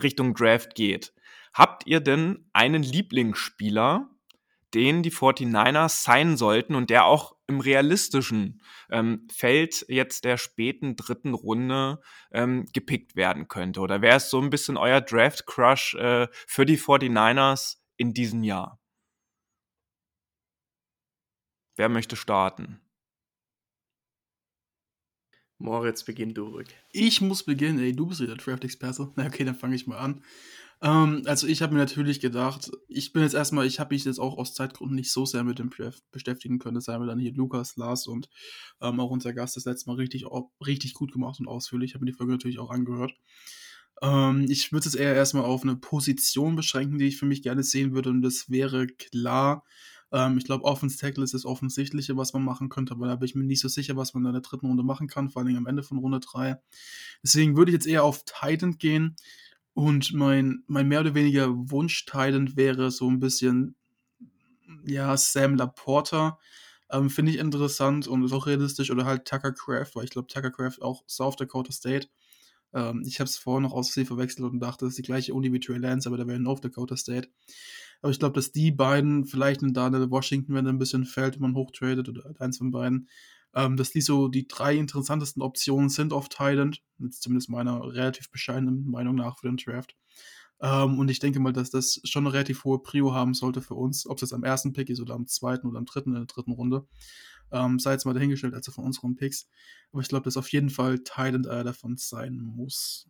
Richtung 0.01 0.35
Draft 0.35 0.75
geht, 0.75 1.13
Habt 1.57 1.87
ihr 1.87 2.01
denn 2.01 2.51
einen 2.53 2.83
Lieblingsspieler, 2.83 4.11
den 4.75 5.03
die 5.03 5.11
49ers 5.11 6.03
sein 6.03 6.37
sollten 6.37 6.75
und 6.75 6.91
der 6.91 7.07
auch 7.07 7.35
im 7.47 7.61
realistischen 7.61 8.61
ähm, 8.91 9.27
Feld 9.33 9.87
jetzt 9.89 10.27
der 10.27 10.37
späten 10.37 10.97
dritten 10.97 11.33
Runde 11.33 12.03
ähm, 12.31 12.67
gepickt 12.75 13.17
werden 13.17 13.49
könnte? 13.49 13.81
Oder 13.81 14.03
wäre 14.03 14.19
es 14.19 14.29
so 14.29 14.39
ein 14.39 14.51
bisschen 14.51 14.77
euer 14.77 15.01
Draft-Crush 15.01 15.95
äh, 15.95 16.29
für 16.47 16.67
die 16.67 16.79
49ers 16.79 17.79
in 17.97 18.13
diesem 18.13 18.43
Jahr? 18.43 18.79
Wer 21.77 21.89
möchte 21.89 22.17
starten? 22.17 22.83
Moritz, 25.57 26.05
beginn 26.05 26.35
du 26.35 26.49
ruhig. 26.49 26.69
Ich 26.93 27.23
muss 27.23 27.45
beginnen, 27.45 27.79
ey, 27.79 27.97
du 27.97 28.05
bist 28.05 28.21
wieder 28.21 28.37
Draft-Experte. 28.37 29.11
Na 29.17 29.25
okay, 29.25 29.45
dann 29.45 29.55
fange 29.55 29.75
ich 29.75 29.87
mal 29.87 29.97
an. 29.97 30.23
Ähm, 30.83 31.23
also 31.27 31.47
ich 31.47 31.63
habe 31.63 31.73
mir 31.73 31.81
natürlich 31.81 32.21
gedacht, 32.21 32.71
ich 32.89 33.13
bin 33.13 33.23
jetzt 33.23 33.35
erstmal, 33.35 33.67
ich 33.67 33.81
habe 33.81 33.95
mich 33.95 34.05
jetzt 34.05 34.19
auch 34.19 34.37
aus 34.37 34.55
Zeitgründen 34.55 34.95
nicht 34.97 35.11
so 35.11 35.25
sehr 35.25 35.43
mit 35.45 35.59
dem 35.59 35.71
Draft 35.71 36.03
beschäftigen 36.13 36.59
können. 36.59 36.75
Das 36.75 36.89
haben 36.89 37.03
wir 37.03 37.07
dann 37.07 37.19
hier 37.19 37.33
Lukas, 37.35 37.77
Lars 37.77 38.07
und 38.07 38.29
ähm, 38.81 39.01
auch 39.01 39.11
unser 39.11 39.33
Gast 39.33 39.57
das 39.57 39.65
letzte 39.65 39.89
Mal 39.91 39.97
richtig, 39.97 40.27
richtig 40.67 40.95
gut 40.95 41.13
gemacht 41.13 41.41
und 41.41 41.49
ausführlich. 41.49 41.91
Ich 41.91 41.95
habe 41.95 42.05
mir 42.05 42.11
die 42.13 42.17
Folge 42.17 42.33
natürlich 42.33 42.59
auch 42.59 42.71
angehört. 42.71 43.15
Ähm, 44.03 44.47
ich 44.49 44.73
würde 44.73 44.89
es 44.89 44.95
eher 44.95 45.15
erstmal 45.15 45.45
auf 45.45 45.63
eine 45.63 45.77
Position 45.77 46.57
beschränken, 46.57 46.99
die 46.99 47.07
ich 47.07 47.17
für 47.19 47.27
mich 47.27 47.43
gerne 47.43 47.63
sehen 47.63 47.95
würde. 47.95 48.11
Und 48.11 48.23
das 48.23 48.51
wäre 48.51 48.87
klar 48.87 49.65
Ähm, 50.13 50.39
ich 50.39 50.45
glaube, 50.45 50.65
Offense 50.65 50.99
Tackle 50.99 51.25
ist 51.25 51.35
das 51.35 51.45
Offensichtliche, 51.45 52.17
was 52.17 52.33
man 52.33 52.45
machen 52.45 52.69
könnte, 52.69 52.95
aber 52.95 53.09
da 53.09 53.17
bin 53.17 53.27
ich 53.27 53.35
mir 53.35 53.45
nicht 53.45 53.61
so 53.61 53.69
sicher, 53.69 53.97
was 53.97 54.15
man 54.15 54.25
in 54.27 54.33
der 54.33 54.41
dritten 54.43 54.67
Runde 54.67 54.85
machen 54.85 55.09
kann, 55.09 55.31
vor 55.31 55.43
allem 55.43 55.57
am 55.57 55.67
Ende 55.67 55.83
von 55.83 55.99
Runde 55.99 56.21
3. 56.21 56.57
Deswegen 57.25 57.57
würde 57.57 57.73
ich 57.73 57.75
jetzt 57.75 57.89
eher 57.89 58.05
auf 58.05 58.25
Titan 58.25 58.79
gehen 58.79 59.17
und 59.77 60.15
mein, 60.15 60.65
mein 60.69 60.89
mehr 60.89 61.01
oder 61.01 61.15
weniger 61.15 61.51
Wunsch-Titan 61.51 62.57
wäre 62.57 62.91
so 62.91 63.11
ein 63.11 63.21
bisschen, 63.21 63.77
ja, 64.87 65.15
Sam 65.19 65.55
Laporta. 65.55 66.39
Ähm, 66.91 67.11
Finde 67.11 67.33
ich 67.33 67.39
interessant 67.39 68.09
und 68.09 68.25
ist 68.25 68.33
auch 68.33 68.47
realistisch 68.47 68.91
oder 68.91 69.05
halt 69.05 69.27
Tucker 69.27 69.53
Craft, 69.53 69.91
weil 69.93 70.05
ich 70.05 70.11
glaube, 70.11 70.29
Tucker 70.29 70.51
Craft 70.51 70.81
auch 70.81 71.05
South 71.07 71.37
Dakota 71.37 71.73
State. 71.73 72.09
Ähm, 72.73 73.03
ich 73.07 73.21
habe 73.21 73.29
es 73.29 73.37
vorher 73.37 73.61
noch 73.61 73.75
aus 73.75 73.91
Versehen 73.91 74.07
verwechselt 74.07 74.51
und 74.51 74.61
dachte, 74.61 74.87
das 74.87 74.93
ist 74.93 74.99
die 74.99 75.03
gleiche 75.03 75.35
Uni 75.35 75.53
wie 75.53 75.61
Trey 75.61 75.77
Lance, 75.77 76.09
aber 76.09 76.17
der 76.17 76.27
wäre 76.27 76.41
North 76.41 76.65
Dakota 76.65 76.97
State. 76.97 77.29
Aber 78.01 78.11
ich 78.11 78.19
glaube, 78.19 78.35
dass 78.35 78.53
die 78.53 78.71
beiden, 78.71 79.27
vielleicht 79.27 79.61
in 79.61 79.75
Daniel 79.75 80.11
Washington, 80.11 80.55
wenn 80.55 80.65
er 80.65 80.73
ein 80.73 80.79
bisschen 80.79 81.05
fällt, 81.05 81.35
wenn 81.35 81.43
man 81.43 81.55
hochtradet 81.55 82.09
oder 82.09 82.33
eins 82.39 82.57
von 82.57 82.71
beiden, 82.71 83.11
ähm, 83.57 83.77
dass 83.77 83.91
die 83.91 84.03
so 84.03 84.29
die 84.29 84.47
drei 84.47 84.77
interessantesten 84.77 85.43
Optionen 85.43 85.89
sind 85.89 86.13
auf 86.13 86.29
Thailand. 86.29 86.83
Zumindest 87.11 87.49
meiner 87.49 87.83
relativ 87.83 88.31
bescheidenen 88.31 88.87
Meinung 88.89 89.15
nach 89.17 89.39
für 89.39 89.49
den 89.49 89.57
Draft. 89.57 89.97
Ähm, 90.61 90.99
und 90.99 91.11
ich 91.11 91.21
denke 91.21 91.41
mal, 91.41 91.55
dass 91.55 91.71
das 91.71 92.01
schon 92.05 92.27
eine 92.27 92.35
relativ 92.35 92.65
hohe 92.65 92.83
Prio 92.83 93.15
haben 93.15 93.33
sollte 93.33 93.63
für 93.63 93.75
uns, 93.75 94.07
ob 94.07 94.19
es 94.19 94.23
jetzt 94.23 94.35
am 94.35 94.45
ersten 94.45 94.75
Pick 94.75 94.91
ist 94.91 95.01
oder 95.01 95.15
am 95.15 95.27
zweiten 95.27 95.67
oder 95.67 95.79
am 95.79 95.87
dritten 95.87 96.11
in 96.11 96.17
der 96.17 96.27
dritten 96.27 96.53
Runde. 96.53 96.87
Ähm, 97.51 97.79
sei 97.79 97.93
jetzt 97.93 98.05
mal 98.05 98.13
dahingestellt, 98.13 98.55
also 98.55 98.73
von 98.73 98.85
unseren 98.85 99.17
Picks. 99.17 99.49
Aber 99.91 100.03
ich 100.03 100.09
glaube, 100.09 100.25
dass 100.25 100.37
auf 100.37 100.53
jeden 100.53 100.71
Fall 100.71 100.99
Thailand 100.99 101.47
einer 101.47 101.65
davon 101.65 101.97
sein 101.97 102.37
muss. 102.37 103.09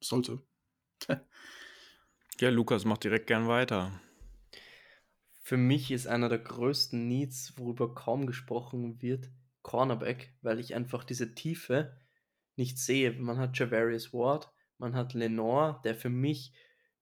Sollte. 0.00 0.40
ja, 2.40 2.50
Lukas 2.50 2.84
macht 2.84 3.02
direkt 3.02 3.26
gern 3.26 3.48
weiter. 3.48 4.00
Für 5.44 5.56
mich 5.56 5.90
ist 5.90 6.06
einer 6.06 6.28
der 6.28 6.38
größten 6.38 7.08
Needs, 7.08 7.54
worüber 7.56 7.94
kaum 7.94 8.26
gesprochen 8.26 9.02
wird, 9.02 9.28
Cornerback, 9.62 10.36
weil 10.40 10.60
ich 10.60 10.74
einfach 10.74 11.02
diese 11.02 11.34
Tiefe 11.34 11.98
nicht 12.54 12.78
sehe. 12.78 13.12
Man 13.12 13.38
hat 13.38 13.58
Javarius 13.58 14.12
Ward, 14.12 14.52
man 14.78 14.94
hat 14.94 15.14
Lenore, 15.14 15.80
der 15.84 15.96
für 15.96 16.10
mich 16.10 16.54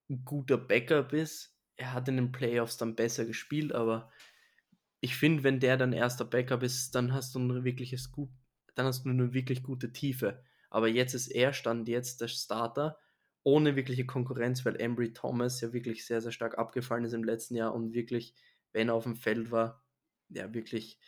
ein 0.09 0.25
guter 0.25 0.57
Backup 0.57 1.13
ist. 1.13 1.55
Er 1.77 1.93
hat 1.93 2.09
in 2.09 2.17
den 2.17 2.33
Playoffs 2.33 2.79
dann 2.79 2.97
besser 2.97 3.27
gespielt, 3.27 3.73
aber 3.73 4.11
ich 5.01 5.17
finde, 5.17 5.45
wenn 5.45 5.61
der 5.61 5.77
dann 5.77 5.93
erster 5.93 6.25
Backup 6.25 6.63
ist, 6.63 6.95
dann 6.95 7.13
hast 7.13 7.35
du 7.35 7.39
ein 7.39 7.65
wirkliches 7.65 8.11
gut, 8.11 8.31
dann 8.75 8.87
hast 8.87 9.05
du 9.05 9.11
eine 9.11 9.35
wirklich 9.35 9.63
gute 9.63 9.93
Tiefe. 9.93 10.43
Aber 10.71 10.89
jetzt 10.89 11.15
ist 11.15 11.29
er 11.29 11.53
stand 11.53 11.89
jetzt 11.89 12.23
der 12.23 12.29
Starter 12.29 12.99
ohne 13.43 13.77
wirkliche 13.77 14.07
Konkurrenz, 14.07 14.65
weil 14.65 14.81
Embry 14.81 15.13
Thomas 15.13 15.61
ja 15.61 15.73
wirklich 15.73 16.07
sehr, 16.07 16.21
sehr 16.21 16.33
stark 16.33 16.59
abgefallen 16.59 17.05
ist 17.05 17.15
im 17.15 17.25
letzten 17.25 17.57
Jahr 17.57 17.75
und 17.75 17.95
wirklich, 17.95 18.35
wenn 18.73 18.89
er 18.89 18.95
auf 18.95 19.05
dem 19.05 19.17
Feld 19.17 19.51
war, 19.51 19.85
ja 20.29 20.53
wirklich 20.55 20.99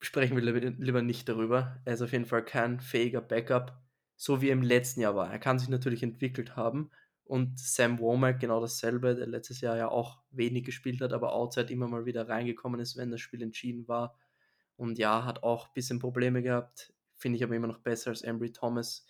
sprechen 0.00 0.36
wir 0.36 0.70
lieber 0.70 1.02
nicht 1.02 1.28
darüber. 1.28 1.80
Er 1.84 1.94
ist 1.94 2.02
auf 2.02 2.12
jeden 2.12 2.26
Fall 2.26 2.44
kein 2.44 2.78
fähiger 2.78 3.20
Backup, 3.20 3.82
so 4.16 4.40
wie 4.40 4.48
er 4.48 4.52
im 4.52 4.62
letzten 4.62 5.00
Jahr 5.00 5.16
war. 5.16 5.30
Er 5.30 5.40
kann 5.40 5.58
sich 5.58 5.68
natürlich 5.68 6.04
entwickelt 6.04 6.54
haben, 6.54 6.90
und 7.28 7.58
Sam 7.58 7.98
Womack 7.98 8.40
genau 8.40 8.58
dasselbe, 8.58 9.14
der 9.14 9.26
letztes 9.26 9.60
Jahr 9.60 9.76
ja 9.76 9.88
auch 9.88 10.22
wenig 10.30 10.64
gespielt 10.64 11.02
hat, 11.02 11.12
aber 11.12 11.34
outside 11.34 11.70
immer 11.70 11.86
mal 11.86 12.06
wieder 12.06 12.26
reingekommen 12.26 12.80
ist, 12.80 12.96
wenn 12.96 13.10
das 13.10 13.20
Spiel 13.20 13.42
entschieden 13.42 13.86
war. 13.86 14.18
Und 14.76 14.98
ja, 14.98 15.26
hat 15.26 15.42
auch 15.42 15.66
ein 15.66 15.74
bisschen 15.74 15.98
Probleme 15.98 16.42
gehabt. 16.42 16.94
Finde 17.16 17.36
ich 17.36 17.44
aber 17.44 17.54
immer 17.54 17.66
noch 17.66 17.80
besser 17.80 18.10
als 18.10 18.22
Embry 18.22 18.52
Thomas, 18.52 19.04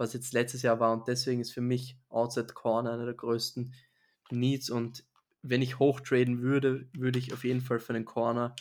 was 0.00 0.14
jetzt 0.14 0.32
letztes 0.32 0.62
Jahr 0.62 0.80
war. 0.80 0.92
Und 0.92 1.06
deswegen 1.06 1.40
ist 1.40 1.52
für 1.52 1.60
mich 1.60 1.96
Outside 2.08 2.54
Corner 2.54 2.92
einer 2.94 3.04
der 3.04 3.14
größten 3.14 3.74
Needs. 4.30 4.70
Und 4.70 5.04
wenn 5.42 5.62
ich 5.62 5.78
hochtraden 5.78 6.40
würde, 6.40 6.88
würde 6.94 7.18
ich 7.18 7.32
auf 7.32 7.44
jeden 7.44 7.60
Fall 7.60 7.78
für 7.78 7.94
einen 7.94 8.06
Corner, 8.06 8.56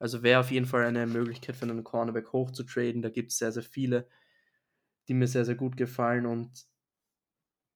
also 0.00 0.24
wäre 0.24 0.40
auf 0.40 0.50
jeden 0.50 0.66
Fall 0.66 0.84
eine 0.84 1.06
Möglichkeit 1.06 1.56
für 1.56 1.64
einen 1.64 1.84
Cornerback 1.84 2.32
hochzutraden. 2.32 3.00
Da 3.00 3.10
gibt 3.10 3.30
es 3.30 3.38
sehr, 3.38 3.52
sehr 3.52 3.62
viele, 3.62 4.08
die 5.06 5.14
mir 5.14 5.28
sehr, 5.28 5.44
sehr 5.44 5.54
gut 5.54 5.76
gefallen. 5.76 6.26
Und 6.26 6.66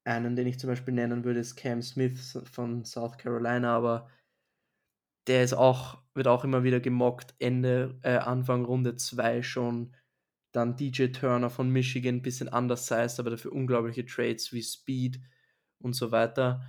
einen, 0.04 0.34
den 0.34 0.48
ich 0.48 0.59
zum 0.59 0.68
Beispiel 0.68 0.94
nennen 0.94 1.24
würde, 1.24 1.40
ist 1.40 1.54
Cam 1.54 1.82
Smith 1.82 2.38
von 2.50 2.84
South 2.84 3.18
Carolina, 3.18 3.76
aber 3.76 4.11
der 5.28 5.44
ist 5.44 5.54
auch, 5.54 6.02
wird 6.14 6.26
auch 6.26 6.44
immer 6.44 6.64
wieder 6.64 6.80
gemockt, 6.80 7.34
Ende, 7.38 7.98
äh, 8.02 8.16
Anfang 8.16 8.64
Runde 8.64 8.96
2 8.96 9.42
schon. 9.42 9.94
Dann 10.57 10.74
DJ 10.74 11.09
Turner 11.09 11.50
von 11.50 11.68
Michigan, 11.68 12.22
bisschen 12.22 12.48
anders 12.48 12.90
undersized, 12.90 13.20
aber 13.20 13.28
dafür 13.28 13.52
unglaubliche 13.52 14.07
Trades 14.07 14.54
wie 14.54 14.62
Speed 14.62 15.20
und 15.80 15.92
so 15.92 16.12
weiter. 16.12 16.62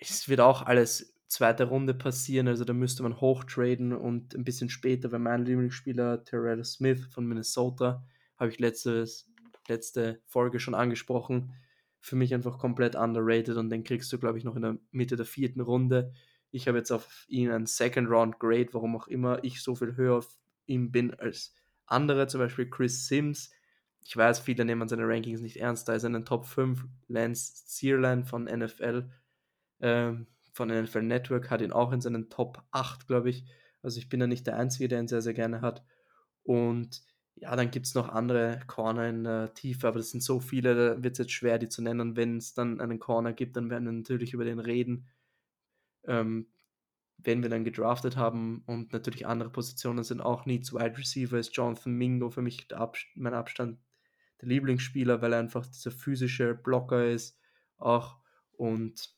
Es 0.00 0.28
wird 0.28 0.40
auch 0.40 0.62
alles 0.66 1.14
zweite 1.28 1.68
Runde 1.68 1.94
passieren, 1.94 2.48
also 2.48 2.64
da 2.64 2.72
müsste 2.72 3.04
man 3.04 3.20
hochtraden 3.20 3.92
und 3.92 4.34
ein 4.34 4.42
bisschen 4.42 4.70
später, 4.70 5.12
wenn 5.12 5.22
mein 5.22 5.44
Lieblingsspieler 5.44 6.24
Terrell 6.24 6.64
Smith 6.64 7.06
von 7.12 7.26
Minnesota, 7.26 8.04
habe 8.36 8.50
ich 8.50 8.58
letztes, 8.58 9.30
letzte 9.68 10.20
Folge 10.26 10.58
schon 10.58 10.74
angesprochen, 10.74 11.54
für 12.00 12.16
mich 12.16 12.34
einfach 12.34 12.58
komplett 12.58 12.96
underrated 12.96 13.56
und 13.56 13.70
den 13.70 13.84
kriegst 13.84 14.12
du, 14.12 14.18
glaube 14.18 14.38
ich, 14.38 14.42
noch 14.42 14.56
in 14.56 14.62
der 14.62 14.78
Mitte 14.90 15.14
der 15.14 15.26
vierten 15.26 15.60
Runde. 15.60 16.12
Ich 16.50 16.66
habe 16.66 16.78
jetzt 16.78 16.90
auf 16.90 17.24
ihn 17.28 17.52
einen 17.52 17.66
Second 17.66 18.10
Round 18.10 18.40
Grade, 18.40 18.70
warum 18.72 18.96
auch 18.96 19.06
immer 19.06 19.44
ich 19.44 19.62
so 19.62 19.76
viel 19.76 19.94
höher 19.94 20.16
auf 20.16 20.36
ihn 20.66 20.90
bin 20.90 21.14
als 21.14 21.54
andere, 21.90 22.26
zum 22.26 22.40
Beispiel 22.40 22.68
Chris 22.68 23.06
Sims. 23.06 23.50
Ich 24.04 24.16
weiß, 24.16 24.40
viele 24.40 24.64
nehmen 24.64 24.88
seine 24.88 25.06
Rankings 25.06 25.40
nicht 25.40 25.58
ernst, 25.58 25.88
da 25.88 25.94
ist 25.94 26.04
er 26.04 26.08
in 26.08 26.14
den 26.14 26.24
Top 26.24 26.46
5. 26.46 26.84
Lance 27.08 27.66
Zierlein 27.66 28.24
von 28.24 28.44
NFL, 28.44 29.10
ähm, 29.80 30.26
von 30.52 30.68
NFL 30.68 31.02
Network 31.02 31.50
hat 31.50 31.60
ihn 31.60 31.72
auch 31.72 31.92
in 31.92 32.00
seinen 32.00 32.28
Top 32.28 32.62
8, 32.70 33.06
glaube 33.06 33.30
ich. 33.30 33.44
Also 33.82 33.98
ich 33.98 34.08
bin 34.08 34.20
ja 34.20 34.26
nicht 34.26 34.46
der 34.46 34.56
Einzige, 34.56 34.88
der 34.88 35.00
ihn 35.00 35.08
sehr, 35.08 35.22
sehr 35.22 35.34
gerne 35.34 35.60
hat. 35.60 35.84
Und 36.42 37.02
ja, 37.36 37.56
dann 37.56 37.70
gibt 37.70 37.86
es 37.86 37.94
noch 37.94 38.08
andere 38.08 38.60
Corner 38.66 39.08
in 39.08 39.24
der 39.24 39.54
Tiefe, 39.54 39.88
aber 39.88 39.98
das 39.98 40.10
sind 40.10 40.22
so 40.22 40.40
viele, 40.40 40.74
da 40.74 41.02
wird 41.02 41.12
es 41.12 41.18
jetzt 41.18 41.32
schwer, 41.32 41.58
die 41.58 41.68
zu 41.68 41.82
nennen. 41.82 42.16
Wenn 42.16 42.36
es 42.36 42.54
dann 42.54 42.80
einen 42.80 42.98
Corner 42.98 43.32
gibt, 43.32 43.56
dann 43.56 43.70
werden 43.70 43.86
wir 43.86 43.92
natürlich 43.92 44.34
über 44.34 44.44
den 44.44 44.58
reden, 44.58 45.08
ähm, 46.04 46.48
wenn 47.24 47.42
wir 47.42 47.50
dann 47.50 47.64
gedraftet 47.64 48.16
haben. 48.16 48.62
Und 48.66 48.92
natürlich 48.92 49.26
andere 49.26 49.50
Positionen 49.50 50.04
sind 50.04 50.20
auch 50.20 50.46
Needs 50.46 50.72
Wide 50.72 50.98
Receiver, 50.98 51.38
ist 51.38 51.56
Jonathan 51.56 51.92
Mingo 51.92 52.30
für 52.30 52.42
mich 52.42 52.74
Ab 52.74 52.96
mein 53.14 53.34
Abstand 53.34 53.78
der 54.40 54.48
Lieblingsspieler, 54.48 55.20
weil 55.22 55.32
er 55.32 55.40
einfach 55.40 55.66
dieser 55.66 55.90
physische 55.90 56.54
Blocker 56.54 57.06
ist. 57.10 57.38
Auch 57.76 58.18
und 58.52 59.14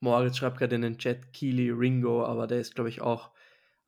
Moritz 0.00 0.38
schreibt 0.38 0.58
gerade 0.58 0.76
in 0.76 0.82
den 0.82 0.98
Chat 0.98 1.32
Keely 1.32 1.70
Ringo, 1.70 2.24
aber 2.24 2.46
der 2.46 2.60
ist, 2.60 2.74
glaube 2.74 2.88
ich, 2.88 3.02
auch 3.02 3.32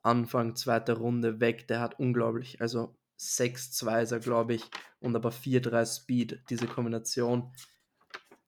Anfang 0.02 0.56
zweiter 0.56 0.94
Runde 0.94 1.40
weg. 1.40 1.68
Der 1.68 1.80
hat 1.80 1.98
unglaublich, 1.98 2.60
also 2.60 2.96
6-2 3.18 4.02
ist 4.02 4.12
er, 4.12 4.20
glaube 4.20 4.54
ich, 4.54 4.70
und 5.00 5.16
aber 5.16 5.30
4-3 5.30 5.86
Speed, 5.86 6.42
diese 6.50 6.66
Kombination. 6.66 7.52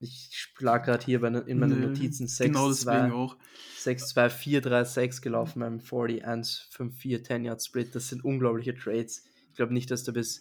Ich 0.05 0.29
schlag 0.33 0.85
gerade 0.85 1.05
hier 1.05 1.21
bei, 1.21 1.29
in 1.29 1.59
meinen 1.59 1.81
nee, 1.81 1.87
Notizen 1.87 2.27
6-2. 2.27 2.45
Genau 2.45 2.69
deswegen 2.69 3.13
auch. 3.13 3.37
6-2, 3.79 4.63
4-3, 4.63 4.85
6 4.85 5.23
gelaufen 5.23 5.61
beim 5.61 5.81
40, 5.81 6.25
1, 6.25 6.69
5, 6.71 6.97
4, 6.97 7.25
10 7.25 7.45
Yard 7.45 7.65
Split. 7.65 7.95
Das 7.95 8.09
sind 8.09 8.25
unglaubliche 8.25 8.75
Trades. 8.75 9.25
Ich 9.51 9.57
glaube 9.57 9.73
nicht, 9.73 9.91
dass 9.91 10.05
du 10.05 10.13
bis 10.13 10.41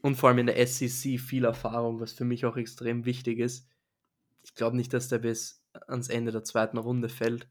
und 0.00 0.16
vor 0.16 0.28
allem 0.28 0.38
in 0.38 0.46
der 0.46 0.66
SEC 0.66 1.18
viel 1.18 1.44
Erfahrung, 1.44 2.00
was 2.00 2.12
für 2.12 2.24
mich 2.24 2.46
auch 2.46 2.56
extrem 2.56 3.04
wichtig 3.04 3.38
ist. 3.38 3.66
Ich 4.42 4.54
glaube 4.54 4.76
nicht, 4.76 4.92
dass 4.92 5.08
der 5.08 5.18
bis 5.18 5.64
ans 5.88 6.08
Ende 6.08 6.32
der 6.32 6.44
zweiten 6.44 6.78
Runde 6.78 7.08
fällt, 7.08 7.48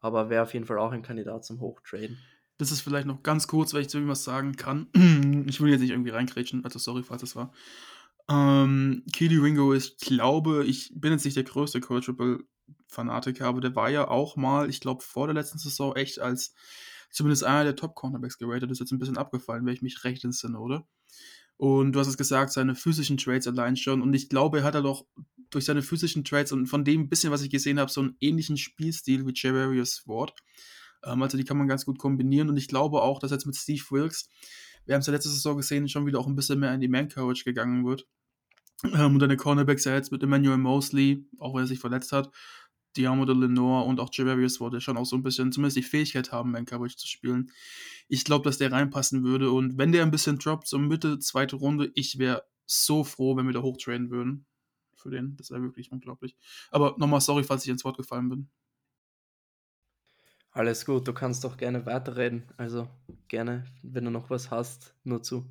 aber 0.00 0.30
wäre 0.30 0.42
auf 0.42 0.54
jeden 0.54 0.66
Fall 0.66 0.78
auch 0.78 0.92
ein 0.92 1.02
Kandidat 1.02 1.44
zum 1.44 1.60
Hochtraden. 1.60 2.18
Das 2.58 2.72
ist 2.72 2.80
vielleicht 2.80 3.06
noch 3.06 3.22
ganz 3.22 3.46
kurz, 3.46 3.72
weil 3.72 3.82
ich 3.82 3.88
zu 3.88 3.98
irgendwas 3.98 4.24
sagen 4.24 4.56
kann. 4.56 4.88
ich 5.46 5.60
will 5.60 5.70
jetzt 5.70 5.80
nicht 5.80 5.90
irgendwie 5.90 6.10
reinkrätschen, 6.10 6.64
also 6.64 6.78
sorry, 6.78 7.02
falls 7.02 7.20
das 7.20 7.36
war. 7.36 7.52
Ähm, 8.28 9.04
Keely 9.12 9.38
Ringo 9.38 9.72
ist, 9.72 10.00
glaube 10.00 10.64
ich, 10.64 10.92
bin 10.94 11.12
jetzt 11.12 11.24
nicht 11.24 11.36
der 11.36 11.44
größte 11.44 11.80
Coachable-Fanatiker, 11.80 13.46
aber 13.46 13.60
der 13.60 13.74
war 13.74 13.90
ja 13.90 14.08
auch 14.08 14.36
mal, 14.36 14.68
ich 14.68 14.80
glaube, 14.80 15.02
vor 15.02 15.26
der 15.26 15.34
letzten 15.34 15.58
Saison 15.58 15.96
echt 15.96 16.20
als 16.20 16.54
zumindest 17.10 17.44
einer 17.44 17.64
der 17.64 17.76
Top-Cornerbacks 17.76 18.38
geratet. 18.38 18.70
Ist 18.70 18.78
jetzt 18.78 18.92
ein 18.92 18.98
bisschen 18.98 19.18
abgefallen, 19.18 19.66
wenn 19.66 19.74
ich 19.74 19.82
mich 19.82 20.04
recht 20.04 20.24
entsinne, 20.24 20.58
oder? 20.58 20.86
Und 21.56 21.92
du 21.92 22.00
hast 22.00 22.06
es 22.06 22.16
gesagt, 22.16 22.52
seine 22.52 22.74
physischen 22.74 23.18
Trades 23.18 23.46
allein 23.46 23.76
schon. 23.76 24.00
Und 24.00 24.14
ich 24.14 24.28
glaube, 24.28 24.60
er 24.60 24.64
hat 24.64 24.74
er 24.74 24.82
doch 24.82 25.04
durch 25.50 25.66
seine 25.66 25.82
physischen 25.82 26.24
Trades 26.24 26.52
und 26.52 26.66
von 26.66 26.84
dem 26.84 27.08
bisschen, 27.08 27.32
was 27.32 27.42
ich 27.42 27.50
gesehen 27.50 27.78
habe, 27.78 27.90
so 27.90 28.00
einen 28.00 28.16
ähnlichen 28.20 28.56
Spielstil 28.56 29.26
wie 29.26 29.32
Javarius 29.34 30.04
Ward. 30.06 30.32
Ähm, 31.04 31.22
also 31.22 31.36
die 31.36 31.44
kann 31.44 31.58
man 31.58 31.68
ganz 31.68 31.84
gut 31.84 31.98
kombinieren 31.98 32.48
und 32.48 32.56
ich 32.56 32.68
glaube 32.68 33.02
auch, 33.02 33.18
dass 33.18 33.30
jetzt 33.30 33.46
mit 33.46 33.56
Steve 33.56 33.84
Wilkes, 33.90 34.28
wir 34.86 34.94
haben 34.94 35.00
es 35.00 35.06
ja 35.06 35.12
letzte 35.12 35.30
Saison 35.30 35.56
gesehen, 35.56 35.88
schon 35.88 36.06
wieder 36.06 36.18
auch 36.18 36.26
ein 36.26 36.36
bisschen 36.36 36.60
mehr 36.60 36.74
in 36.74 36.80
die 36.80 36.88
Man-Coverage 36.88 37.44
gegangen 37.44 37.84
wird. 37.86 38.06
Ähm, 38.84 39.14
und 39.14 39.18
deine 39.18 39.36
Cornerbacks 39.36 39.84
ja 39.84 39.94
jetzt 39.94 40.10
mit 40.10 40.22
Emmanuel 40.22 40.58
Mosley, 40.58 41.26
auch 41.38 41.54
wenn 41.54 41.64
er 41.64 41.66
sich 41.66 41.80
verletzt 41.80 42.12
hat, 42.12 42.30
Diamo 42.96 43.24
de 43.24 43.36
Lenore 43.36 43.84
und 43.84 44.00
auch 44.00 44.10
Javarius 44.12 44.58
wurde 44.58 44.80
schon 44.80 44.96
auch 44.96 45.06
so 45.06 45.16
ein 45.16 45.22
bisschen, 45.22 45.52
zumindest 45.52 45.76
die 45.76 45.82
Fähigkeit 45.82 46.32
haben, 46.32 46.50
Man-Coverage 46.50 46.96
zu 46.96 47.06
spielen. 47.06 47.52
Ich 48.08 48.24
glaube, 48.24 48.44
dass 48.44 48.58
der 48.58 48.72
reinpassen 48.72 49.22
würde 49.22 49.52
und 49.52 49.78
wenn 49.78 49.92
der 49.92 50.02
ein 50.02 50.10
bisschen 50.10 50.38
droppt, 50.38 50.66
so 50.66 50.78
Mitte, 50.78 51.18
zweite 51.18 51.56
Runde, 51.56 51.92
ich 51.94 52.18
wäre 52.18 52.42
so 52.66 53.04
froh, 53.04 53.36
wenn 53.36 53.46
wir 53.46 53.52
da 53.52 53.62
hochtraden 53.62 54.10
würden. 54.10 54.46
Für 54.96 55.10
den, 55.10 55.36
das 55.36 55.50
wäre 55.50 55.62
wirklich 55.62 55.92
unglaublich. 55.92 56.36
Aber 56.70 56.94
nochmal 56.98 57.20
sorry, 57.20 57.42
falls 57.44 57.64
ich 57.64 57.70
ins 57.70 57.84
Wort 57.84 57.96
gefallen 57.96 58.28
bin. 58.28 58.50
Alles 60.52 60.84
gut, 60.86 61.08
du 61.08 61.12
kannst 61.12 61.42
doch 61.42 61.56
gerne 61.56 61.86
weiterreden. 61.86 62.44
Also 62.56 62.88
gerne, 63.28 63.64
wenn 63.82 64.04
du 64.04 64.10
noch 64.12 64.30
was 64.30 64.50
hast, 64.50 64.94
nur 65.04 65.22
zu. 65.22 65.44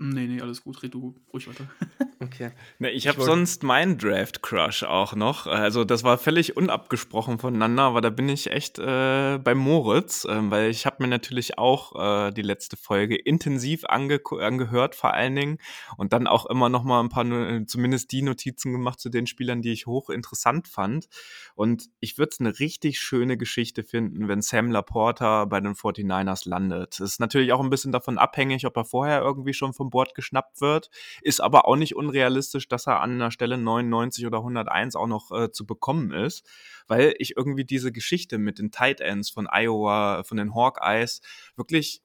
Nee, 0.00 0.28
nee, 0.28 0.40
alles 0.40 0.62
gut, 0.62 0.82
red 0.82 0.94
du 0.94 1.14
ruhig 1.32 1.48
weiter. 1.48 1.68
Okay. 2.20 2.50
Ne, 2.80 2.90
ich 2.90 3.06
habe 3.06 3.22
sonst 3.22 3.62
meinen 3.62 3.96
Draft-Crush 3.96 4.82
auch 4.82 5.14
noch. 5.14 5.46
Also 5.46 5.84
das 5.84 6.02
war 6.02 6.18
völlig 6.18 6.56
unabgesprochen 6.56 7.38
voneinander, 7.38 7.84
aber 7.84 8.00
da 8.00 8.10
bin 8.10 8.28
ich 8.28 8.50
echt 8.50 8.80
äh, 8.80 9.38
bei 9.38 9.54
Moritz, 9.54 10.24
äh, 10.24 10.50
weil 10.50 10.68
ich 10.68 10.84
habe 10.84 10.96
mir 10.98 11.08
natürlich 11.08 11.58
auch 11.58 11.94
äh, 11.94 12.32
die 12.32 12.42
letzte 12.42 12.76
Folge 12.76 13.14
intensiv 13.14 13.84
ange 13.84 14.20
angehört, 14.40 14.96
vor 14.96 15.14
allen 15.14 15.36
Dingen, 15.36 15.58
und 15.96 16.12
dann 16.12 16.26
auch 16.26 16.46
immer 16.46 16.68
noch 16.68 16.82
mal 16.82 17.00
ein 17.00 17.08
paar, 17.08 17.24
zumindest 17.66 18.10
die 18.10 18.22
Notizen 18.22 18.72
gemacht 18.72 18.98
zu 18.98 19.10
den 19.10 19.28
Spielern, 19.28 19.62
die 19.62 19.70
ich 19.70 19.86
hoch 19.86 20.10
interessant 20.10 20.66
fand. 20.66 21.06
Und 21.54 21.88
ich 22.00 22.18
würde 22.18 22.30
es 22.32 22.40
eine 22.40 22.58
richtig 22.58 22.98
schöne 22.98 23.36
Geschichte 23.36 23.84
finden, 23.84 24.26
wenn 24.26 24.42
Sam 24.42 24.72
Laporta 24.72 25.44
bei 25.44 25.60
den 25.60 25.74
49ers 25.74 26.48
landet. 26.48 26.98
Das 26.98 27.12
ist 27.12 27.20
natürlich 27.20 27.52
auch 27.52 27.60
ein 27.60 27.70
bisschen 27.70 27.92
davon 27.92 28.18
abhängig, 28.18 28.66
ob 28.66 28.76
er 28.76 28.84
vorher 28.84 29.20
irgendwie 29.20 29.54
schon 29.54 29.72
vom 29.72 29.87
Board 29.90 30.14
geschnappt 30.14 30.60
wird, 30.60 30.90
ist 31.22 31.40
aber 31.40 31.66
auch 31.66 31.76
nicht 31.76 31.96
unrealistisch, 31.96 32.68
dass 32.68 32.86
er 32.86 33.00
an 33.00 33.18
der 33.18 33.30
Stelle 33.30 33.58
99 33.58 34.26
oder 34.26 34.38
101 34.38 34.96
auch 34.96 35.06
noch 35.06 35.30
äh, 35.30 35.50
zu 35.50 35.66
bekommen 35.66 36.12
ist, 36.12 36.46
weil 36.86 37.14
ich 37.18 37.36
irgendwie 37.36 37.64
diese 37.64 37.92
Geschichte 37.92 38.38
mit 38.38 38.58
den 38.58 38.70
Tight 38.70 39.00
Ends 39.00 39.30
von 39.30 39.48
Iowa, 39.50 40.22
von 40.24 40.36
den 40.36 40.54
Hawkeyes 40.54 41.20
wirklich 41.56 42.02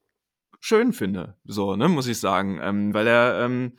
schön 0.59 0.93
finde, 0.93 1.35
so, 1.43 1.75
ne, 1.75 1.89
muss 1.89 2.07
ich 2.07 2.19
sagen, 2.19 2.59
ähm, 2.61 2.93
weil 2.93 3.05
er, 3.07 3.41
ähm, 3.43 3.73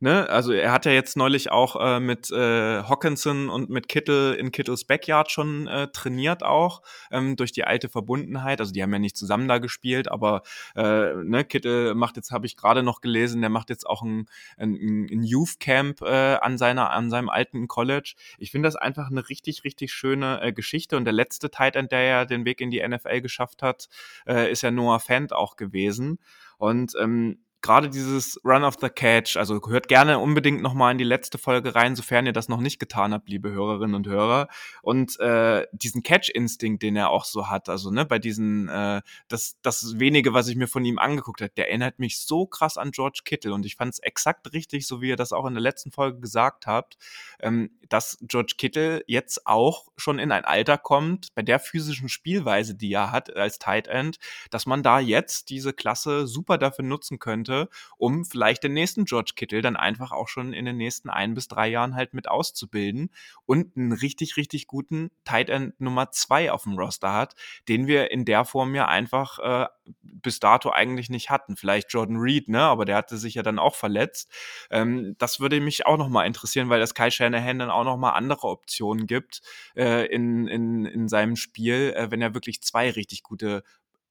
ne, 0.00 0.28
also 0.28 0.52
er 0.52 0.72
hat 0.72 0.86
ja 0.86 0.92
jetzt 0.92 1.16
neulich 1.16 1.50
auch 1.52 1.76
äh, 1.80 2.00
mit 2.00 2.30
äh, 2.30 2.82
Hawkinson 2.82 3.48
und 3.48 3.70
mit 3.70 3.88
Kittel 3.88 4.34
in 4.34 4.50
Kittles 4.50 4.84
Backyard 4.84 5.30
schon 5.30 5.66
äh, 5.66 5.88
trainiert 5.88 6.42
auch, 6.42 6.82
ähm, 7.10 7.36
durch 7.36 7.52
die 7.52 7.64
alte 7.64 7.88
Verbundenheit. 7.88 8.60
Also 8.60 8.72
die 8.72 8.82
haben 8.82 8.92
ja 8.92 8.98
nicht 8.98 9.16
zusammen 9.16 9.48
da 9.48 9.58
gespielt, 9.58 10.10
aber 10.10 10.42
äh, 10.74 11.14
ne, 11.14 11.44
Kittel 11.44 11.94
macht 11.94 12.16
jetzt, 12.16 12.30
habe 12.30 12.46
ich 12.46 12.56
gerade 12.56 12.82
noch 12.82 13.00
gelesen, 13.00 13.40
der 13.40 13.50
macht 13.50 13.70
jetzt 13.70 13.86
auch 13.86 14.02
ein, 14.02 14.26
ein, 14.56 14.74
ein 15.10 15.22
Youth 15.22 15.60
Camp 15.60 16.02
äh, 16.02 16.36
an 16.36 16.58
seiner, 16.58 16.90
an 16.90 17.10
seinem 17.10 17.28
alten 17.28 17.68
College. 17.68 18.14
Ich 18.38 18.50
finde 18.50 18.66
das 18.66 18.76
einfach 18.76 19.10
eine 19.10 19.28
richtig, 19.28 19.64
richtig 19.64 19.92
schöne 19.92 20.40
äh, 20.42 20.52
Geschichte. 20.52 20.96
Und 20.96 21.04
der 21.04 21.12
letzte 21.12 21.50
Tight 21.50 21.76
End, 21.76 21.92
der 21.92 22.02
ja 22.02 22.24
den 22.24 22.44
Weg 22.44 22.60
in 22.60 22.70
die 22.70 22.86
NFL 22.86 23.20
geschafft 23.20 23.62
hat, 23.62 23.88
äh, 24.26 24.50
ist 24.50 24.62
ja 24.62 24.70
Noah 24.70 25.00
Fant 25.00 25.32
auch 25.32 25.56
gewesen. 25.56 26.18
Und 26.58 26.94
ähm, 27.00 27.38
gerade 27.62 27.90
dieses 27.90 28.40
Run 28.44 28.64
of 28.64 28.76
the 28.80 28.88
Catch, 28.88 29.36
also 29.36 29.60
hört 29.68 29.88
gerne 29.88 30.18
unbedingt 30.18 30.62
nochmal 30.62 30.92
in 30.92 30.98
die 30.98 31.04
letzte 31.04 31.38
Folge 31.38 31.74
rein, 31.74 31.94
sofern 31.94 32.26
ihr 32.26 32.32
das 32.32 32.48
noch 32.48 32.60
nicht 32.60 32.78
getan 32.78 33.12
habt, 33.12 33.28
liebe 33.28 33.50
Hörerinnen 33.50 33.94
und 33.94 34.06
Hörer. 34.06 34.48
Und 34.82 35.18
äh, 35.20 35.66
diesen 35.72 36.02
Catch-Instinkt, 36.02 36.82
den 36.82 36.96
er 36.96 37.10
auch 37.10 37.24
so 37.24 37.48
hat, 37.48 37.68
also 37.68 37.90
ne, 37.90 38.04
bei 38.04 38.18
diesen, 38.18 38.68
äh, 38.68 39.02
das, 39.28 39.56
das 39.62 39.98
wenige, 39.98 40.32
was 40.32 40.48
ich 40.48 40.56
mir 40.56 40.68
von 40.68 40.84
ihm 40.84 40.98
angeguckt 40.98 41.40
habe, 41.40 41.52
der 41.56 41.68
erinnert 41.68 41.98
mich 41.98 42.20
so 42.20 42.46
krass 42.46 42.78
an 42.78 42.92
George 42.92 43.20
Kittle 43.24 43.52
und 43.52 43.66
ich 43.66 43.76
fand 43.76 43.92
es 43.92 43.98
exakt 44.00 44.52
richtig, 44.52 44.86
so 44.86 45.02
wie 45.02 45.08
ihr 45.08 45.16
das 45.16 45.32
auch 45.32 45.46
in 45.46 45.54
der 45.54 45.62
letzten 45.62 45.90
Folge 45.90 46.20
gesagt 46.20 46.66
habt, 46.66 46.96
ähm, 47.40 47.70
dass 47.88 48.18
George 48.22 48.54
Kittle 48.56 49.02
jetzt 49.06 49.46
auch 49.46 49.88
schon 49.96 50.18
in 50.18 50.32
ein 50.32 50.44
Alter 50.44 50.78
kommt, 50.78 51.34
bei 51.34 51.42
der 51.42 51.58
physischen 51.58 52.08
Spielweise, 52.08 52.74
die 52.74 52.92
er 52.92 53.12
hat 53.12 53.34
als 53.36 53.58
Tight 53.58 53.88
End, 53.88 54.18
dass 54.50 54.64
man 54.66 54.82
da 54.82 55.00
jetzt 55.00 55.50
diese 55.50 55.72
Klasse 55.72 56.26
super 56.26 56.56
dafür 56.56 56.84
nutzen 56.84 57.18
könnte, 57.18 57.49
könnte, 57.50 57.68
um 57.96 58.24
vielleicht 58.24 58.62
den 58.62 58.72
nächsten 58.72 59.04
George 59.04 59.32
Kittle 59.34 59.62
dann 59.62 59.76
einfach 59.76 60.12
auch 60.12 60.28
schon 60.28 60.52
in 60.52 60.64
den 60.64 60.76
nächsten 60.76 61.10
ein 61.10 61.34
bis 61.34 61.48
drei 61.48 61.68
Jahren 61.68 61.94
halt 61.94 62.14
mit 62.14 62.28
auszubilden 62.28 63.10
und 63.44 63.76
einen 63.76 63.92
richtig, 63.92 64.36
richtig 64.36 64.66
guten 64.66 65.10
Tight 65.24 65.50
End 65.50 65.80
Nummer 65.80 66.10
zwei 66.12 66.52
auf 66.52 66.64
dem 66.64 66.78
Roster 66.78 67.12
hat, 67.12 67.34
den 67.68 67.86
wir 67.86 68.10
in 68.10 68.24
der 68.24 68.44
Form 68.44 68.74
ja 68.74 68.86
einfach 68.86 69.38
äh, 69.38 69.66
bis 70.02 70.40
dato 70.40 70.70
eigentlich 70.70 71.10
nicht 71.10 71.30
hatten. 71.30 71.56
Vielleicht 71.56 71.92
Jordan 71.92 72.16
Reed, 72.16 72.48
ne, 72.48 72.62
aber 72.62 72.84
der 72.84 72.96
hatte 72.96 73.16
sich 73.16 73.34
ja 73.34 73.42
dann 73.42 73.58
auch 73.58 73.74
verletzt. 73.74 74.30
Ähm, 74.70 75.16
das 75.18 75.40
würde 75.40 75.60
mich 75.60 75.86
auch 75.86 75.96
nochmal 75.96 76.26
interessieren, 76.26 76.68
weil 76.68 76.80
das 76.80 76.94
Kai 76.94 77.10
Shanahan 77.10 77.58
dann 77.58 77.70
auch 77.70 77.84
nochmal 77.84 78.14
andere 78.14 78.48
Optionen 78.48 79.06
gibt 79.06 79.42
äh, 79.76 80.06
in, 80.06 80.46
in, 80.46 80.84
in 80.84 81.08
seinem 81.08 81.36
Spiel, 81.36 81.92
äh, 81.96 82.10
wenn 82.10 82.22
er 82.22 82.34
wirklich 82.34 82.62
zwei 82.62 82.90
richtig 82.90 83.22
gute 83.22 83.62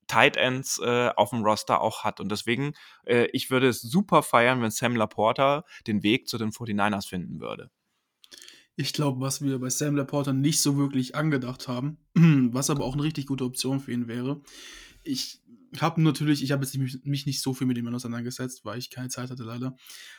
Tight 0.10 0.36
Ends 0.36 0.80
äh, 0.84 1.12
auf 1.16 1.30
dem 1.30 1.44
Roster 1.44 1.80
auch 1.80 2.04
hat. 2.04 2.20
Und 2.20 2.30
deswegen, 2.30 2.74
äh, 3.06 3.28
ich 3.32 3.50
würde 3.50 3.70
es 3.70 3.82
super 3.82 4.24
feiern, 4.24 4.62
wenn 4.62 4.72
Sam 4.72 4.96
Laporta 4.96 5.64
den 5.88 6.04
Weg 6.04 6.28
zu 6.28 6.38
den 6.38 6.52
49ers 6.52 7.08
finden 7.08 7.40
würde. 7.40 7.72
Ich 8.76 8.92
glaube, 8.92 9.22
was 9.22 9.42
wir 9.42 9.60
bei 9.60 9.70
Sam 9.70 9.96
Laporta 9.96 10.34
nicht 10.34 10.62
so 10.62 10.78
wirklich 10.78 11.16
angedacht 11.16 11.68
haben, 11.68 11.98
was 12.16 12.70
aber 12.70 12.84
auch 12.84 12.94
eine 12.94 13.04
richtig 13.04 13.28
gute 13.28 13.46
Option 13.46 13.80
für 13.80 13.92
ihn 13.92 14.08
wäre. 14.08 14.42
Ich 15.04 15.42
habe 15.80 16.02
natürlich, 16.02 16.44
ich 16.44 16.52
habe 16.52 16.66
mich, 16.78 17.00
mich 17.04 17.26
nicht 17.28 17.42
so 17.42 17.54
viel 17.54 17.68
mit 17.68 17.78
ihm 17.78 17.94
auseinandergesetzt, 17.94 18.66
weil 18.66 18.80
ich 18.80 18.90
keine 18.90 19.10
Zeit 19.10 19.30
hatte 19.30 19.44
leider. 19.44 19.76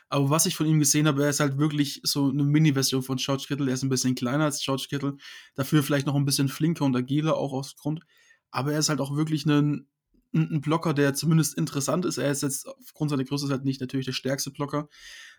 Aber 0.09 0.31
was 0.31 0.47
ich 0.47 0.55
von 0.55 0.67
ihm 0.67 0.79
gesehen 0.79 1.09
habe, 1.09 1.25
er 1.25 1.31
ist 1.31 1.41
halt 1.41 1.59
wirklich 1.59 2.01
so 2.05 2.29
eine 2.29 2.45
Mini-Version 2.45 3.03
von 3.03 3.17
George 3.17 3.47
Kittle. 3.49 3.69
Er 3.69 3.75
ist 3.75 3.83
ein 3.83 3.89
bisschen 3.89 4.15
kleiner 4.15 4.45
als 4.45 4.63
George 4.63 4.87
Kittle, 4.89 5.17
dafür 5.57 5.83
vielleicht 5.83 6.07
noch 6.07 6.15
ein 6.15 6.25
bisschen 6.25 6.49
flinker 6.49 6.85
und 6.85 6.95
agiler, 6.95 7.37
auch 7.37 7.53
aus 7.53 7.75
Grund 7.77 8.05
aber 8.51 8.73
er 8.73 8.79
ist 8.79 8.89
halt 8.89 9.01
auch 9.01 9.17
wirklich 9.17 9.47
ein, 9.47 9.87
ein 10.33 10.61
Blocker, 10.61 10.95
der 10.95 11.15
zumindest 11.15 11.57
interessant 11.57 12.05
ist. 12.05 12.19
Er 12.19 12.31
ist 12.31 12.43
jetzt 12.43 12.67
aufgrund 12.69 13.11
seiner 13.11 13.25
Größe 13.25 13.49
halt 13.49 13.65
nicht 13.65 13.81
natürlich 13.81 14.07
der 14.07 14.13
stärkste 14.13 14.51
Blocker, 14.51 14.89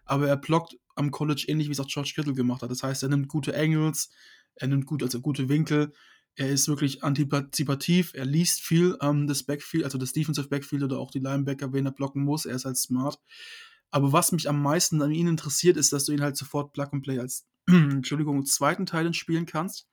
aber 0.05 0.27
er 0.27 0.37
blockt 0.37 0.77
am 0.95 1.11
College 1.11 1.45
ähnlich 1.47 1.67
wie 1.67 1.71
es 1.71 1.79
auch 1.79 1.87
George 1.87 2.11
Kittle 2.15 2.33
gemacht 2.33 2.61
hat. 2.61 2.71
Das 2.71 2.83
heißt, 2.83 3.03
er 3.03 3.09
nimmt 3.09 3.27
gute 3.27 3.55
Angles, 3.57 4.09
er 4.55 4.67
nimmt 4.67 4.85
gut, 4.85 5.03
also 5.03 5.21
gute 5.21 5.49
Winkel, 5.49 5.93
er 6.35 6.49
ist 6.49 6.67
wirklich 6.67 7.03
antizipativ, 7.03 8.13
er 8.13 8.25
liest 8.25 8.61
viel 8.61 8.97
ähm, 9.01 9.27
das 9.27 9.43
Backfield, 9.43 9.83
also 9.83 9.97
das 9.97 10.13
Defensive 10.13 10.47
Backfield 10.47 10.83
oder 10.83 10.99
auch 10.99 11.11
die 11.11 11.19
Linebacker, 11.19 11.73
wen 11.73 11.85
er 11.85 11.91
blocken 11.91 12.23
muss. 12.23 12.45
Er 12.45 12.55
ist 12.55 12.65
halt 12.65 12.77
smart. 12.77 13.19
Aber 13.89 14.13
was 14.13 14.31
mich 14.31 14.47
am 14.47 14.61
meisten 14.61 15.01
an 15.01 15.11
ihm 15.11 15.27
interessiert, 15.27 15.75
ist, 15.75 15.91
dass 15.91 16.05
du 16.05 16.13
ihn 16.13 16.21
halt 16.21 16.37
sofort 16.37 16.71
Plug 16.71 16.87
and 16.91 17.03
Play 17.03 17.19
als 17.19 17.47
Entschuldigung, 17.67 18.45
zweiten 18.45 18.85
Teil 18.85 19.13
spielen 19.13 19.45
kannst 19.45 19.87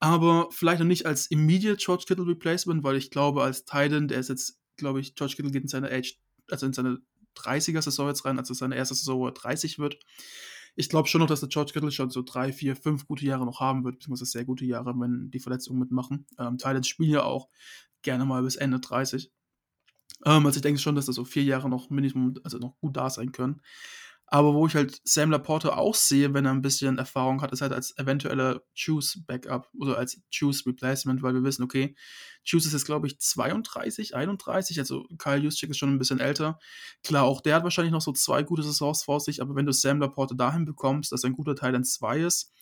aber 0.00 0.48
vielleicht 0.50 0.80
noch 0.80 0.86
nicht 0.86 1.06
als 1.06 1.26
immediate 1.26 1.76
George 1.76 2.04
Kittle 2.08 2.26
Replacement, 2.26 2.82
weil 2.82 2.96
ich 2.96 3.10
glaube, 3.10 3.42
als 3.42 3.64
Titan, 3.64 4.08
der 4.08 4.18
ist 4.18 4.28
jetzt, 4.28 4.58
glaube 4.76 5.00
ich, 5.00 5.14
George 5.14 5.34
Kittle 5.36 5.52
geht 5.52 5.62
in 5.62 5.68
seine 5.68 5.90
Age, 5.90 6.18
also 6.50 6.66
in 6.66 6.72
seine 6.72 6.98
30er-Saison 7.36 8.08
jetzt 8.08 8.24
rein, 8.24 8.38
also 8.38 8.54
seine 8.54 8.76
erste 8.76 8.94
Saison, 8.94 9.20
wo 9.20 9.26
er 9.26 9.32
30 9.32 9.78
wird. 9.78 9.98
Ich 10.74 10.88
glaube 10.88 11.08
schon 11.08 11.20
noch, 11.20 11.28
dass 11.28 11.40
der 11.40 11.48
George 11.50 11.72
Kittle 11.72 11.90
schon 11.90 12.10
so 12.10 12.22
drei, 12.22 12.52
vier, 12.52 12.76
fünf 12.76 13.06
gute 13.06 13.26
Jahre 13.26 13.44
noch 13.44 13.60
haben 13.60 13.84
wird, 13.84 13.98
beziehungsweise 13.98 14.30
sehr 14.30 14.44
gute 14.44 14.64
Jahre, 14.64 14.94
wenn 14.98 15.30
die 15.30 15.40
Verletzungen 15.40 15.80
mitmachen. 15.80 16.26
Ähm, 16.38 16.56
Titans 16.56 16.88
spielen 16.88 17.10
ja 17.10 17.22
auch 17.24 17.48
gerne 18.02 18.24
mal 18.24 18.42
bis 18.42 18.56
Ende 18.56 18.80
30. 18.80 19.30
Ähm, 20.24 20.46
also 20.46 20.56
ich 20.56 20.62
denke 20.62 20.80
schon, 20.80 20.94
dass 20.94 21.06
das 21.06 21.16
so 21.16 21.24
vier 21.24 21.44
Jahre 21.44 21.68
noch 21.68 21.90
Minimum, 21.90 22.34
also 22.42 22.58
noch 22.58 22.78
gut 22.78 22.96
da 22.96 23.10
sein 23.10 23.32
können. 23.32 23.60
Aber 24.32 24.54
wo 24.54 24.64
ich 24.68 24.76
halt 24.76 25.00
Sam 25.04 25.32
Laporte 25.32 25.76
auch 25.76 25.96
sehe, 25.96 26.32
wenn 26.32 26.44
er 26.44 26.52
ein 26.52 26.62
bisschen 26.62 26.98
Erfahrung 26.98 27.42
hat, 27.42 27.50
ist 27.50 27.62
halt 27.62 27.72
als 27.72 27.98
eventueller 27.98 28.62
Choose-Backup 28.76 29.68
oder 29.76 29.98
als 29.98 30.20
Choose-Replacement, 30.32 31.20
weil 31.22 31.34
wir 31.34 31.42
wissen, 31.42 31.64
okay, 31.64 31.96
Choose 32.48 32.68
ist 32.68 32.72
jetzt, 32.72 32.86
glaube 32.86 33.08
ich, 33.08 33.18
32, 33.18 34.14
31, 34.14 34.78
also 34.78 35.04
Kyle 35.18 35.38
Juszczyk 35.38 35.70
ist 35.70 35.78
schon 35.78 35.92
ein 35.92 35.98
bisschen 35.98 36.20
älter. 36.20 36.60
Klar, 37.02 37.24
auch 37.24 37.40
der 37.40 37.56
hat 37.56 37.64
wahrscheinlich 37.64 37.92
noch 37.92 38.00
so 38.00 38.12
zwei 38.12 38.44
gute 38.44 38.62
Saisons 38.62 39.02
vor 39.02 39.18
sich, 39.18 39.42
aber 39.42 39.56
wenn 39.56 39.66
du 39.66 39.72
Sam 39.72 39.98
Laporte 39.98 40.36
dahin 40.36 40.64
bekommst, 40.64 41.10
dass 41.10 41.24
ein 41.24 41.32
guter 41.32 41.56
Teil 41.56 41.74
in 41.74 41.84
2 41.84 42.20
ist 42.20 42.52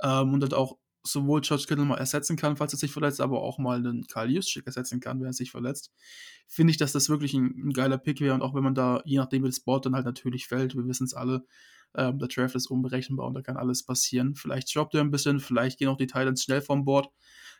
ähm, 0.00 0.32
und 0.32 0.42
halt 0.42 0.54
auch 0.54 0.78
sowohl 1.06 1.40
George 1.40 1.64
Kittle 1.66 1.84
mal 1.84 1.98
ersetzen 1.98 2.36
kann, 2.36 2.56
falls 2.56 2.72
er 2.72 2.78
sich 2.78 2.92
verletzt, 2.92 3.20
aber 3.20 3.42
auch 3.42 3.58
mal 3.58 3.78
einen 3.78 4.06
Karl 4.06 4.30
Juszczyk 4.30 4.66
ersetzen 4.66 5.00
kann, 5.00 5.20
wenn 5.20 5.26
er 5.26 5.32
sich 5.32 5.50
verletzt, 5.50 5.92
finde 6.46 6.70
ich, 6.70 6.76
dass 6.76 6.92
das 6.92 7.08
wirklich 7.08 7.34
ein, 7.34 7.68
ein 7.68 7.72
geiler 7.72 7.98
Pick 7.98 8.20
wäre 8.20 8.34
und 8.34 8.42
auch 8.42 8.54
wenn 8.54 8.64
man 8.64 8.74
da, 8.74 9.02
je 9.04 9.18
nachdem 9.18 9.42
wie 9.42 9.48
das 9.48 9.60
Board 9.60 9.86
dann 9.86 9.94
halt 9.94 10.06
natürlich 10.06 10.46
fällt, 10.46 10.74
wir 10.74 10.86
wissen 10.86 11.04
es 11.04 11.14
alle, 11.14 11.44
ähm, 11.94 12.18
der 12.18 12.28
Draft 12.28 12.54
ist 12.54 12.66
unberechenbar 12.66 13.26
und 13.26 13.34
da 13.34 13.42
kann 13.42 13.56
alles 13.56 13.82
passieren. 13.82 14.34
Vielleicht 14.34 14.74
droppt 14.74 14.94
er 14.94 15.00
ein 15.00 15.10
bisschen, 15.10 15.40
vielleicht 15.40 15.78
gehen 15.78 15.88
auch 15.88 15.96
die 15.96 16.06
Titans 16.06 16.42
schnell 16.42 16.60
vom 16.60 16.84
Board, 16.84 17.08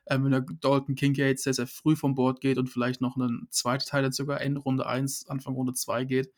ähm, 0.08 0.24
wenn 0.24 0.30
der 0.32 0.44
Dalton 0.60 0.94
Kincaid 0.94 1.40
sehr, 1.40 1.54
sehr 1.54 1.66
früh 1.66 1.96
vom 1.96 2.14
Board 2.14 2.40
geht 2.40 2.58
und 2.58 2.68
vielleicht 2.68 3.00
noch 3.00 3.16
ein 3.16 3.48
zweiter 3.50 3.84
Titan 3.84 4.12
sogar 4.12 4.40
Ende 4.40 4.60
Runde 4.60 4.86
1, 4.86 5.28
Anfang 5.28 5.54
Runde 5.54 5.72
2 5.72 6.04
geht, 6.04 6.32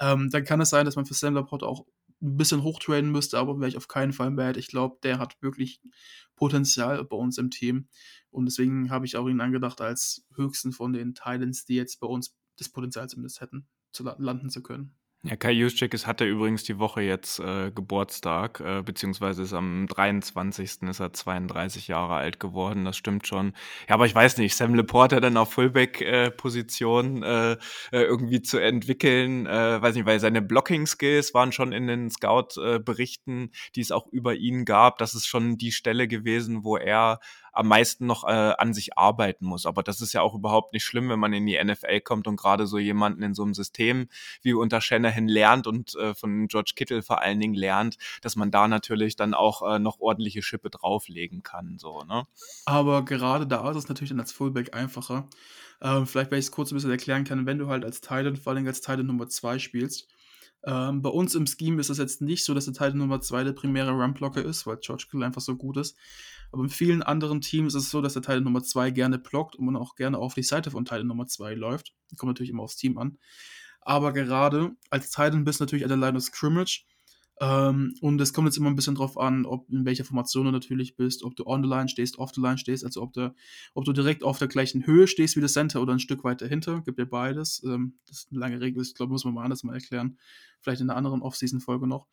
ähm, 0.00 0.30
dann 0.30 0.44
kann 0.44 0.60
es 0.60 0.70
sein, 0.70 0.86
dass 0.86 0.96
man 0.96 1.06
für 1.06 1.14
Sam 1.14 1.34
Laporte 1.34 1.66
auch 1.66 1.86
ein 2.22 2.36
bisschen 2.36 2.62
hochtraden 2.62 3.10
müsste, 3.10 3.38
aber 3.38 3.58
wäre 3.58 3.68
ich 3.68 3.76
auf 3.76 3.88
keinen 3.88 4.12
Fall 4.12 4.30
mad. 4.30 4.58
Ich 4.58 4.68
glaube, 4.68 4.98
der 5.02 5.18
hat 5.18 5.36
wirklich 5.42 5.80
Potenzial 6.36 7.04
bei 7.04 7.16
uns 7.16 7.38
im 7.38 7.50
Team. 7.50 7.88
Und 8.30 8.46
deswegen 8.46 8.90
habe 8.90 9.06
ich 9.06 9.16
auch 9.16 9.28
ihn 9.28 9.40
angedacht 9.40 9.80
als 9.80 10.24
höchsten 10.34 10.72
von 10.72 10.92
den 10.92 11.14
Titans, 11.14 11.64
die 11.64 11.74
jetzt 11.74 12.00
bei 12.00 12.06
uns 12.06 12.36
das 12.56 12.68
Potenzial 12.68 13.08
zumindest 13.08 13.40
hätten, 13.40 13.66
zu 13.92 14.04
landen 14.04 14.50
zu 14.50 14.62
können. 14.62 14.96
Ja, 15.26 15.36
Kai 15.36 15.52
Juszczyk 15.52 15.94
ist, 15.94 16.06
hatte 16.06 16.26
übrigens 16.26 16.64
die 16.64 16.78
Woche 16.78 17.00
jetzt 17.00 17.38
äh, 17.38 17.70
Geburtstag, 17.70 18.60
äh, 18.60 18.82
beziehungsweise 18.82 19.42
ist 19.44 19.54
am 19.54 19.86
23. 19.86 20.82
ist 20.82 21.00
er 21.00 21.14
32 21.14 21.88
Jahre 21.88 22.16
alt 22.16 22.38
geworden, 22.38 22.84
das 22.84 22.98
stimmt 22.98 23.26
schon. 23.26 23.54
Ja, 23.88 23.94
aber 23.94 24.04
ich 24.04 24.14
weiß 24.14 24.36
nicht, 24.36 24.54
Sam 24.54 24.74
Laporte 24.74 25.22
dann 25.22 25.38
auf 25.38 25.54
Fullback-Position 25.54 27.22
äh, 27.22 27.52
äh, 27.52 27.56
irgendwie 27.90 28.42
zu 28.42 28.58
entwickeln, 28.58 29.46
äh, 29.46 29.80
weiß 29.80 29.94
nicht, 29.94 30.04
weil 30.04 30.20
seine 30.20 30.42
Blocking-Skills 30.42 31.32
waren 31.32 31.52
schon 31.52 31.72
in 31.72 31.86
den 31.86 32.10
Scout-Berichten, 32.10 33.50
die 33.76 33.80
es 33.80 33.92
auch 33.92 34.06
über 34.08 34.34
ihn 34.34 34.66
gab, 34.66 34.98
das 34.98 35.14
ist 35.14 35.26
schon 35.26 35.56
die 35.56 35.72
Stelle 35.72 36.06
gewesen, 36.06 36.64
wo 36.64 36.76
er 36.76 37.18
am 37.54 37.68
meisten 37.68 38.06
noch 38.06 38.24
äh, 38.24 38.54
an 38.58 38.74
sich 38.74 38.98
arbeiten 38.98 39.46
muss. 39.46 39.66
Aber 39.66 39.82
das 39.82 40.00
ist 40.00 40.12
ja 40.12 40.22
auch 40.22 40.34
überhaupt 40.34 40.72
nicht 40.72 40.84
schlimm, 40.84 41.08
wenn 41.08 41.18
man 41.18 41.32
in 41.32 41.46
die 41.46 41.62
NFL 41.62 42.00
kommt 42.00 42.26
und 42.26 42.36
gerade 42.36 42.66
so 42.66 42.78
jemanden 42.78 43.22
in 43.22 43.34
so 43.34 43.42
einem 43.42 43.54
System 43.54 44.08
wie 44.42 44.54
unter 44.54 44.80
Shanahan 44.80 45.28
lernt 45.28 45.66
und 45.66 45.94
äh, 45.96 46.14
von 46.14 46.48
George 46.48 46.72
Kittle 46.74 47.02
vor 47.02 47.20
allen 47.20 47.40
Dingen 47.40 47.54
lernt, 47.54 47.96
dass 48.22 48.36
man 48.36 48.50
da 48.50 48.68
natürlich 48.68 49.16
dann 49.16 49.34
auch 49.34 49.62
äh, 49.62 49.78
noch 49.78 50.00
ordentliche 50.00 50.42
Schippe 50.42 50.70
drauflegen 50.70 51.42
kann. 51.42 51.78
So, 51.78 52.02
ne? 52.02 52.26
Aber 52.66 53.04
gerade 53.04 53.46
da 53.46 53.70
ist 53.70 53.76
es 53.76 53.88
natürlich 53.88 54.10
dann 54.10 54.20
als 54.20 54.32
Fullback 54.32 54.74
einfacher. 54.74 55.28
Ähm, 55.80 56.06
vielleicht, 56.06 56.30
wenn 56.30 56.38
ich 56.38 56.46
es 56.46 56.50
kurz 56.50 56.70
ein 56.70 56.76
bisschen 56.76 56.90
erklären 56.90 57.24
kann, 57.24 57.46
wenn 57.46 57.58
du 57.58 57.68
halt 57.68 57.84
als 57.84 58.00
Titan, 58.00 58.36
vor 58.36 58.52
allem 58.52 58.66
als 58.66 58.80
Titan 58.80 59.06
Nummer 59.06 59.28
2 59.28 59.58
spielst, 59.58 60.08
ähm, 60.66 61.02
bei 61.02 61.10
uns 61.10 61.34
im 61.34 61.46
Scheme 61.46 61.80
ist 61.80 61.90
es 61.90 61.98
jetzt 61.98 62.22
nicht 62.22 62.44
so, 62.44 62.54
dass 62.54 62.64
der 62.64 62.74
Titan 62.74 62.98
Nummer 62.98 63.20
2 63.20 63.44
der 63.44 63.52
primäre 63.52 63.90
Run-Blocker 63.90 64.42
ist, 64.42 64.66
weil 64.66 64.78
George 64.78 65.04
Kittle 65.10 65.26
einfach 65.26 65.42
so 65.42 65.56
gut 65.56 65.76
ist. 65.76 65.96
Aber 66.54 66.62
in 66.62 66.70
vielen 66.70 67.02
anderen 67.02 67.40
Teams 67.40 67.74
ist 67.74 67.82
es 67.82 67.90
so, 67.90 68.00
dass 68.00 68.12
der 68.12 68.22
Titan 68.22 68.44
Nummer 68.44 68.62
2 68.62 68.92
gerne 68.92 69.18
blockt 69.18 69.56
und 69.56 69.64
man 69.66 69.74
auch 69.74 69.96
gerne 69.96 70.18
auf 70.18 70.34
die 70.34 70.44
Seite 70.44 70.70
von 70.70 70.84
Titan 70.84 71.08
Nummer 71.08 71.26
2 71.26 71.54
läuft. 71.54 71.96
Kommt 72.16 72.30
natürlich 72.30 72.50
immer 72.50 72.62
aufs 72.62 72.76
Team 72.76 72.96
an. 72.96 73.18
Aber 73.80 74.12
gerade 74.12 74.70
als 74.88 75.10
Titan 75.10 75.42
bist 75.42 75.58
du 75.58 75.64
natürlich 75.64 75.84
an 75.84 75.88
der 75.88 75.98
Line 75.98 76.16
of 76.16 76.22
Scrimmage 76.22 76.84
ähm, 77.40 77.94
und 78.00 78.20
es 78.20 78.32
kommt 78.32 78.46
jetzt 78.46 78.58
immer 78.58 78.70
ein 78.70 78.76
bisschen 78.76 78.94
drauf 78.94 79.18
an, 79.18 79.44
ob 79.44 79.68
in 79.68 79.84
welcher 79.84 80.04
Formation 80.04 80.44
du 80.46 80.52
natürlich 80.52 80.96
bist, 80.96 81.24
ob 81.24 81.34
du 81.34 81.44
on 81.46 81.62
the 81.62 81.68
line 81.68 81.88
stehst, 81.88 82.18
off 82.18 82.32
the 82.32 82.40
line 82.40 82.58
stehst, 82.58 82.84
also 82.84 83.02
ob 83.02 83.12
du, 83.12 83.34
ob 83.74 83.84
du 83.84 83.92
direkt 83.92 84.22
auf 84.22 84.38
der 84.38 84.46
gleichen 84.46 84.86
Höhe 84.86 85.08
stehst 85.08 85.34
wie 85.34 85.40
der 85.40 85.48
Center 85.48 85.82
oder 85.82 85.92
ein 85.92 85.98
Stück 85.98 86.22
weiter 86.22 86.46
hinter. 86.46 86.82
Gibt 86.82 86.98
ja 86.98 87.04
beides. 87.04 87.62
Ähm, 87.64 87.94
das 88.06 88.18
ist 88.18 88.28
eine 88.30 88.40
lange 88.40 88.60
Regel, 88.60 88.82
ich 88.82 88.94
glaube, 88.94 89.12
muss 89.12 89.24
man 89.24 89.34
mal 89.34 89.44
anders 89.44 89.64
mal 89.64 89.74
erklären. 89.74 90.18
Vielleicht 90.60 90.80
in 90.80 90.88
einer 90.88 90.96
anderen 90.96 91.22
Off-Season-Folge 91.22 91.86
noch. 91.86 92.06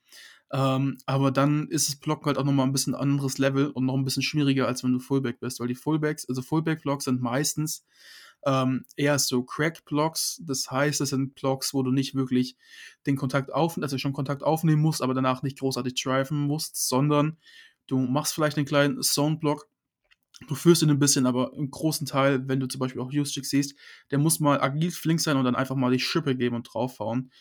Ähm, 0.51 0.97
aber 1.05 1.31
dann 1.31 1.67
ist 1.67 1.87
das 1.87 1.95
Blocken 1.97 2.25
halt 2.25 2.37
auch 2.37 2.43
nochmal 2.43 2.65
ein 2.65 2.73
bisschen 2.73 2.95
anderes 2.95 3.37
Level 3.37 3.67
und 3.67 3.85
noch 3.85 3.95
ein 3.95 4.03
bisschen 4.03 4.23
schwieriger, 4.23 4.67
als 4.67 4.83
wenn 4.83 4.91
du 4.91 4.99
Fullback 4.99 5.39
bist, 5.39 5.59
weil 5.59 5.67
die 5.67 5.75
Fullbacks, 5.75 6.27
also 6.27 6.41
Fullback-Blocks 6.41 7.05
sind 7.05 7.21
meistens 7.21 7.85
ähm, 8.45 8.85
eher 8.95 9.19
so 9.19 9.43
Crack-Blocks. 9.43 10.41
Das 10.45 10.69
heißt, 10.71 10.99
das 10.99 11.09
sind 11.09 11.35
Blocks, 11.35 11.73
wo 11.73 11.83
du 11.83 11.91
nicht 11.91 12.15
wirklich 12.15 12.55
den 13.05 13.15
Kontakt 13.15 13.53
auf, 13.53 13.77
also 13.77 13.97
schon 13.97 14.13
Kontakt 14.13 14.43
aufnehmen 14.43 14.81
musst, 14.81 15.01
aber 15.01 15.13
danach 15.13 15.43
nicht 15.43 15.59
großartig 15.59 16.01
driven 16.01 16.39
musst, 16.41 16.87
sondern 16.87 17.37
du 17.87 17.99
machst 17.99 18.33
vielleicht 18.33 18.57
einen 18.57 18.65
kleinen 18.65 19.01
Zone-Block. 19.01 19.67
Du 20.47 20.55
führst 20.55 20.81
ihn 20.81 20.89
ein 20.89 20.99
bisschen, 20.99 21.27
aber 21.27 21.53
im 21.53 21.69
großen 21.69 22.07
Teil, 22.07 22.47
wenn 22.47 22.59
du 22.59 22.67
zum 22.67 22.79
Beispiel 22.79 23.01
auch 23.01 23.11
Justick 23.11 23.45
siehst, 23.45 23.75
der 24.09 24.17
muss 24.17 24.39
mal 24.39 24.59
agil 24.59 24.91
flink 24.91 25.19
sein 25.19 25.37
und 25.37 25.45
dann 25.45 25.55
einfach 25.55 25.75
mal 25.75 25.91
die 25.91 25.99
Schippe 25.99 26.35
geben 26.35 26.55
und 26.55 26.63
draufhauen. 26.63 27.31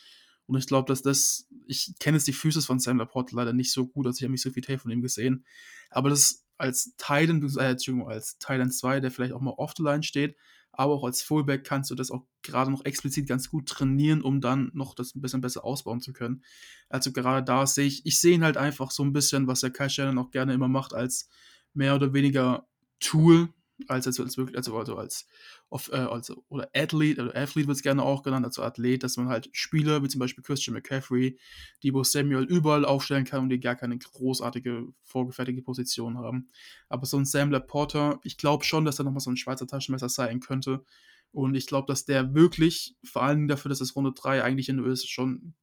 Und 0.45 0.57
ich 0.57 0.67
glaube, 0.67 0.87
dass 0.87 1.01
das, 1.01 1.47
ich 1.65 1.93
kenne 1.99 2.17
jetzt 2.17 2.27
die 2.27 2.33
Füße 2.33 2.61
von 2.61 2.79
Sam 2.79 2.97
Laporte 2.97 3.35
leider 3.35 3.53
nicht 3.53 3.71
so 3.71 3.87
gut, 3.87 4.05
also 4.05 4.17
ich 4.17 4.23
habe 4.23 4.33
nicht 4.33 4.41
so 4.41 4.51
viel 4.51 4.61
Tape 4.61 4.79
von 4.79 4.91
ihm 4.91 5.01
gesehen. 5.01 5.45
Aber 5.89 6.09
das 6.09 6.45
als 6.57 6.95
Titan, 6.97 7.41
äh, 7.57 7.71
Entschuldigung, 7.71 8.09
als 8.09 8.37
Titan 8.37 8.69
2, 8.69 8.99
der 8.99 9.11
vielleicht 9.11 9.33
auch 9.33 9.41
mal 9.41 9.55
off 9.57 9.73
the 9.75 9.83
line 9.83 10.03
steht, 10.03 10.35
aber 10.71 10.93
auch 10.93 11.03
als 11.03 11.21
Fullback 11.21 11.63
kannst 11.63 11.91
du 11.91 11.95
das 11.95 12.11
auch 12.11 12.23
gerade 12.43 12.71
noch 12.71 12.85
explizit 12.85 13.27
ganz 13.27 13.49
gut 13.49 13.67
trainieren, 13.67 14.21
um 14.21 14.41
dann 14.41 14.71
noch 14.73 14.95
das 14.95 15.15
ein 15.15 15.21
bisschen 15.21 15.41
besser 15.41 15.63
ausbauen 15.63 16.01
zu 16.01 16.13
können. 16.13 16.43
Also 16.89 17.11
gerade 17.11 17.43
da 17.43 17.67
sehe 17.67 17.87
ich, 17.87 18.05
ich 18.05 18.19
sehe 18.19 18.35
ihn 18.35 18.43
halt 18.43 18.57
einfach 18.57 18.91
so 18.91 19.03
ein 19.03 19.13
bisschen, 19.13 19.47
was 19.47 19.61
der 19.61 19.71
Kai 19.71 19.89
Shannon 19.89 20.17
auch 20.17 20.31
gerne 20.31 20.53
immer 20.53 20.67
macht, 20.67 20.93
als 20.93 21.29
mehr 21.73 21.95
oder 21.95 22.13
weniger 22.13 22.67
Tool, 22.99 23.49
als, 23.87 24.07
als, 24.07 24.19
als 24.19 24.37
wirklich, 24.37 24.57
also, 24.57 24.77
also 24.77 24.95
als, 24.97 25.27
auf, 25.69 25.91
äh, 25.91 25.97
also, 25.97 26.43
oder 26.49 26.69
Athlete, 26.75 27.21
oder 27.21 27.35
Athlete 27.35 27.67
wird 27.67 27.77
es 27.77 27.83
gerne 27.83 28.03
auch 28.03 28.23
genannt, 28.23 28.45
also 28.45 28.63
Athlet, 28.63 29.03
dass 29.03 29.17
man 29.17 29.27
halt 29.27 29.49
Spieler, 29.51 30.03
wie 30.03 30.07
zum 30.07 30.19
Beispiel 30.19 30.43
Christian 30.43 30.73
McCaffrey, 30.73 31.37
Debo 31.83 32.03
Samuel 32.03 32.43
überall 32.43 32.85
aufstellen 32.85 33.25
kann 33.25 33.43
und 33.43 33.49
die 33.49 33.59
gar 33.59 33.75
keine 33.75 33.97
großartige, 33.97 34.87
vorgefertigte 35.03 35.61
Position 35.61 36.17
haben. 36.17 36.49
Aber 36.89 37.05
so 37.05 37.17
ein 37.17 37.25
Sam 37.25 37.51
Porter, 37.67 38.19
ich 38.23 38.37
glaube 38.37 38.63
schon, 38.63 38.85
dass 38.85 38.99
er 38.99 39.05
nochmal 39.05 39.21
so 39.21 39.31
ein 39.31 39.37
Schweizer 39.37 39.67
Taschenmesser 39.67 40.09
sein 40.09 40.39
könnte. 40.39 40.83
Und 41.31 41.55
ich 41.55 41.65
glaube, 41.65 41.87
dass 41.87 42.05
der 42.05 42.33
wirklich, 42.33 42.95
vor 43.03 43.23
allem 43.23 43.47
dafür, 43.47 43.69
dass 43.69 43.81
es 43.81 43.95
Runde 43.95 44.11
3 44.13 44.43
eigentlich 44.43 44.69
in 44.69 44.83
ist, 44.83 45.09
schon 45.09 45.53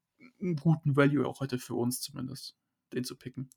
einen 0.40 0.56
guten 0.56 0.96
Value 0.96 1.26
auch 1.26 1.40
heute 1.40 1.58
für 1.58 1.74
uns 1.74 2.00
zumindest, 2.00 2.56
den 2.92 3.04
zu 3.04 3.16
picken. 3.16 3.50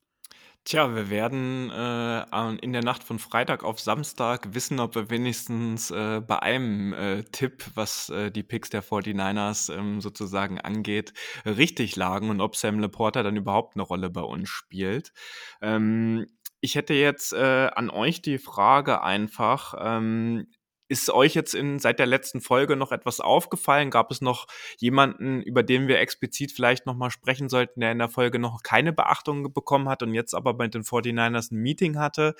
Tja, 0.64 0.94
wir 0.94 1.10
werden 1.10 1.70
äh, 1.70 2.56
in 2.62 2.72
der 2.72 2.84
Nacht 2.84 3.02
von 3.02 3.18
Freitag 3.18 3.64
auf 3.64 3.80
Samstag 3.80 4.54
wissen, 4.54 4.78
ob 4.78 4.94
wir 4.94 5.10
wenigstens 5.10 5.90
äh, 5.90 6.20
bei 6.20 6.38
einem 6.40 6.92
äh, 6.92 7.24
Tipp, 7.24 7.64
was 7.74 8.10
äh, 8.10 8.30
die 8.30 8.44
Picks 8.44 8.70
der 8.70 8.84
49ers 8.84 9.76
ähm, 9.76 10.00
sozusagen 10.00 10.60
angeht, 10.60 11.14
richtig 11.44 11.96
lagen 11.96 12.30
und 12.30 12.40
ob 12.40 12.54
Sam 12.54 12.78
Laporta 12.78 13.24
dann 13.24 13.36
überhaupt 13.36 13.74
eine 13.74 13.82
Rolle 13.82 14.08
bei 14.08 14.20
uns 14.20 14.48
spielt. 14.48 15.12
Ähm, 15.60 16.26
ich 16.60 16.76
hätte 16.76 16.94
jetzt 16.94 17.32
äh, 17.32 17.68
an 17.74 17.90
euch 17.90 18.22
die 18.22 18.38
Frage 18.38 19.02
einfach, 19.02 19.74
ähm, 19.80 20.46
ist 20.92 21.08
euch 21.08 21.34
jetzt 21.34 21.54
in, 21.54 21.78
seit 21.78 21.98
der 21.98 22.06
letzten 22.06 22.42
Folge 22.42 22.76
noch 22.76 22.92
etwas 22.92 23.20
aufgefallen? 23.20 23.90
Gab 23.90 24.10
es 24.10 24.20
noch 24.20 24.46
jemanden, 24.76 25.40
über 25.40 25.62
den 25.62 25.88
wir 25.88 25.98
explizit 25.98 26.52
vielleicht 26.52 26.84
nochmal 26.84 27.10
sprechen 27.10 27.48
sollten, 27.48 27.80
der 27.80 27.92
in 27.92 27.98
der 27.98 28.10
Folge 28.10 28.38
noch 28.38 28.62
keine 28.62 28.92
Beachtung 28.92 29.54
bekommen 29.54 29.88
hat 29.88 30.02
und 30.02 30.12
jetzt 30.12 30.34
aber 30.34 30.52
bei 30.52 30.68
den 30.68 30.82
49ers 30.82 31.50
ein 31.50 31.62
Meeting 31.62 31.98
hatte? 31.98 32.34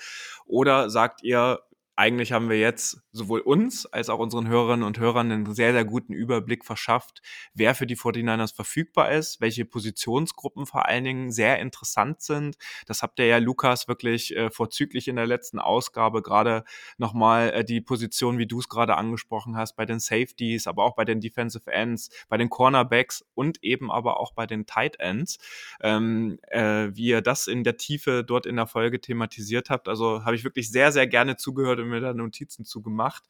Oder 0.45 0.91
sagt 0.91 1.23
ihr, 1.23 1.61
eigentlich 1.95 2.31
haben 2.31 2.49
wir 2.49 2.57
jetzt 2.57 3.01
sowohl 3.11 3.41
uns 3.41 3.85
als 3.85 4.09
auch 4.09 4.17
unseren 4.17 4.47
Hörerinnen 4.47 4.85
und 4.85 4.97
Hörern 4.97 5.31
einen 5.31 5.53
sehr, 5.53 5.73
sehr 5.73 5.85
guten 5.85 6.13
Überblick 6.13 6.65
verschafft, 6.65 7.21
wer 7.53 7.75
für 7.75 7.85
die 7.85 7.95
49ers 7.95 8.55
verfügbar 8.55 9.11
ist, 9.11 9.41
welche 9.41 9.63
Positionsgruppen 9.65 10.65
vor 10.65 10.87
allen 10.87 11.03
Dingen 11.03 11.31
sehr 11.31 11.59
interessant 11.59 12.21
sind. 12.21 12.57
Das 12.87 13.03
habt 13.03 13.19
ihr 13.19 13.27
ja, 13.27 13.37
Lukas, 13.37 13.87
wirklich 13.87 14.35
äh, 14.35 14.49
vorzüglich 14.49 15.07
in 15.07 15.17
der 15.17 15.27
letzten 15.27 15.59
Ausgabe 15.59 16.23
gerade 16.23 16.63
nochmal 16.97 17.51
äh, 17.51 17.63
die 17.63 17.79
Position, 17.79 18.39
wie 18.39 18.47
du 18.47 18.59
es 18.59 18.69
gerade 18.69 18.95
angesprochen 18.95 19.55
hast, 19.55 19.75
bei 19.75 19.85
den 19.85 19.99
Safeties, 19.99 20.65
aber 20.65 20.85
auch 20.85 20.95
bei 20.95 21.05
den 21.05 21.21
Defensive 21.21 21.71
Ends, 21.71 22.09
bei 22.27 22.37
den 22.37 22.49
Cornerbacks 22.49 23.23
und 23.35 23.63
eben 23.63 23.91
aber 23.91 24.19
auch 24.19 24.33
bei 24.33 24.47
den 24.47 24.65
Tight 24.65 24.99
Ends, 24.99 25.37
ähm, 25.79 26.39
äh, 26.47 26.89
wie 26.93 27.09
ihr 27.09 27.21
das 27.21 27.45
in 27.45 27.63
der 27.63 27.77
Tiefe 27.77 28.23
dort 28.23 28.47
in 28.47 28.55
der 28.55 28.65
Folge 28.65 28.99
thematisiert 28.99 29.69
habt. 29.69 29.87
Also 29.87 30.25
habe 30.25 30.35
ich 30.35 30.43
wirklich 30.43 30.71
sehr, 30.71 30.91
sehr 30.91 31.05
gerne 31.05 31.35
zugehört 31.35 31.82
mir 31.83 31.99
da 31.99 32.13
Notizen 32.13 32.65
zugemacht. 32.65 33.23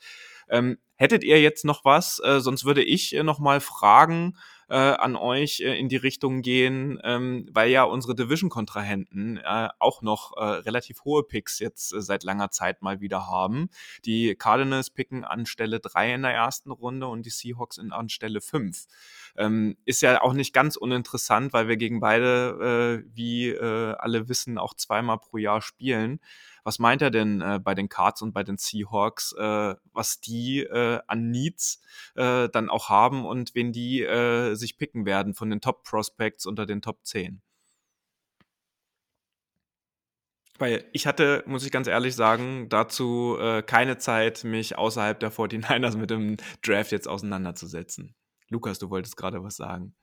Ähm, 0.49 0.77
hättet 0.95 1.23
ihr 1.23 1.41
jetzt 1.41 1.65
noch 1.65 1.85
was? 1.85 2.19
Äh, 2.23 2.39
sonst 2.39 2.65
würde 2.65 2.83
ich 2.83 3.15
äh, 3.15 3.23
noch 3.23 3.39
mal 3.39 3.61
fragen 3.61 4.35
äh, 4.69 4.75
an 4.75 5.15
euch 5.15 5.59
äh, 5.59 5.77
in 5.77 5.89
die 5.89 5.97
Richtung 5.97 6.41
gehen, 6.41 6.99
ähm, 7.03 7.47
weil 7.51 7.69
ja 7.69 7.83
unsere 7.83 8.15
Division-Kontrahenten 8.15 9.37
äh, 9.37 9.69
auch 9.79 10.01
noch 10.01 10.35
äh, 10.35 10.43
relativ 10.43 11.03
hohe 11.03 11.23
Picks 11.23 11.59
jetzt 11.59 11.93
äh, 11.93 12.01
seit 12.01 12.23
langer 12.23 12.49
Zeit 12.49 12.81
mal 12.81 13.01
wieder 13.01 13.27
haben. 13.27 13.69
Die 14.05 14.35
Cardinals 14.35 14.89
picken 14.89 15.23
an 15.25 15.45
Stelle 15.45 15.79
3 15.79 16.15
in 16.15 16.21
der 16.23 16.33
ersten 16.33 16.71
Runde 16.71 17.07
und 17.07 17.25
die 17.25 17.29
Seahawks 17.29 17.77
in, 17.77 17.91
an 17.91 18.09
Stelle 18.09 18.41
5. 18.41 18.85
Ähm, 19.37 19.77
ist 19.85 20.01
ja 20.01 20.21
auch 20.21 20.33
nicht 20.33 20.53
ganz 20.53 20.75
uninteressant, 20.75 21.53
weil 21.53 21.67
wir 21.67 21.77
gegen 21.77 21.99
beide, 21.99 23.03
äh, 23.05 23.09
wie 23.13 23.49
äh, 23.49 23.93
alle 23.97 24.29
wissen, 24.29 24.57
auch 24.57 24.73
zweimal 24.73 25.19
pro 25.19 25.37
Jahr 25.37 25.61
spielen. 25.61 26.19
Was 26.63 26.79
meint 26.79 27.01
er 27.01 27.11
denn 27.11 27.41
äh, 27.41 27.59
bei 27.61 27.75
den 27.75 27.89
Cards 27.89 28.21
und 28.21 28.33
bei 28.33 28.43
den 28.43 28.57
Seahawks, 28.57 29.33
äh, 29.33 29.75
was 29.91 30.21
die 30.21 30.59
äh, 30.59 30.99
an 31.07 31.29
Needs 31.29 31.81
äh, 32.15 32.49
dann 32.49 32.69
auch 32.69 32.89
haben 32.89 33.25
und 33.25 33.53
wen 33.55 33.71
die 33.71 34.01
äh, 34.01 34.55
sich 34.55 34.77
picken 34.77 35.05
werden 35.05 35.33
von 35.33 35.49
den 35.49 35.61
Top 35.61 35.83
Prospects 35.83 36.45
unter 36.45 36.65
den 36.65 36.81
Top 36.81 37.05
10? 37.05 37.41
Weil 40.59 40.85
ich 40.93 41.07
hatte, 41.07 41.43
muss 41.47 41.65
ich 41.65 41.71
ganz 41.71 41.87
ehrlich 41.87 42.15
sagen, 42.15 42.69
dazu 42.69 43.37
äh, 43.39 43.63
keine 43.63 43.97
Zeit, 43.97 44.43
mich 44.43 44.77
außerhalb 44.77 45.19
der 45.19 45.31
49ers 45.31 45.97
mit 45.97 46.09
dem 46.09 46.37
Draft 46.61 46.91
jetzt 46.91 47.07
auseinanderzusetzen. 47.07 48.15
Lukas, 48.49 48.77
du 48.77 48.89
wolltest 48.89 49.17
gerade 49.17 49.43
was 49.43 49.55
sagen. 49.55 49.95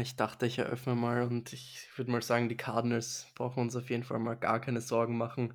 Ich 0.00 0.16
dachte, 0.16 0.46
ich 0.46 0.58
eröffne 0.58 0.94
mal 0.94 1.22
und 1.22 1.52
ich 1.52 1.88
würde 1.96 2.10
mal 2.10 2.20
sagen, 2.20 2.48
die 2.48 2.56
Cardinals 2.56 3.28
brauchen 3.34 3.60
uns 3.60 3.76
auf 3.76 3.90
jeden 3.90 4.02
Fall 4.02 4.18
mal 4.18 4.34
gar 4.34 4.60
keine 4.60 4.80
Sorgen 4.80 5.16
machen. 5.16 5.54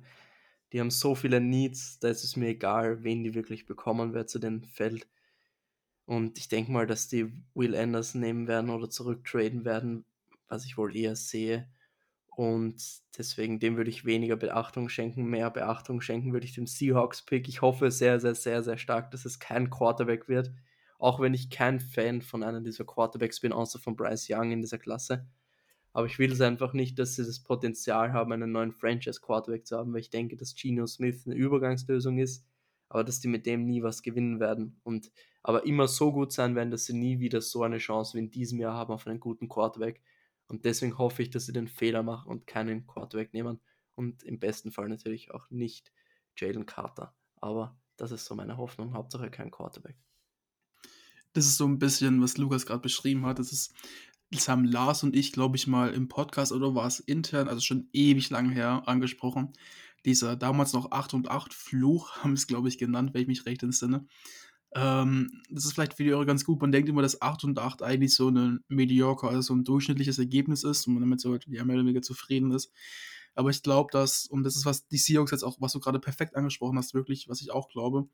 Die 0.74 0.80
haben 0.80 0.90
so 0.90 1.14
viele 1.14 1.40
Needs, 1.40 2.00
da 2.00 2.08
ist 2.08 2.24
es 2.24 2.34
mir 2.34 2.48
egal, 2.48 3.04
wen 3.04 3.22
die 3.22 3.36
wirklich 3.36 3.64
bekommen, 3.64 4.12
wer 4.12 4.26
zu 4.26 4.40
denen 4.40 4.64
fällt. 4.64 5.06
Und 6.04 6.36
ich 6.36 6.48
denke 6.48 6.72
mal, 6.72 6.84
dass 6.84 7.06
die 7.06 7.32
Will 7.54 7.76
Anders 7.76 8.16
nehmen 8.16 8.48
werden 8.48 8.70
oder 8.70 8.90
zurücktraden 8.90 9.64
werden, 9.64 10.04
was 10.48 10.64
ich 10.64 10.76
wohl 10.76 10.96
eher 10.96 11.14
sehe. 11.14 11.70
Und 12.26 12.82
deswegen 13.16 13.60
dem 13.60 13.76
würde 13.76 13.90
ich 13.90 14.04
weniger 14.04 14.34
Beachtung 14.34 14.88
schenken. 14.88 15.26
Mehr 15.26 15.48
Beachtung 15.48 16.00
schenken 16.00 16.32
würde 16.32 16.46
ich 16.46 16.56
dem 16.56 16.66
Seahawks-Pick. 16.66 17.48
Ich 17.48 17.62
hoffe 17.62 17.92
sehr, 17.92 18.18
sehr, 18.18 18.34
sehr, 18.34 18.64
sehr 18.64 18.76
stark, 18.76 19.12
dass 19.12 19.24
es 19.24 19.38
kein 19.38 19.70
Quarterback 19.70 20.26
wird. 20.26 20.52
Auch 20.98 21.20
wenn 21.20 21.34
ich 21.34 21.50
kein 21.50 21.78
Fan 21.78 22.20
von 22.20 22.42
einem 22.42 22.64
dieser 22.64 22.84
Quarterbacks 22.84 23.38
bin, 23.38 23.52
außer 23.52 23.78
von 23.78 23.94
Bryce 23.94 24.26
Young 24.28 24.50
in 24.50 24.60
dieser 24.60 24.78
Klasse. 24.78 25.28
Aber 25.94 26.06
ich 26.06 26.18
will 26.18 26.32
es 26.32 26.40
einfach 26.40 26.72
nicht, 26.72 26.98
dass 26.98 27.14
sie 27.14 27.24
das 27.24 27.38
Potenzial 27.38 28.12
haben, 28.12 28.32
einen 28.32 28.50
neuen 28.50 28.72
Franchise-Quarterback 28.72 29.64
zu 29.64 29.78
haben, 29.78 29.92
weil 29.92 30.00
ich 30.00 30.10
denke, 30.10 30.36
dass 30.36 30.56
Geno 30.56 30.86
Smith 30.86 31.22
eine 31.24 31.36
Übergangslösung 31.36 32.18
ist, 32.18 32.44
aber 32.88 33.04
dass 33.04 33.20
die 33.20 33.28
mit 33.28 33.46
dem 33.46 33.64
nie 33.64 33.80
was 33.82 34.02
gewinnen 34.02 34.40
werden. 34.40 34.80
Und 34.82 35.12
aber 35.44 35.64
immer 35.66 35.86
so 35.86 36.12
gut 36.12 36.32
sein 36.32 36.56
werden, 36.56 36.72
dass 36.72 36.86
sie 36.86 36.94
nie 36.94 37.20
wieder 37.20 37.40
so 37.40 37.62
eine 37.62 37.78
Chance 37.78 38.14
wie 38.14 38.22
in 38.22 38.30
diesem 38.32 38.58
Jahr 38.58 38.74
haben 38.74 38.92
auf 38.92 39.06
einen 39.06 39.20
guten 39.20 39.48
Quarterback. 39.48 40.02
Und 40.48 40.64
deswegen 40.64 40.98
hoffe 40.98 41.22
ich, 41.22 41.30
dass 41.30 41.46
sie 41.46 41.52
den 41.52 41.68
Fehler 41.68 42.02
machen 42.02 42.28
und 42.28 42.46
keinen 42.48 42.86
Quarterback 42.88 43.32
nehmen. 43.32 43.60
Und 43.94 44.24
im 44.24 44.40
besten 44.40 44.72
Fall 44.72 44.88
natürlich 44.88 45.30
auch 45.30 45.48
nicht 45.50 45.92
Jalen 46.36 46.66
Carter. 46.66 47.14
Aber 47.36 47.78
das 47.96 48.10
ist 48.10 48.24
so 48.24 48.34
meine 48.34 48.56
Hoffnung. 48.56 48.94
Hauptsache 48.94 49.30
kein 49.30 49.52
Quarterback. 49.52 49.96
Das 51.34 51.46
ist 51.46 51.56
so 51.56 51.66
ein 51.66 51.78
bisschen, 51.78 52.20
was 52.20 52.36
Lukas 52.36 52.66
gerade 52.66 52.80
beschrieben 52.80 53.26
hat. 53.26 53.38
Das 53.38 53.52
ist, 53.52 53.74
das 54.34 54.48
haben 54.48 54.64
Lars 54.64 55.02
und 55.02 55.16
ich, 55.16 55.32
glaube 55.32 55.56
ich, 55.56 55.66
mal 55.66 55.92
im 55.92 56.08
Podcast 56.08 56.52
oder 56.52 56.74
war 56.74 56.86
es 56.86 57.00
intern, 57.00 57.48
also 57.48 57.60
schon 57.60 57.88
ewig 57.92 58.30
lang 58.30 58.50
her, 58.50 58.82
angesprochen. 58.86 59.52
Dieser 60.04 60.36
damals 60.36 60.72
noch 60.72 60.92
8 60.92 61.14
und 61.14 61.30
8 61.30 61.54
Fluch, 61.54 62.16
haben 62.16 62.34
es, 62.34 62.46
glaube 62.46 62.68
ich, 62.68 62.78
genannt, 62.78 63.14
wenn 63.14 63.22
ich 63.22 63.28
mich 63.28 63.46
recht 63.46 63.62
entsinne. 63.62 64.06
Ähm, 64.74 65.42
das 65.50 65.64
ist 65.64 65.72
vielleicht 65.72 65.94
für 65.94 66.04
die 66.04 66.12
Eure 66.12 66.26
ganz 66.26 66.44
gut. 66.44 66.60
Man 66.60 66.72
denkt 66.72 66.88
immer, 66.88 67.02
dass 67.02 67.22
8 67.22 67.44
und 67.44 67.58
8 67.58 67.82
eigentlich 67.82 68.14
so 68.14 68.28
ein 68.28 68.64
mediocre, 68.68 69.28
also 69.28 69.40
so 69.40 69.54
ein 69.54 69.64
durchschnittliches 69.64 70.18
Ergebnis 70.18 70.64
ist 70.64 70.86
und 70.86 70.94
man 70.94 71.02
damit 71.02 71.20
so 71.20 71.36
ja, 71.46 71.64
mehr 71.64 71.76
oder 71.76 71.84
weniger 71.84 72.02
zufrieden 72.02 72.50
ist. 72.50 72.72
Aber 73.34 73.50
ich 73.50 73.62
glaube, 73.62 73.90
dass, 73.92 74.26
und 74.26 74.44
das 74.44 74.56
ist, 74.56 74.66
was 74.66 74.86
die 74.88 74.98
Seahawks 74.98 75.30
jetzt 75.30 75.42
auch, 75.42 75.56
was 75.60 75.72
du 75.72 75.80
gerade 75.80 75.98
perfekt 75.98 76.36
angesprochen 76.36 76.78
hast, 76.78 76.94
wirklich, 76.94 77.28
was 77.28 77.40
ich 77.40 77.52
auch 77.52 77.68
glaube, 77.68 78.08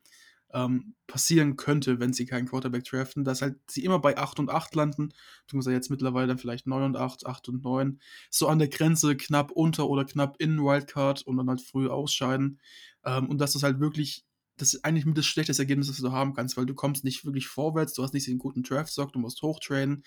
ähm, 0.52 0.94
passieren 1.06 1.56
könnte, 1.56 2.00
wenn 2.00 2.12
sie 2.12 2.26
keinen 2.26 2.48
Quarterback 2.48 2.84
draften, 2.84 3.24
dass 3.24 3.42
halt 3.42 3.56
sie 3.68 3.84
immer 3.84 3.98
bei 3.98 4.16
8 4.16 4.38
und 4.38 4.50
8 4.50 4.74
landen, 4.74 5.12
beziehungsweise 5.46 5.74
jetzt 5.74 5.90
mittlerweile 5.90 6.28
dann 6.28 6.38
vielleicht 6.38 6.66
9 6.66 6.82
und 6.82 6.96
8, 6.96 7.26
8 7.26 7.48
und 7.48 7.64
9, 7.64 8.00
so 8.30 8.48
an 8.48 8.58
der 8.58 8.68
Grenze 8.68 9.16
knapp 9.16 9.50
unter 9.50 9.88
oder 9.88 10.04
knapp 10.04 10.36
in 10.38 10.58
Wildcard 10.58 11.22
und 11.22 11.36
dann 11.36 11.48
halt 11.48 11.60
früh 11.60 11.88
ausscheiden. 11.88 12.60
Ähm, 13.04 13.28
und 13.28 13.38
dass 13.38 13.52
das 13.54 13.62
halt 13.62 13.80
wirklich 13.80 14.24
das 14.60 14.74
ist 14.74 14.84
eigentlich 14.84 15.06
mit 15.06 15.16
das 15.16 15.26
schlechteste 15.26 15.62
Ergebnis, 15.62 15.86
das 15.86 15.96
du 15.96 16.12
haben 16.12 16.34
kannst, 16.34 16.56
weil 16.56 16.66
du 16.66 16.74
kommst 16.74 17.02
nicht 17.02 17.24
wirklich 17.24 17.48
vorwärts, 17.48 17.94
du 17.94 18.02
hast 18.02 18.12
nicht 18.12 18.26
den 18.26 18.38
guten 18.38 18.62
Draft-Stock, 18.62 19.12
du 19.12 19.18
musst 19.18 19.42
hochtrainen, 19.42 20.04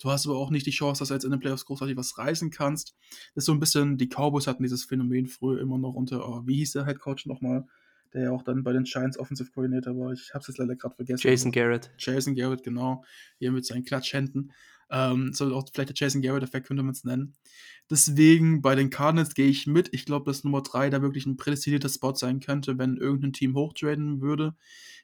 du 0.00 0.10
hast 0.10 0.26
aber 0.26 0.36
auch 0.36 0.50
nicht 0.50 0.66
die 0.66 0.72
Chance, 0.72 1.00
dass 1.00 1.08
du 1.08 1.14
jetzt 1.14 1.24
in 1.24 1.30
den 1.30 1.40
Playoffs 1.40 1.64
großartig 1.64 1.96
was 1.96 2.18
reißen 2.18 2.50
kannst. 2.50 2.96
Das 3.34 3.42
ist 3.42 3.46
so 3.46 3.52
ein 3.52 3.60
bisschen, 3.60 3.98
die 3.98 4.08
Cowboys 4.08 4.46
hatten 4.46 4.64
dieses 4.64 4.84
Phänomen 4.84 5.26
früher 5.28 5.60
immer 5.60 5.78
noch 5.78 5.94
unter, 5.94 6.28
oh, 6.28 6.42
wie 6.46 6.56
hieß 6.56 6.72
der 6.72 6.86
Head 6.86 6.98
Coach 6.98 7.26
nochmal? 7.26 7.66
Der 8.14 8.24
ja 8.24 8.30
auch 8.30 8.42
dann 8.42 8.62
bei 8.62 8.72
den 8.72 8.84
Giants 8.84 9.18
Offensive 9.18 9.50
Coordinator 9.52 9.96
war. 9.96 10.12
Ich 10.12 10.30
habe 10.34 10.40
es 10.40 10.48
jetzt 10.48 10.58
leider 10.58 10.76
gerade 10.76 10.94
vergessen. 10.94 11.26
Jason 11.26 11.52
Garrett. 11.52 11.90
Jason 11.98 12.34
Garrett, 12.34 12.62
genau. 12.62 13.04
Hier 13.38 13.52
mit 13.52 13.64
seinen 13.64 13.84
Klatschhänden. 13.84 14.52
Ähm, 14.90 15.32
soll 15.32 15.54
auch 15.54 15.66
vielleicht 15.72 15.88
der 15.88 15.96
Jason 15.96 16.20
Garrett-Effekt, 16.20 16.66
könnte 16.66 16.82
man 16.82 16.92
es 16.92 17.04
nennen. 17.04 17.34
Deswegen 17.90 18.60
bei 18.60 18.74
den 18.74 18.90
Cardinals 18.90 19.34
gehe 19.34 19.48
ich 19.48 19.66
mit. 19.66 19.88
Ich 19.92 20.04
glaube, 20.04 20.30
dass 20.30 20.44
Nummer 20.44 20.62
3 20.62 20.90
da 20.90 21.00
wirklich 21.00 21.24
ein 21.24 21.38
prädestinierter 21.38 21.88
Spot 21.88 22.14
sein 22.14 22.40
könnte, 22.40 22.76
wenn 22.76 22.98
irgendein 22.98 23.32
Team 23.32 23.54
hochtraden 23.54 24.20
würde. 24.20 24.54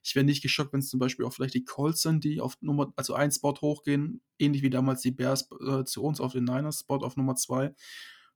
Ich 0.04 0.14
wäre 0.14 0.26
nicht 0.26 0.42
geschockt, 0.42 0.74
wenn 0.74 0.80
es 0.80 0.90
zum 0.90 1.00
Beispiel 1.00 1.24
auch 1.24 1.32
vielleicht 1.32 1.54
die 1.54 1.64
Colts 1.64 2.02
sind, 2.02 2.22
die 2.24 2.40
auf 2.40 2.54
Nummer, 2.60 2.92
also 2.96 3.14
einen 3.14 3.32
Spot 3.32 3.54
hochgehen, 3.60 4.20
ähnlich 4.38 4.62
wie 4.62 4.70
damals 4.70 5.00
die 5.00 5.10
Bears 5.10 5.48
äh, 5.66 5.84
zu 5.84 6.02
uns 6.02 6.20
auf 6.20 6.32
den 6.32 6.44
Niners-Spot 6.44 6.98
auf 6.98 7.16
Nummer 7.16 7.34
2 7.34 7.74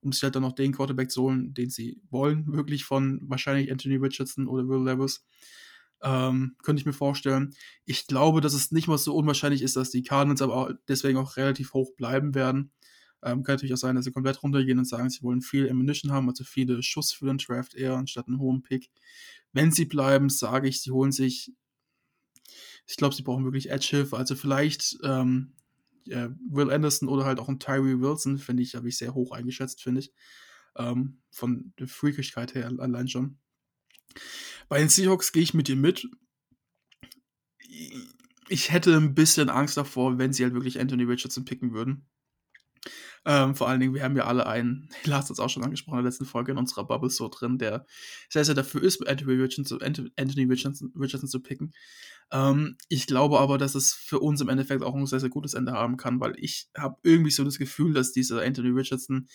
um 0.02 0.12
sich 0.12 0.22
halt 0.22 0.34
dann 0.34 0.42
noch 0.42 0.52
den 0.52 0.72
Quarterback 0.72 1.10
zu 1.10 1.22
holen, 1.22 1.54
den 1.54 1.70
sie 1.70 2.00
wollen, 2.10 2.46
wirklich 2.52 2.84
von 2.84 3.20
wahrscheinlich 3.22 3.70
Anthony 3.70 3.96
Richardson 3.96 4.48
oder 4.48 4.68
Will 4.68 4.84
Levis. 4.84 5.24
Ähm, 6.04 6.56
könnte 6.64 6.80
ich 6.80 6.86
mir 6.86 6.92
vorstellen. 6.92 7.54
Ich 7.84 8.08
glaube, 8.08 8.40
dass 8.40 8.54
es 8.54 8.72
nicht 8.72 8.88
mal 8.88 8.98
so 8.98 9.14
unwahrscheinlich 9.14 9.62
ist, 9.62 9.76
dass 9.76 9.90
die 9.90 10.02
Cardinals 10.02 10.42
aber 10.42 10.76
deswegen 10.88 11.18
auch 11.18 11.36
relativ 11.36 11.74
hoch 11.74 11.94
bleiben 11.96 12.34
werden. 12.34 12.72
Ähm, 13.22 13.44
kann 13.44 13.54
natürlich 13.54 13.72
auch 13.72 13.78
sein, 13.78 13.94
dass 13.94 14.04
sie 14.04 14.10
komplett 14.10 14.42
runtergehen 14.42 14.78
und 14.78 14.84
sagen, 14.84 15.08
sie 15.10 15.22
wollen 15.22 15.42
viel 15.42 15.70
Ammunition 15.70 16.10
haben, 16.10 16.28
also 16.28 16.42
viele 16.42 16.82
Schuss 16.82 17.12
für 17.12 17.26
den 17.26 17.38
Draft 17.38 17.74
eher 17.74 17.94
anstatt 17.94 18.26
einen 18.26 18.40
hohen 18.40 18.62
Pick. 18.62 18.90
Wenn 19.52 19.70
sie 19.70 19.84
bleiben, 19.84 20.28
sage 20.28 20.68
ich, 20.68 20.82
sie 20.82 20.90
holen 20.90 21.12
sich, 21.12 21.52
ich 22.88 22.96
glaube, 22.96 23.14
sie 23.14 23.22
brauchen 23.22 23.44
wirklich 23.44 23.70
Edge-Hilfe, 23.70 24.16
also 24.16 24.34
vielleicht 24.34 24.98
ähm, 25.04 25.52
äh, 26.08 26.28
Will 26.48 26.70
Anderson 26.70 27.08
oder 27.08 27.24
halt 27.24 27.38
auch 27.38 27.48
ein 27.48 27.58
Tyree 27.58 28.00
Wilson, 28.00 28.38
finde 28.38 28.62
ich, 28.62 28.74
habe 28.74 28.88
ich 28.88 28.96
sehr 28.96 29.14
hoch 29.14 29.32
eingeschätzt, 29.32 29.82
finde 29.82 30.00
ich. 30.00 30.12
Ähm, 30.76 31.20
von 31.30 31.72
der 31.78 31.88
Freakigkeit 31.88 32.54
her 32.54 32.72
allein 32.78 33.08
schon. 33.08 33.38
Bei 34.68 34.78
den 34.78 34.88
Seahawks 34.88 35.32
gehe 35.32 35.42
ich 35.42 35.54
mit 35.54 35.68
dir 35.68 35.76
mit. 35.76 36.08
Ich 38.48 38.70
hätte 38.70 38.96
ein 38.96 39.14
bisschen 39.14 39.48
Angst 39.48 39.76
davor, 39.76 40.18
wenn 40.18 40.32
sie 40.32 40.44
halt 40.44 40.54
wirklich 40.54 40.80
Anthony 40.80 41.04
Richardson 41.04 41.44
picken 41.44 41.72
würden. 41.72 42.06
Ähm, 43.24 43.54
vor 43.54 43.68
allen 43.68 43.78
Dingen, 43.78 43.94
wir 43.94 44.02
haben 44.02 44.16
ja 44.16 44.24
alle 44.24 44.46
einen, 44.46 44.88
Lars 45.04 45.26
hat 45.26 45.32
es 45.32 45.38
auch 45.38 45.50
schon 45.50 45.62
angesprochen 45.62 45.98
in 45.98 46.04
der 46.04 46.10
letzten 46.10 46.24
Folge 46.24 46.52
in 46.52 46.58
unserer 46.58 46.84
Bubble 46.84 47.10
so 47.10 47.28
drin, 47.28 47.58
der 47.58 47.86
sehr, 48.28 48.44
sehr 48.44 48.54
dafür 48.54 48.82
ist, 48.82 49.06
Anthony 49.06 49.34
Richardson, 49.34 49.80
Anthony 49.82 50.44
Richardson, 50.44 50.92
Richardson 50.98 51.28
zu 51.28 51.40
picken. 51.40 51.72
Ähm, 52.32 52.76
ich 52.88 53.06
glaube 53.06 53.38
aber, 53.38 53.58
dass 53.58 53.74
es 53.74 53.92
für 53.92 54.18
uns 54.18 54.40
im 54.40 54.48
Endeffekt 54.48 54.82
auch 54.82 54.94
ein 54.94 55.06
sehr, 55.06 55.20
sehr 55.20 55.28
gutes 55.28 55.54
Ende 55.54 55.72
haben 55.72 55.96
kann, 55.96 56.18
weil 56.18 56.34
ich 56.38 56.68
habe 56.76 56.98
irgendwie 57.02 57.30
so 57.30 57.44
das 57.44 57.58
Gefühl, 57.58 57.92
dass 57.94 58.12
dieser 58.12 58.42
Anthony 58.42 58.70
Richardson 58.70 59.28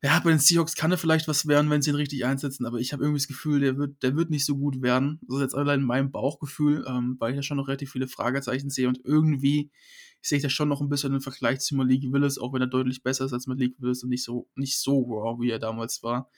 ja, 0.00 0.20
bei 0.20 0.30
den 0.30 0.38
Seahawks 0.38 0.76
kann 0.76 0.92
er 0.92 0.98
vielleicht 0.98 1.26
was 1.26 1.48
werden, 1.48 1.70
wenn 1.70 1.82
sie 1.82 1.90
ihn 1.90 1.96
richtig 1.96 2.24
einsetzen, 2.24 2.66
aber 2.66 2.78
ich 2.78 2.92
habe 2.92 3.02
irgendwie 3.02 3.18
das 3.18 3.26
Gefühl, 3.26 3.58
der 3.58 3.78
wird, 3.78 4.00
der 4.04 4.14
wird 4.14 4.30
nicht 4.30 4.44
so 4.44 4.56
gut 4.56 4.80
werden. 4.80 5.18
Das 5.22 5.38
ist 5.38 5.42
jetzt 5.42 5.54
allein 5.56 5.82
mein 5.82 6.12
Bauchgefühl, 6.12 6.84
ähm, 6.86 7.16
weil 7.18 7.32
ich 7.32 7.36
ja 7.36 7.42
schon 7.42 7.56
noch 7.56 7.66
relativ 7.66 7.90
viele 7.90 8.06
Fragezeichen 8.06 8.70
sehe 8.70 8.86
und 8.86 9.00
irgendwie 9.02 9.70
sehe 10.20 10.38
ich 10.38 10.42
da 10.42 10.48
schon 10.48 10.68
noch 10.68 10.80
ein 10.80 10.88
bisschen 10.88 11.14
im 11.14 11.20
Vergleich 11.20 11.60
zu 11.60 11.76
Malik 11.76 12.04
Willis, 12.12 12.38
auch 12.38 12.52
wenn 12.52 12.62
er 12.62 12.66
deutlich 12.66 13.02
besser 13.02 13.24
ist 13.24 13.32
als 13.32 13.46
Malik 13.46 13.76
Willis 13.78 14.02
und 14.02 14.10
nicht 14.10 14.24
so, 14.24 14.48
nicht 14.54 14.78
so 14.78 15.02
raw, 15.02 15.40
wie 15.40 15.50
er 15.50 15.58
damals 15.58 16.02
war. 16.02 16.30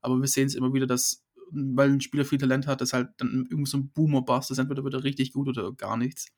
Aber 0.00 0.18
wir 0.20 0.28
sehen 0.28 0.46
es 0.46 0.54
immer 0.54 0.72
wieder, 0.72 0.86
dass, 0.86 1.24
weil 1.50 1.90
ein 1.90 2.00
Spieler 2.00 2.24
viel 2.24 2.38
Talent 2.38 2.66
hat, 2.66 2.80
dass 2.80 2.92
halt 2.92 3.10
dann 3.18 3.46
irgendwie 3.50 3.70
so 3.70 3.78
ein 3.78 3.90
Boomer-Bust 3.90 4.50
ist, 4.50 4.58
entweder 4.58 4.84
wird 4.84 4.94
er 4.94 5.04
richtig 5.04 5.32
gut 5.32 5.48
oder 5.48 5.72
gar 5.72 5.96
nichts. 5.96 6.28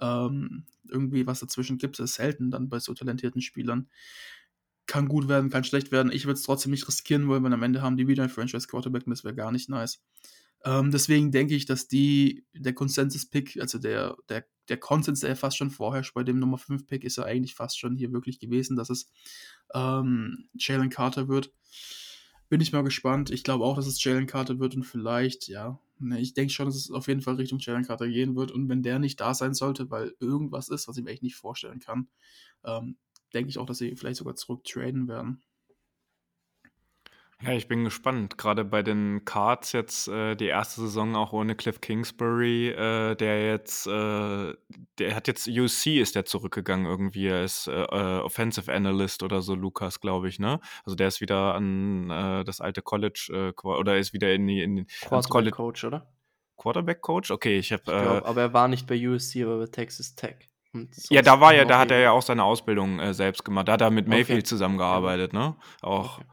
Ähm, 0.00 0.64
irgendwie 0.88 1.26
was 1.26 1.40
dazwischen 1.40 1.78
gibt 1.78 2.00
es 2.00 2.14
selten 2.14 2.50
dann 2.50 2.68
bei 2.68 2.78
so 2.78 2.94
talentierten 2.94 3.40
Spielern. 3.40 3.88
Kann 4.86 5.08
gut 5.08 5.28
werden, 5.28 5.50
kann 5.50 5.64
schlecht 5.64 5.92
werden. 5.92 6.10
Ich 6.12 6.24
würde 6.24 6.34
es 6.34 6.42
trotzdem 6.42 6.72
nicht 6.72 6.88
riskieren 6.88 7.28
wollen, 7.28 7.44
weil 7.44 7.52
am 7.52 7.62
Ende 7.62 7.82
haben 7.82 7.96
die 7.96 8.08
wieder 8.08 8.24
einen 8.24 8.32
Franchise-Quarterback 8.32 9.06
und 9.06 9.10
das 9.10 9.24
wäre 9.24 9.34
gar 9.34 9.52
nicht 9.52 9.68
nice. 9.68 10.02
Ähm, 10.64 10.90
deswegen 10.90 11.30
denke 11.30 11.54
ich, 11.54 11.66
dass 11.66 11.88
die, 11.88 12.44
der 12.52 12.72
Consensus-Pick, 12.72 13.58
also 13.60 13.78
der, 13.78 14.16
der, 14.28 14.44
der 14.68 14.76
Konsens, 14.76 15.20
der 15.20 15.36
fast 15.36 15.56
schon 15.56 15.70
vorherrscht 15.70 16.14
bei 16.14 16.22
dem 16.22 16.38
Nummer 16.38 16.56
5-Pick, 16.56 17.04
ist 17.04 17.16
ja 17.16 17.24
eigentlich 17.24 17.54
fast 17.54 17.78
schon 17.78 17.96
hier 17.96 18.12
wirklich 18.12 18.38
gewesen, 18.38 18.76
dass 18.76 18.90
es 18.90 19.10
ähm, 19.74 20.48
Jalen 20.54 20.90
Carter 20.90 21.28
wird. 21.28 21.52
Bin 22.48 22.60
ich 22.60 22.72
mal 22.72 22.82
gespannt. 22.82 23.30
Ich 23.30 23.44
glaube 23.44 23.64
auch, 23.64 23.76
dass 23.76 23.86
es 23.86 24.02
Jalen 24.02 24.26
Carter 24.26 24.58
wird 24.58 24.74
und 24.74 24.84
vielleicht, 24.84 25.48
ja, 25.48 25.80
ne, 25.98 26.20
ich 26.20 26.34
denke 26.34 26.52
schon, 26.52 26.66
dass 26.66 26.76
es 26.76 26.90
auf 26.90 27.08
jeden 27.08 27.22
Fall 27.22 27.36
Richtung 27.36 27.58
Jalen 27.58 27.84
Carter 27.84 28.08
gehen 28.08 28.36
wird. 28.36 28.50
Und 28.50 28.68
wenn 28.68 28.82
der 28.82 28.98
nicht 28.98 29.20
da 29.20 29.34
sein 29.34 29.54
sollte, 29.54 29.90
weil 29.90 30.14
irgendwas 30.20 30.68
ist, 30.68 30.86
was 30.86 30.96
ich 30.96 31.04
mir 31.04 31.10
echt 31.10 31.22
nicht 31.22 31.36
vorstellen 31.36 31.80
kann, 31.80 32.08
ähm, 32.64 32.96
denke 33.32 33.48
ich 33.48 33.58
auch, 33.58 33.66
dass 33.66 33.78
sie 33.78 33.96
vielleicht 33.96 34.16
sogar 34.16 34.36
zurück 34.36 34.64
traden 34.64 35.08
werden. 35.08 35.42
Ja, 37.44 37.52
ich 37.54 37.66
bin 37.66 37.82
gespannt. 37.82 38.38
Gerade 38.38 38.64
bei 38.64 38.82
den 38.82 39.24
Cards 39.24 39.72
jetzt 39.72 40.06
äh, 40.06 40.36
die 40.36 40.46
erste 40.46 40.82
Saison 40.82 41.16
auch 41.16 41.32
ohne 41.32 41.56
Cliff 41.56 41.80
Kingsbury, 41.80 42.68
äh, 42.68 43.16
der 43.16 43.44
jetzt, 43.44 43.86
äh, 43.88 44.54
der 44.98 45.16
hat 45.16 45.26
jetzt 45.26 45.48
UC 45.48 45.98
ist 46.00 46.14
der 46.14 46.24
zurückgegangen 46.24 46.86
irgendwie. 46.86 47.26
Er 47.26 47.42
ist 47.42 47.66
äh, 47.66 47.72
äh, 47.72 48.20
Offensive 48.20 48.72
Analyst 48.72 49.24
oder 49.24 49.42
so, 49.42 49.56
Lukas, 49.56 50.00
glaube 50.00 50.28
ich, 50.28 50.38
ne? 50.38 50.60
Also 50.84 50.94
der 50.94 51.08
ist 51.08 51.20
wieder 51.20 51.54
an 51.54 52.10
äh, 52.10 52.44
das 52.44 52.60
alte 52.60 52.80
College 52.80 53.52
oder 53.64 53.98
ist 53.98 54.12
wieder 54.12 54.32
in 54.32 54.46
die 54.46 54.62
in 54.62 54.76
den 54.76 54.86
College 55.28 55.50
Coach, 55.50 55.84
oder? 55.84 56.06
Quarterback 56.56 57.00
Coach? 57.00 57.32
Okay, 57.32 57.58
ich 57.58 57.72
habe. 57.72 58.22
aber 58.24 58.40
er 58.40 58.52
war 58.52 58.68
nicht 58.68 58.86
bei 58.86 59.08
USC, 59.08 59.42
aber 59.42 59.58
bei 59.58 59.66
Texas 59.66 60.14
Tech. 60.14 60.36
Ja, 61.10 61.20
da 61.20 61.40
war 61.40 61.54
ja, 61.54 61.64
da 61.66 61.80
hat 61.80 61.90
er 61.90 61.98
ja 61.98 62.12
auch 62.12 62.22
seine 62.22 62.44
Ausbildung 62.44 63.12
selbst 63.12 63.44
gemacht. 63.44 63.68
Da 63.68 63.72
hat 63.72 63.82
er 63.82 63.90
mit 63.90 64.08
Mayfield 64.08 64.38
okay. 64.38 64.44
zusammengearbeitet, 64.44 65.32
ne? 65.32 65.56
Auch. 65.82 66.18
Okay. 66.18 66.26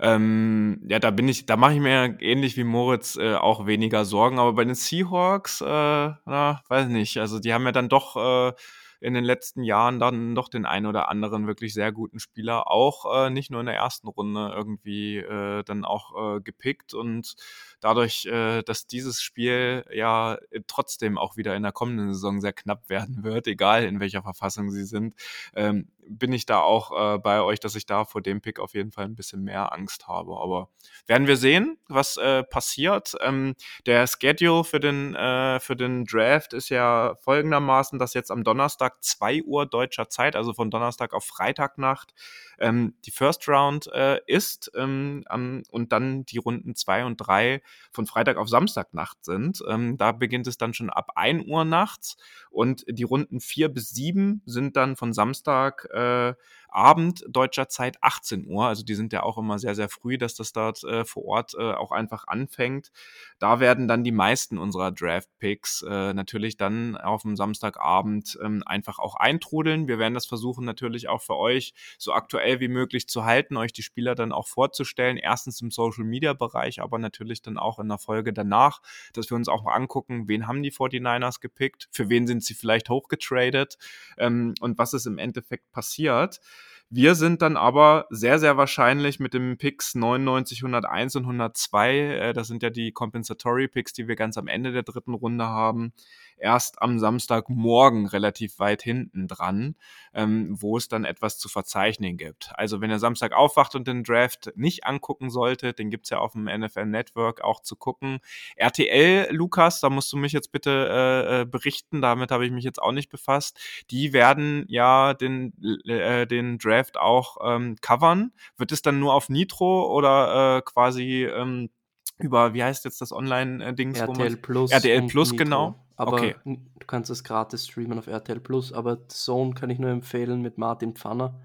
Ähm, 0.00 0.80
ja, 0.88 0.98
da 0.98 1.10
bin 1.10 1.28
ich, 1.28 1.46
da 1.46 1.56
mache 1.56 1.74
ich 1.74 1.80
mir 1.80 2.16
ähnlich 2.20 2.56
wie 2.56 2.64
Moritz 2.64 3.16
äh, 3.16 3.34
auch 3.34 3.66
weniger 3.66 4.04
Sorgen. 4.04 4.38
Aber 4.38 4.52
bei 4.52 4.64
den 4.64 4.74
Seahawks, 4.74 5.60
äh, 5.60 5.64
na, 5.66 6.62
weiß 6.68 6.88
nicht. 6.88 7.18
Also 7.18 7.38
die 7.38 7.52
haben 7.54 7.64
ja 7.64 7.72
dann 7.72 7.88
doch 7.88 8.16
äh, 8.16 8.52
in 9.00 9.14
den 9.14 9.24
letzten 9.24 9.62
Jahren 9.62 10.00
dann 10.00 10.34
doch 10.34 10.48
den 10.48 10.66
einen 10.66 10.86
oder 10.86 11.08
anderen 11.08 11.46
wirklich 11.46 11.74
sehr 11.74 11.92
guten 11.92 12.18
Spieler 12.18 12.70
auch 12.70 13.26
äh, 13.26 13.30
nicht 13.30 13.50
nur 13.50 13.60
in 13.60 13.66
der 13.66 13.76
ersten 13.76 14.08
Runde 14.08 14.52
irgendwie 14.54 15.18
äh, 15.18 15.62
dann 15.64 15.84
auch 15.84 16.36
äh, 16.36 16.40
gepickt 16.40 16.94
und 16.94 17.34
dadurch, 17.80 18.26
äh, 18.26 18.62
dass 18.62 18.86
dieses 18.86 19.22
Spiel 19.22 19.84
ja 19.92 20.38
trotzdem 20.66 21.18
auch 21.18 21.36
wieder 21.36 21.54
in 21.56 21.62
der 21.62 21.72
kommenden 21.72 22.14
Saison 22.14 22.40
sehr 22.40 22.52
knapp 22.52 22.88
werden 22.88 23.24
wird, 23.24 23.46
egal 23.46 23.84
in 23.84 24.00
welcher 24.00 24.22
Verfassung 24.22 24.70
sie 24.70 24.84
sind, 24.84 25.14
ähm, 25.54 25.88
bin 26.08 26.32
ich 26.32 26.46
da 26.46 26.60
auch 26.60 27.14
äh, 27.14 27.18
bei 27.18 27.42
euch, 27.42 27.60
dass 27.60 27.74
ich 27.74 27.86
da 27.86 28.04
vor 28.04 28.22
dem 28.22 28.40
Pick 28.40 28.60
auf 28.60 28.74
jeden 28.74 28.92
Fall 28.92 29.04
ein 29.04 29.14
bisschen 29.14 29.42
mehr 29.42 29.72
Angst 29.72 30.06
habe. 30.08 30.36
Aber 30.40 30.68
werden 31.06 31.26
wir 31.26 31.36
sehen, 31.36 31.78
was 31.88 32.16
äh, 32.16 32.42
passiert. 32.44 33.16
Ähm, 33.20 33.54
der 33.86 34.06
Schedule 34.06 34.64
für 34.64 34.80
den, 34.80 35.14
äh, 35.14 35.60
für 35.60 35.76
den 35.76 36.04
Draft 36.04 36.52
ist 36.52 36.68
ja 36.68 37.16
folgendermaßen, 37.22 37.98
dass 37.98 38.14
jetzt 38.14 38.30
am 38.30 38.44
Donnerstag 38.44 39.02
2 39.02 39.42
Uhr 39.42 39.66
deutscher 39.66 40.08
Zeit, 40.08 40.36
also 40.36 40.52
von 40.52 40.70
Donnerstag 40.70 41.12
auf 41.12 41.24
Freitagnacht, 41.24 42.14
ähm, 42.58 42.94
die 43.04 43.10
First 43.10 43.48
Round 43.48 43.88
äh, 43.92 44.20
ist 44.26 44.70
ähm, 44.74 45.24
und 45.70 45.92
dann 45.92 46.24
die 46.24 46.38
Runden 46.38 46.74
2 46.74 47.04
und 47.04 47.16
3 47.16 47.62
von 47.92 48.06
Freitag 48.06 48.36
auf 48.36 48.48
Samstagnacht 48.48 49.24
sind. 49.24 49.62
Ähm, 49.68 49.96
da 49.98 50.12
beginnt 50.12 50.46
es 50.46 50.58
dann 50.58 50.74
schon 50.74 50.90
ab 50.90 51.12
1 51.14 51.46
Uhr 51.46 51.64
nachts 51.64 52.16
und 52.50 52.84
die 52.88 53.04
Runden 53.04 53.40
4 53.40 53.68
bis 53.68 53.90
7 53.90 54.42
sind 54.46 54.76
dann 54.76 54.96
von 54.96 55.12
Samstag 55.12 55.88
äh, 55.92 56.34
Samstagabend 56.76 57.24
deutscher 57.28 57.68
Zeit 57.70 57.96
18 58.02 58.46
Uhr. 58.46 58.66
Also 58.66 58.84
die 58.84 58.94
sind 58.94 59.12
ja 59.14 59.22
auch 59.22 59.38
immer 59.38 59.58
sehr, 59.58 59.74
sehr 59.74 59.88
früh, 59.88 60.18
dass 60.18 60.34
das 60.34 60.52
dort 60.52 60.84
äh, 60.84 61.06
vor 61.06 61.24
Ort 61.24 61.54
äh, 61.58 61.72
auch 61.72 61.90
einfach 61.90 62.26
anfängt. 62.26 62.92
Da 63.38 63.60
werden 63.60 63.88
dann 63.88 64.04
die 64.04 64.12
meisten 64.12 64.58
unserer 64.58 64.92
Draft-Picks 64.92 65.82
äh, 65.88 66.12
natürlich 66.12 66.58
dann 66.58 66.96
auf 66.98 67.22
dem 67.22 67.34
Samstagabend 67.34 68.38
ähm, 68.42 68.62
einfach 68.66 68.98
auch 68.98 69.14
eintrudeln. 69.16 69.88
Wir 69.88 69.98
werden 69.98 70.12
das 70.12 70.26
versuchen 70.26 70.66
natürlich 70.66 71.08
auch 71.08 71.22
für 71.22 71.36
euch 71.36 71.72
so 71.98 72.12
aktuell 72.12 72.60
wie 72.60 72.68
möglich 72.68 73.08
zu 73.08 73.24
halten, 73.24 73.56
euch 73.56 73.72
die 73.72 73.82
Spieler 73.82 74.14
dann 74.14 74.32
auch 74.32 74.46
vorzustellen. 74.46 75.16
Erstens 75.16 75.62
im 75.62 75.70
Social-Media-Bereich, 75.70 76.82
aber 76.82 76.98
natürlich 76.98 77.40
dann 77.40 77.56
auch 77.56 77.78
in 77.78 77.88
der 77.88 77.98
Folge 77.98 78.34
danach, 78.34 78.82
dass 79.14 79.30
wir 79.30 79.36
uns 79.36 79.48
auch 79.48 79.64
mal 79.64 79.74
angucken, 79.74 80.28
wen 80.28 80.46
haben 80.46 80.62
die 80.62 80.72
49ers 80.72 81.40
gepickt, 81.40 81.88
für 81.90 82.10
wen 82.10 82.26
sind 82.26 82.44
sie 82.44 82.54
vielleicht 82.54 82.90
hochgetradet 82.90 83.78
ähm, 84.18 84.52
und 84.60 84.76
was 84.76 84.92
ist 84.92 85.06
im 85.06 85.16
Endeffekt 85.16 85.70
passiert. 85.72 86.40
Wir 86.88 87.16
sind 87.16 87.42
dann 87.42 87.56
aber 87.56 88.06
sehr, 88.10 88.38
sehr 88.38 88.56
wahrscheinlich 88.56 89.18
mit 89.18 89.34
dem 89.34 89.58
Picks 89.58 89.96
99, 89.96 90.60
101 90.60 91.16
und 91.16 91.24
102, 91.24 91.98
äh, 91.98 92.32
das 92.32 92.46
sind 92.46 92.62
ja 92.62 92.70
die 92.70 92.92
Compensatory 92.92 93.66
Picks, 93.66 93.92
die 93.92 94.06
wir 94.06 94.14
ganz 94.14 94.38
am 94.38 94.46
Ende 94.46 94.70
der 94.70 94.84
dritten 94.84 95.14
Runde 95.14 95.46
haben, 95.46 95.92
erst 96.38 96.82
am 96.82 96.98
Samstagmorgen 96.98 98.06
relativ 98.06 98.58
weit 98.58 98.82
hinten 98.82 99.28
dran, 99.28 99.76
ähm, 100.14 100.56
wo 100.60 100.76
es 100.76 100.88
dann 100.88 101.04
etwas 101.04 101.38
zu 101.38 101.48
verzeichnen 101.48 102.16
gibt. 102.16 102.50
Also 102.54 102.80
wenn 102.80 102.90
ihr 102.90 102.98
Samstag 102.98 103.32
aufwacht 103.32 103.74
und 103.74 103.86
den 103.86 104.04
Draft 104.04 104.52
nicht 104.56 104.84
angucken 104.84 105.30
solltet, 105.30 105.78
den 105.78 105.90
gibt's 105.90 106.10
ja 106.10 106.18
auf 106.18 106.32
dem 106.32 106.44
NFL 106.44 106.86
Network 106.86 107.42
auch 107.42 107.60
zu 107.60 107.76
gucken. 107.76 108.18
RTL, 108.56 109.28
Lukas, 109.30 109.80
da 109.80 109.90
musst 109.90 110.12
du 110.12 110.16
mich 110.16 110.32
jetzt 110.32 110.52
bitte 110.52 110.88
äh, 110.90 111.40
äh, 111.42 111.44
berichten, 111.44 112.00
damit 112.00 112.30
habe 112.30 112.46
ich 112.46 112.52
mich 112.52 112.64
jetzt 112.64 112.80
auch 112.80 112.92
nicht 112.92 113.10
befasst. 113.10 113.58
Die 113.90 114.12
werden 114.12 114.64
ja 114.68 115.14
den, 115.14 115.52
äh, 115.86 116.26
den 116.26 116.58
Draft 116.58 116.98
auch 116.98 117.38
ähm, 117.44 117.76
covern. 117.80 118.32
Wird 118.56 118.72
es 118.72 118.82
dann 118.82 119.00
nur 119.00 119.14
auf 119.14 119.28
Nitro 119.28 119.92
oder 119.92 120.58
äh, 120.58 120.62
quasi 120.62 121.24
ähm, 121.24 121.70
über, 122.18 122.54
wie 122.54 122.62
heißt 122.62 122.84
jetzt 122.84 123.00
das 123.00 123.12
Online-Dings? 123.12 124.00
RTL 124.00 124.36
Plus. 124.36 124.70
RTL 124.70 125.06
Plus, 125.06 125.36
genau. 125.36 125.85
Aber 125.96 126.12
okay. 126.14 126.36
du 126.44 126.86
kannst 126.86 127.10
es 127.10 127.24
gratis 127.24 127.66
streamen 127.66 127.98
auf 127.98 128.06
RTL 128.06 128.40
Plus, 128.40 128.72
aber 128.72 129.08
Zone 129.08 129.54
kann 129.54 129.70
ich 129.70 129.78
nur 129.78 129.90
empfehlen 129.90 130.42
mit 130.42 130.58
Martin 130.58 130.94
Pfanner. 130.94 131.42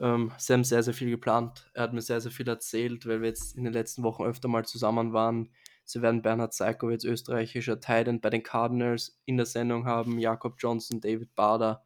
Ähm, 0.00 0.32
sie 0.38 0.52
haben 0.52 0.64
sehr, 0.64 0.82
sehr 0.82 0.94
viel 0.94 1.10
geplant. 1.10 1.70
Er 1.74 1.84
hat 1.84 1.92
mir 1.92 2.02
sehr, 2.02 2.20
sehr 2.20 2.32
viel 2.32 2.48
erzählt, 2.48 3.06
weil 3.06 3.20
wir 3.20 3.28
jetzt 3.28 3.56
in 3.56 3.64
den 3.64 3.72
letzten 3.72 4.02
Wochen 4.02 4.24
öfter 4.24 4.48
mal 4.48 4.64
zusammen 4.64 5.12
waren. 5.12 5.50
Sie 5.84 6.02
werden 6.02 6.22
Bernhard 6.22 6.54
Seikowitz, 6.54 7.04
österreichischer 7.04 7.80
Titan 7.80 8.20
bei 8.20 8.30
den 8.30 8.42
Cardinals 8.42 9.20
in 9.24 9.36
der 9.36 9.46
Sendung 9.46 9.86
haben, 9.86 10.18
Jakob 10.18 10.56
Johnson, 10.58 11.00
David 11.00 11.34
Bader. 11.34 11.84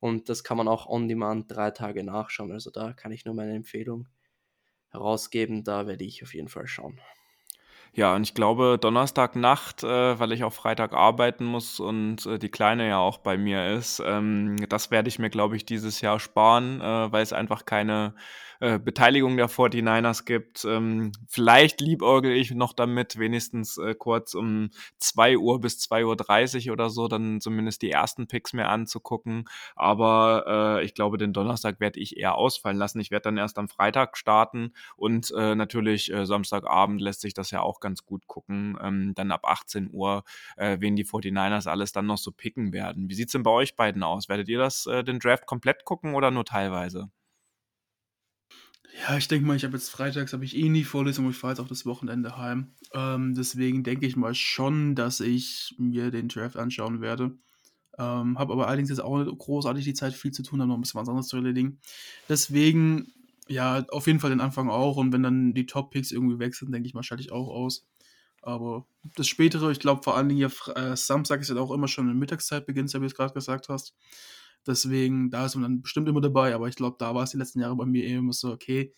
Und 0.00 0.28
das 0.28 0.44
kann 0.44 0.56
man 0.56 0.68
auch 0.68 0.86
on 0.86 1.08
demand 1.08 1.50
drei 1.50 1.70
Tage 1.70 2.02
nachschauen. 2.02 2.52
Also 2.52 2.70
da 2.70 2.92
kann 2.92 3.12
ich 3.12 3.24
nur 3.24 3.34
meine 3.34 3.54
Empfehlung 3.54 4.08
herausgeben. 4.90 5.64
Da 5.64 5.86
werde 5.86 6.04
ich 6.04 6.22
auf 6.22 6.34
jeden 6.34 6.48
Fall 6.48 6.66
schauen. 6.66 7.00
Ja, 7.96 8.14
und 8.14 8.24
ich 8.24 8.34
glaube, 8.34 8.76
Donnerstagnacht, 8.78 9.82
äh, 9.82 10.18
weil 10.20 10.32
ich 10.32 10.44
auch 10.44 10.52
Freitag 10.52 10.92
arbeiten 10.92 11.46
muss 11.46 11.80
und 11.80 12.26
äh, 12.26 12.38
die 12.38 12.50
Kleine 12.50 12.86
ja 12.86 12.98
auch 12.98 13.16
bei 13.16 13.38
mir 13.38 13.72
ist, 13.72 14.02
ähm, 14.04 14.56
das 14.68 14.90
werde 14.90 15.08
ich 15.08 15.18
mir, 15.18 15.30
glaube 15.30 15.56
ich, 15.56 15.64
dieses 15.64 16.02
Jahr 16.02 16.20
sparen, 16.20 16.82
äh, 16.82 17.10
weil 17.10 17.22
es 17.22 17.32
einfach 17.32 17.64
keine 17.64 18.12
äh, 18.60 18.78
Beteiligung 18.78 19.36
der 19.36 19.48
49ers 19.48 20.24
gibt. 20.24 20.64
Ähm, 20.64 21.12
vielleicht 21.28 21.80
liebäugel 21.80 22.32
ich 22.32 22.52
noch 22.52 22.72
damit, 22.72 23.18
wenigstens 23.18 23.78
äh, 23.78 23.94
kurz 23.94 24.34
um 24.34 24.70
2 24.98 25.38
Uhr 25.38 25.60
bis 25.60 25.78
2.30 25.78 26.66
Uhr 26.66 26.72
oder 26.72 26.90
so, 26.90 27.08
dann 27.08 27.40
zumindest 27.40 27.82
die 27.82 27.90
ersten 27.90 28.26
Picks 28.26 28.52
mehr 28.52 28.70
anzugucken. 28.70 29.44
Aber 29.74 30.78
äh, 30.80 30.84
ich 30.84 30.94
glaube, 30.94 31.18
den 31.18 31.32
Donnerstag 31.32 31.80
werde 31.80 32.00
ich 32.00 32.16
eher 32.16 32.36
ausfallen 32.36 32.76
lassen. 32.76 33.00
Ich 33.00 33.10
werde 33.10 33.24
dann 33.24 33.36
erst 33.38 33.58
am 33.58 33.68
Freitag 33.68 34.16
starten 34.16 34.72
und 34.96 35.32
äh, 35.36 35.54
natürlich 35.54 36.12
äh, 36.12 36.26
Samstagabend 36.26 37.00
lässt 37.00 37.20
sich 37.20 37.34
das 37.34 37.50
ja 37.50 37.60
auch 37.60 37.80
ganz 37.80 38.04
gut 38.04 38.26
gucken. 38.26 38.78
Ähm, 38.82 39.12
dann 39.14 39.30
ab 39.32 39.46
18 39.46 39.90
Uhr, 39.92 40.24
äh, 40.56 40.78
wen 40.80 40.96
die 40.96 41.04
49ers 41.04 41.68
alles 41.68 41.92
dann 41.92 42.06
noch 42.06 42.18
so 42.18 42.32
picken 42.32 42.72
werden. 42.72 43.08
Wie 43.08 43.14
sieht's 43.14 43.32
denn 43.32 43.42
bei 43.42 43.50
euch 43.50 43.76
beiden 43.76 44.02
aus? 44.02 44.28
Werdet 44.28 44.48
ihr 44.48 44.58
das, 44.58 44.86
äh, 44.86 45.04
den 45.04 45.18
Draft 45.18 45.46
komplett 45.46 45.84
gucken 45.84 46.14
oder 46.14 46.30
nur 46.30 46.44
teilweise? 46.44 47.10
Ja, 49.02 49.16
ich 49.18 49.28
denke 49.28 49.46
mal, 49.46 49.56
ich 49.56 49.64
habe 49.64 49.76
jetzt 49.76 49.90
freitags 49.90 50.32
habe 50.32 50.44
ich 50.44 50.56
eh 50.56 50.68
nie 50.68 50.84
Vorlesung, 50.84 51.28
ich 51.28 51.36
fahre 51.36 51.52
jetzt 51.52 51.60
auch 51.60 51.68
das 51.68 51.84
Wochenende 51.86 52.38
heim. 52.38 52.72
Ähm, 52.94 53.34
deswegen 53.34 53.82
denke 53.84 54.06
ich 54.06 54.16
mal 54.16 54.34
schon, 54.34 54.94
dass 54.94 55.20
ich 55.20 55.74
mir 55.78 56.10
den 56.10 56.28
Draft 56.28 56.56
anschauen 56.56 57.00
werde. 57.00 57.36
Ähm, 57.98 58.38
habe 58.38 58.52
aber 58.54 58.68
allerdings 58.68 58.88
jetzt 58.90 59.00
auch 59.00 59.18
nicht 59.18 59.38
großartig 59.38 59.84
die 59.84 59.94
Zeit, 59.94 60.14
viel 60.14 60.32
zu 60.32 60.42
tun, 60.42 60.60
habe 60.60 60.68
noch 60.68 60.76
ein 60.78 60.80
bisschen 60.80 61.00
was 61.00 61.08
anderes 61.08 61.28
zu 61.28 61.36
erledigen. 61.36 61.80
Deswegen, 62.28 63.12
ja, 63.48 63.84
auf 63.90 64.06
jeden 64.06 64.20
Fall 64.20 64.30
den 64.30 64.40
Anfang 64.40 64.70
auch. 64.70 64.96
Und 64.96 65.12
wenn 65.12 65.22
dann 65.22 65.54
die 65.54 65.66
Top-Picks 65.66 66.12
irgendwie 66.12 66.38
wechseln, 66.38 66.72
denke 66.72 66.88
ich 66.88 66.94
mal, 66.94 67.02
schalte 67.02 67.22
ich 67.22 67.32
auch 67.32 67.48
aus. 67.48 67.86
Aber 68.42 68.86
das 69.16 69.28
Spätere, 69.28 69.70
ich 69.72 69.80
glaube 69.80 70.02
vor 70.04 70.16
allen 70.16 70.28
Dingen 70.28 70.38
hier, 70.38 70.76
äh, 70.76 70.96
Samstag 70.96 71.40
ist 71.40 71.50
ja 71.50 71.56
auch 71.56 71.72
immer 71.72 71.88
schon 71.88 72.08
in 72.10 72.18
Mittagszeit 72.18 72.66
beginnt, 72.66 72.92
wie 72.94 72.98
du 72.98 73.06
es 73.06 73.14
gerade 73.14 73.34
gesagt 73.34 73.68
hast. 73.68 73.94
Deswegen, 74.66 75.30
da 75.30 75.46
ist 75.46 75.54
man 75.54 75.62
dann 75.62 75.82
bestimmt 75.82 76.08
immer 76.08 76.20
dabei, 76.20 76.54
aber 76.54 76.68
ich 76.68 76.76
glaube, 76.76 76.96
da 76.98 77.14
war 77.14 77.22
es 77.22 77.30
die 77.30 77.38
letzten 77.38 77.60
Jahre 77.60 77.76
bei 77.76 77.86
mir 77.86 78.06
immer 78.06 78.32
so, 78.32 78.52
okay, 78.52 78.92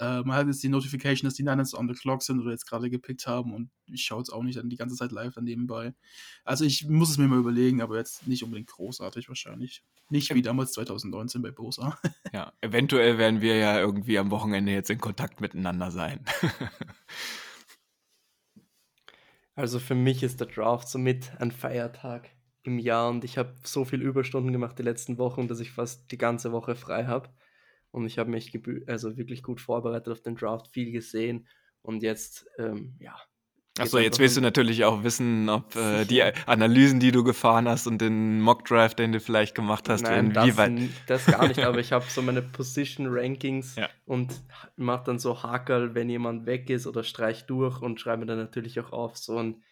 äh, 0.00 0.22
man 0.22 0.36
hat 0.36 0.46
jetzt 0.46 0.62
die 0.62 0.68
Notification, 0.68 1.28
dass 1.28 1.34
die 1.34 1.44
Niners 1.44 1.74
on 1.74 1.88
the 1.88 1.94
clock 1.94 2.22
sind 2.22 2.40
oder 2.40 2.50
jetzt 2.50 2.68
gerade 2.68 2.90
gepickt 2.90 3.26
haben 3.26 3.54
und 3.54 3.70
ich 3.86 4.04
schaue 4.04 4.18
jetzt 4.18 4.30
auch 4.30 4.42
nicht 4.42 4.58
dann 4.58 4.68
die 4.68 4.76
ganze 4.76 4.96
Zeit 4.96 5.12
live 5.12 5.34
dann 5.34 5.44
nebenbei. 5.44 5.94
Also 6.44 6.64
ich 6.64 6.88
muss 6.88 7.10
es 7.10 7.18
mir 7.18 7.28
mal 7.28 7.38
überlegen, 7.38 7.82
aber 7.82 7.98
jetzt 7.98 8.26
nicht 8.26 8.42
unbedingt 8.42 8.68
großartig 8.68 9.28
wahrscheinlich. 9.28 9.84
Nicht 10.08 10.34
wie 10.34 10.42
damals 10.42 10.72
2019 10.72 11.42
bei 11.42 11.50
Bosa. 11.50 11.98
Ja, 12.32 12.50
eventuell 12.62 13.18
werden 13.18 13.42
wir 13.42 13.58
ja 13.58 13.78
irgendwie 13.78 14.18
am 14.18 14.30
Wochenende 14.30 14.72
jetzt 14.72 14.88
in 14.88 14.98
Kontakt 14.98 15.42
miteinander 15.42 15.90
sein. 15.90 16.24
also 19.54 19.78
für 19.78 19.94
mich 19.94 20.22
ist 20.22 20.40
der 20.40 20.46
Draft 20.46 20.88
somit 20.88 21.32
ein 21.38 21.52
Feiertag 21.52 22.30
im 22.62 22.78
Jahr 22.78 23.10
und 23.10 23.24
ich 23.24 23.38
habe 23.38 23.54
so 23.64 23.84
viel 23.84 24.00
Überstunden 24.02 24.52
gemacht 24.52 24.78
die 24.78 24.84
letzten 24.84 25.18
Wochen, 25.18 25.48
dass 25.48 25.60
ich 25.60 25.72
fast 25.72 26.10
die 26.10 26.18
ganze 26.18 26.52
Woche 26.52 26.76
frei 26.76 27.06
habe. 27.06 27.28
Und 27.90 28.06
ich 28.06 28.18
habe 28.18 28.30
mich 28.30 28.58
also 28.86 29.16
wirklich 29.16 29.42
gut 29.42 29.60
vorbereitet 29.60 30.08
auf 30.08 30.22
den 30.22 30.36
Draft, 30.36 30.68
viel 30.68 30.92
gesehen 30.92 31.46
und 31.82 32.02
jetzt, 32.02 32.46
ähm, 32.58 32.94
ja. 32.98 33.14
Achso, 33.78 33.98
jetzt 33.98 34.18
willst 34.18 34.36
du 34.36 34.42
natürlich 34.42 34.84
auch 34.84 35.02
wissen, 35.02 35.48
ob 35.48 35.74
äh, 35.76 36.04
die 36.04 36.22
Analysen, 36.22 37.00
die 37.00 37.10
du 37.10 37.24
gefahren 37.24 37.66
hast 37.66 37.86
und 37.86 38.02
den 38.02 38.40
Mock-Draft, 38.42 38.98
den 38.98 39.12
du 39.12 39.20
vielleicht 39.20 39.54
gemacht 39.54 39.88
hast, 39.88 40.02
Nein, 40.02 40.26
inwieweit. 40.26 40.72
Das, 41.06 41.24
das 41.24 41.34
gar 41.34 41.48
nicht, 41.48 41.60
aber 41.60 41.78
ich 41.78 41.92
habe 41.92 42.04
so 42.06 42.20
meine 42.20 42.42
Position-Rankings 42.42 43.76
ja. 43.76 43.88
und 44.04 44.42
mache 44.76 45.04
dann 45.06 45.18
so 45.18 45.42
Hakel, 45.42 45.94
wenn 45.94 46.10
jemand 46.10 46.44
weg 46.44 46.68
ist 46.68 46.86
oder 46.86 47.02
streich 47.02 47.46
durch 47.46 47.80
und 47.80 47.98
schreibe 47.98 48.26
dann 48.26 48.36
natürlich 48.36 48.78
auch 48.78 48.92
auf 48.92 49.16
so 49.16 49.38
ein 49.38 49.62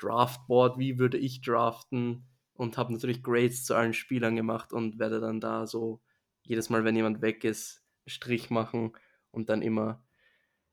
Draftboard, 0.00 0.78
wie 0.78 0.98
würde 0.98 1.18
ich 1.18 1.42
draften, 1.42 2.29
und 2.60 2.76
habe 2.76 2.92
natürlich 2.92 3.22
Grades 3.22 3.64
zu 3.64 3.74
allen 3.74 3.94
Spielern 3.94 4.36
gemacht 4.36 4.74
und 4.74 4.98
werde 4.98 5.18
dann 5.18 5.40
da 5.40 5.66
so 5.66 6.02
jedes 6.42 6.68
Mal, 6.68 6.84
wenn 6.84 6.94
jemand 6.94 7.22
weg 7.22 7.42
ist, 7.42 7.82
einen 8.04 8.10
Strich 8.10 8.50
machen 8.50 8.92
und 9.30 9.48
dann 9.48 9.62
immer 9.62 10.04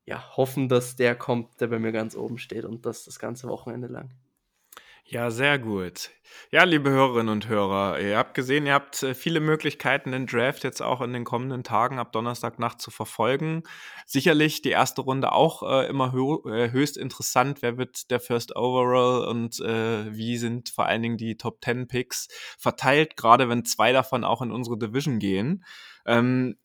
ja, 0.04 0.36
hoffen, 0.36 0.68
dass 0.68 0.96
der 0.96 1.14
kommt, 1.16 1.62
der 1.62 1.68
bei 1.68 1.78
mir 1.78 1.92
ganz 1.92 2.14
oben 2.14 2.36
steht 2.36 2.66
und 2.66 2.84
das 2.84 3.04
das 3.04 3.18
ganze 3.18 3.48
Wochenende 3.48 3.88
lang. 3.88 4.10
Ja, 5.10 5.30
sehr 5.30 5.58
gut. 5.58 6.10
Ja, 6.50 6.64
liebe 6.64 6.90
Hörerinnen 6.90 7.30
und 7.30 7.48
Hörer, 7.48 7.98
ihr 7.98 8.18
habt 8.18 8.34
gesehen, 8.34 8.66
ihr 8.66 8.74
habt 8.74 9.02
äh, 9.02 9.14
viele 9.14 9.40
Möglichkeiten, 9.40 10.12
den 10.12 10.26
Draft 10.26 10.64
jetzt 10.64 10.82
auch 10.82 11.00
in 11.00 11.14
den 11.14 11.24
kommenden 11.24 11.64
Tagen 11.64 11.98
ab 11.98 12.12
Donnerstagnacht 12.12 12.78
zu 12.78 12.90
verfolgen. 12.90 13.62
Sicherlich 14.04 14.60
die 14.60 14.68
erste 14.68 15.00
Runde 15.00 15.32
auch 15.32 15.62
äh, 15.62 15.88
immer 15.88 16.12
hö 16.12 16.36
äh, 16.50 16.72
höchst 16.72 16.98
interessant. 16.98 17.62
Wer 17.62 17.78
wird 17.78 18.10
der 18.10 18.20
First 18.20 18.54
Overall 18.54 19.26
und 19.28 19.58
äh, 19.60 20.14
wie 20.14 20.36
sind 20.36 20.68
vor 20.68 20.84
allen 20.84 21.00
Dingen 21.00 21.16
die 21.16 21.38
Top 21.38 21.64
10 21.64 21.88
Picks 21.88 22.28
verteilt, 22.58 23.16
gerade 23.16 23.48
wenn 23.48 23.64
zwei 23.64 23.92
davon 23.92 24.24
auch 24.24 24.42
in 24.42 24.52
unsere 24.52 24.76
Division 24.76 25.18
gehen. 25.20 25.64
Ähm, 26.04 26.58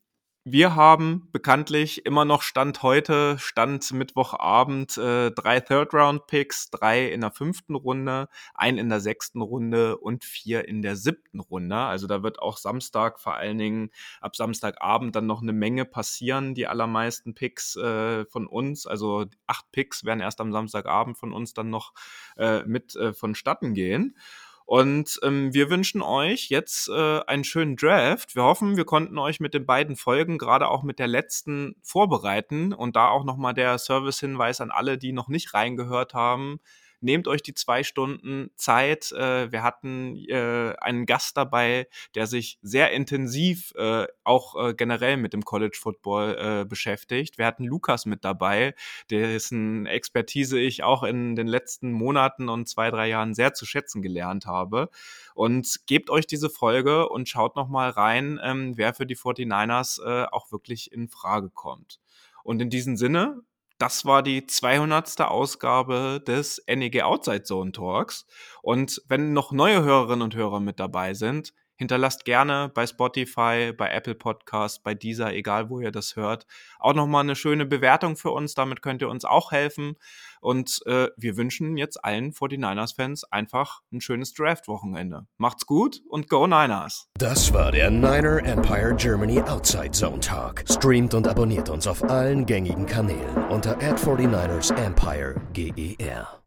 wir 0.46 0.76
haben 0.76 1.30
bekanntlich 1.32 2.06
immer 2.06 2.26
noch 2.26 2.42
Stand 2.42 2.84
heute, 2.84 3.38
Stand 3.40 3.94
Mittwochabend, 3.94 4.98
äh, 4.98 5.32
drei 5.32 5.62
Third-Round-Picks, 5.62 6.70
drei 6.70 7.08
in 7.08 7.22
der 7.22 7.32
fünften 7.32 7.76
Runde, 7.76 8.28
ein 8.54 8.78
in 8.78 8.90
der 8.90 9.00
sechsten 9.00 9.42
Runde 9.42 9.98
und 9.98 10.26
vier 10.26 10.68
in 10.68 10.82
der 10.82 10.98
siebten 10.98 11.40
Runde. 11.40 11.78
Also 11.78 12.08
da 12.08 12.24
wird 12.24 12.40
auch 12.40 12.58
Samstag, 12.58 13.22
vor 13.22 13.36
allen 13.36 13.58
Dingen 13.58 13.90
ab 14.20 14.36
Samstagabend 14.36 15.16
dann 15.16 15.28
noch 15.28 15.42
eine 15.42 15.54
Menge 15.54 15.86
passieren. 15.86 16.56
Die 16.56 16.68
allermeisten 16.68 17.36
Picks 17.36 17.78
äh, 17.78 18.26
von 18.26 18.46
uns, 18.46 18.86
also 18.86 19.26
acht 19.48 19.72
Picks 19.72 20.04
werden 20.04 20.20
erst 20.20 20.42
am 20.42 20.52
Samstagabend 20.52 21.18
von 21.18 21.32
uns 21.32 21.54
dann 21.54 21.70
noch 21.70 21.94
äh, 22.36 22.64
mit 22.64 22.98
äh, 22.98 23.14
vonstatten 23.14 23.74
gehen. 23.74 24.18
Und 24.66 25.20
ähm, 25.24 25.54
wir 25.54 25.70
wünschen 25.70 26.02
euch 26.02 26.50
jetzt 26.50 26.90
äh, 26.90 27.20
einen 27.28 27.44
schönen 27.44 27.76
Draft. 27.76 28.36
Wir 28.36 28.44
hoffen, 28.44 28.78
wir 28.78 28.86
konnten 28.86 29.18
euch 29.18 29.40
mit 29.40 29.54
den 29.54 29.66
beiden 29.66 29.96
Folgen, 29.96 30.38
gerade 30.38 30.70
auch 30.70 30.84
mit 30.84 31.00
der 31.00 31.08
letzten, 31.08 31.76
vorbereiten. 31.82 32.74
Und 32.74 32.96
da 32.96 33.10
auch 33.10 33.24
nochmal 33.24 33.54
der 33.54 33.78
Service-Hinweis 33.78 34.62
an 34.62 34.72
alle, 34.72 34.98
die 34.98 35.12
noch 35.12 35.28
nicht 35.28 35.54
reingehört 35.54 36.14
haben. 36.14 36.60
Nehmt 37.04 37.28
euch 37.28 37.42
die 37.42 37.54
zwei 37.54 37.84
Stunden 37.84 38.50
Zeit. 38.56 39.12
Äh, 39.12 39.52
wir 39.52 39.64
hatten 39.64 40.16
äh, 40.28 40.74
einen 40.80 41.06
Gast 41.06 41.38
dabei, 41.38 41.88
der 42.16 42.28
sich 42.28 42.58
sehr 42.62 42.92
intensiv 42.92 43.74
äh, 43.76 44.08
auch 44.24 44.56
äh, 44.56 44.74
generell 44.74 45.18
mit 45.18 45.34
dem 45.34 45.46
College 45.46 45.78
Football 45.80 46.38
äh, 46.40 46.66
beschäftigt. 46.66 47.38
Wir 47.38 47.46
hatten 47.46 47.66
Lukas 47.66 48.06
mit 48.06 48.24
dabei, 48.24 48.76
dessen 49.10 49.86
Expertise 49.86 50.60
ich 50.60 50.84
auch 50.84 51.04
in 51.04 51.36
den 51.36 51.48
letzten 51.48 51.92
Monaten 51.92 52.50
und 52.50 52.68
zwei, 52.68 52.90
drei 52.90 53.08
Jahren 53.10 53.34
sehr 53.34 53.54
zu 53.54 53.66
schätzen 53.66 54.02
gelernt 54.02 54.46
habe. 54.46 54.90
Und 55.36 55.86
gebt 55.88 56.10
euch 56.10 56.28
diese 56.28 56.50
Folge 56.50 57.10
und 57.10 57.28
schaut 57.28 57.56
noch 57.56 57.68
mal 57.68 57.90
rein, 57.90 58.40
ähm, 58.44 58.78
wer 58.78 58.94
für 58.94 59.06
die 59.06 59.18
49ers 59.18 60.02
äh, 60.04 60.28
auch 60.32 60.52
wirklich 60.52 60.92
in 60.92 61.10
Frage 61.10 61.50
kommt. 61.50 62.00
Und 62.44 62.62
in 62.62 62.70
diesem 62.70 62.98
Sinne, 62.98 63.42
das 63.84 64.06
war 64.06 64.24
die 64.24 64.48
200. 64.48 65.20
Ausgabe 65.20 66.24
des 66.26 66.64
NEG 66.68 67.02
Outside 67.02 67.44
Zone 67.44 67.74
Talks. 67.74 68.26
Und 68.62 69.02
wenn 69.10 69.34
noch 69.34 69.52
neue 69.52 69.84
Hörerinnen 69.84 70.22
und 70.22 70.36
Hörer 70.36 70.62
mit 70.62 70.80
dabei 70.80 71.14
sind, 71.14 71.54
hinterlasst 71.76 72.26
gerne 72.26 72.72
bei 72.74 72.86
Spotify, 72.86 73.74
bei 73.76 73.90
Apple 73.90 74.16
Podcast, 74.16 74.84
bei 74.84 74.94
dieser, 74.94 75.34
egal 75.34 75.70
wo 75.70 75.80
ihr 75.80 75.92
das 75.92 76.16
hört, 76.16 76.46
auch 76.80 76.94
nochmal 76.94 77.24
eine 77.24 77.36
schöne 77.36 77.66
Bewertung 77.66 78.16
für 78.16 78.32
uns. 78.32 78.54
Damit 78.54 78.82
könnt 78.82 79.02
ihr 79.02 79.10
uns 79.10 79.26
auch 79.26 79.52
helfen. 79.52 79.96
Und 80.42 80.82
äh, 80.86 81.08
wir 81.16 81.38
wünschen 81.38 81.78
jetzt 81.78 82.04
allen 82.04 82.32
49ers-Fans 82.32 83.24
einfach 83.32 83.82
ein 83.92 84.02
schönes 84.02 84.34
Draft-Wochenende. 84.34 85.26
Macht's 85.38 85.66
gut 85.66 86.02
und 86.10 86.30
Go 86.30 86.48
Niners! 86.48 87.08
Das 87.18 87.54
war 87.54 87.72
der 87.72 87.90
Niner 87.90 88.44
Empire 88.44 88.94
Germany 88.96 89.42
Outside 89.42 89.92
Zone 89.92 90.20
Talk. 90.20 90.64
Streamt 90.70 91.14
und 91.14 91.28
abonniert 91.28 91.70
uns 91.70 91.88
auf 91.88 92.04
allen 92.04 92.46
gängigen 92.46 92.86
Kanälen 92.86 93.46
unter 93.50 93.78
ad 93.78 94.04
49 94.04 94.76
ersempire 94.78 95.36
GER. 95.54 96.43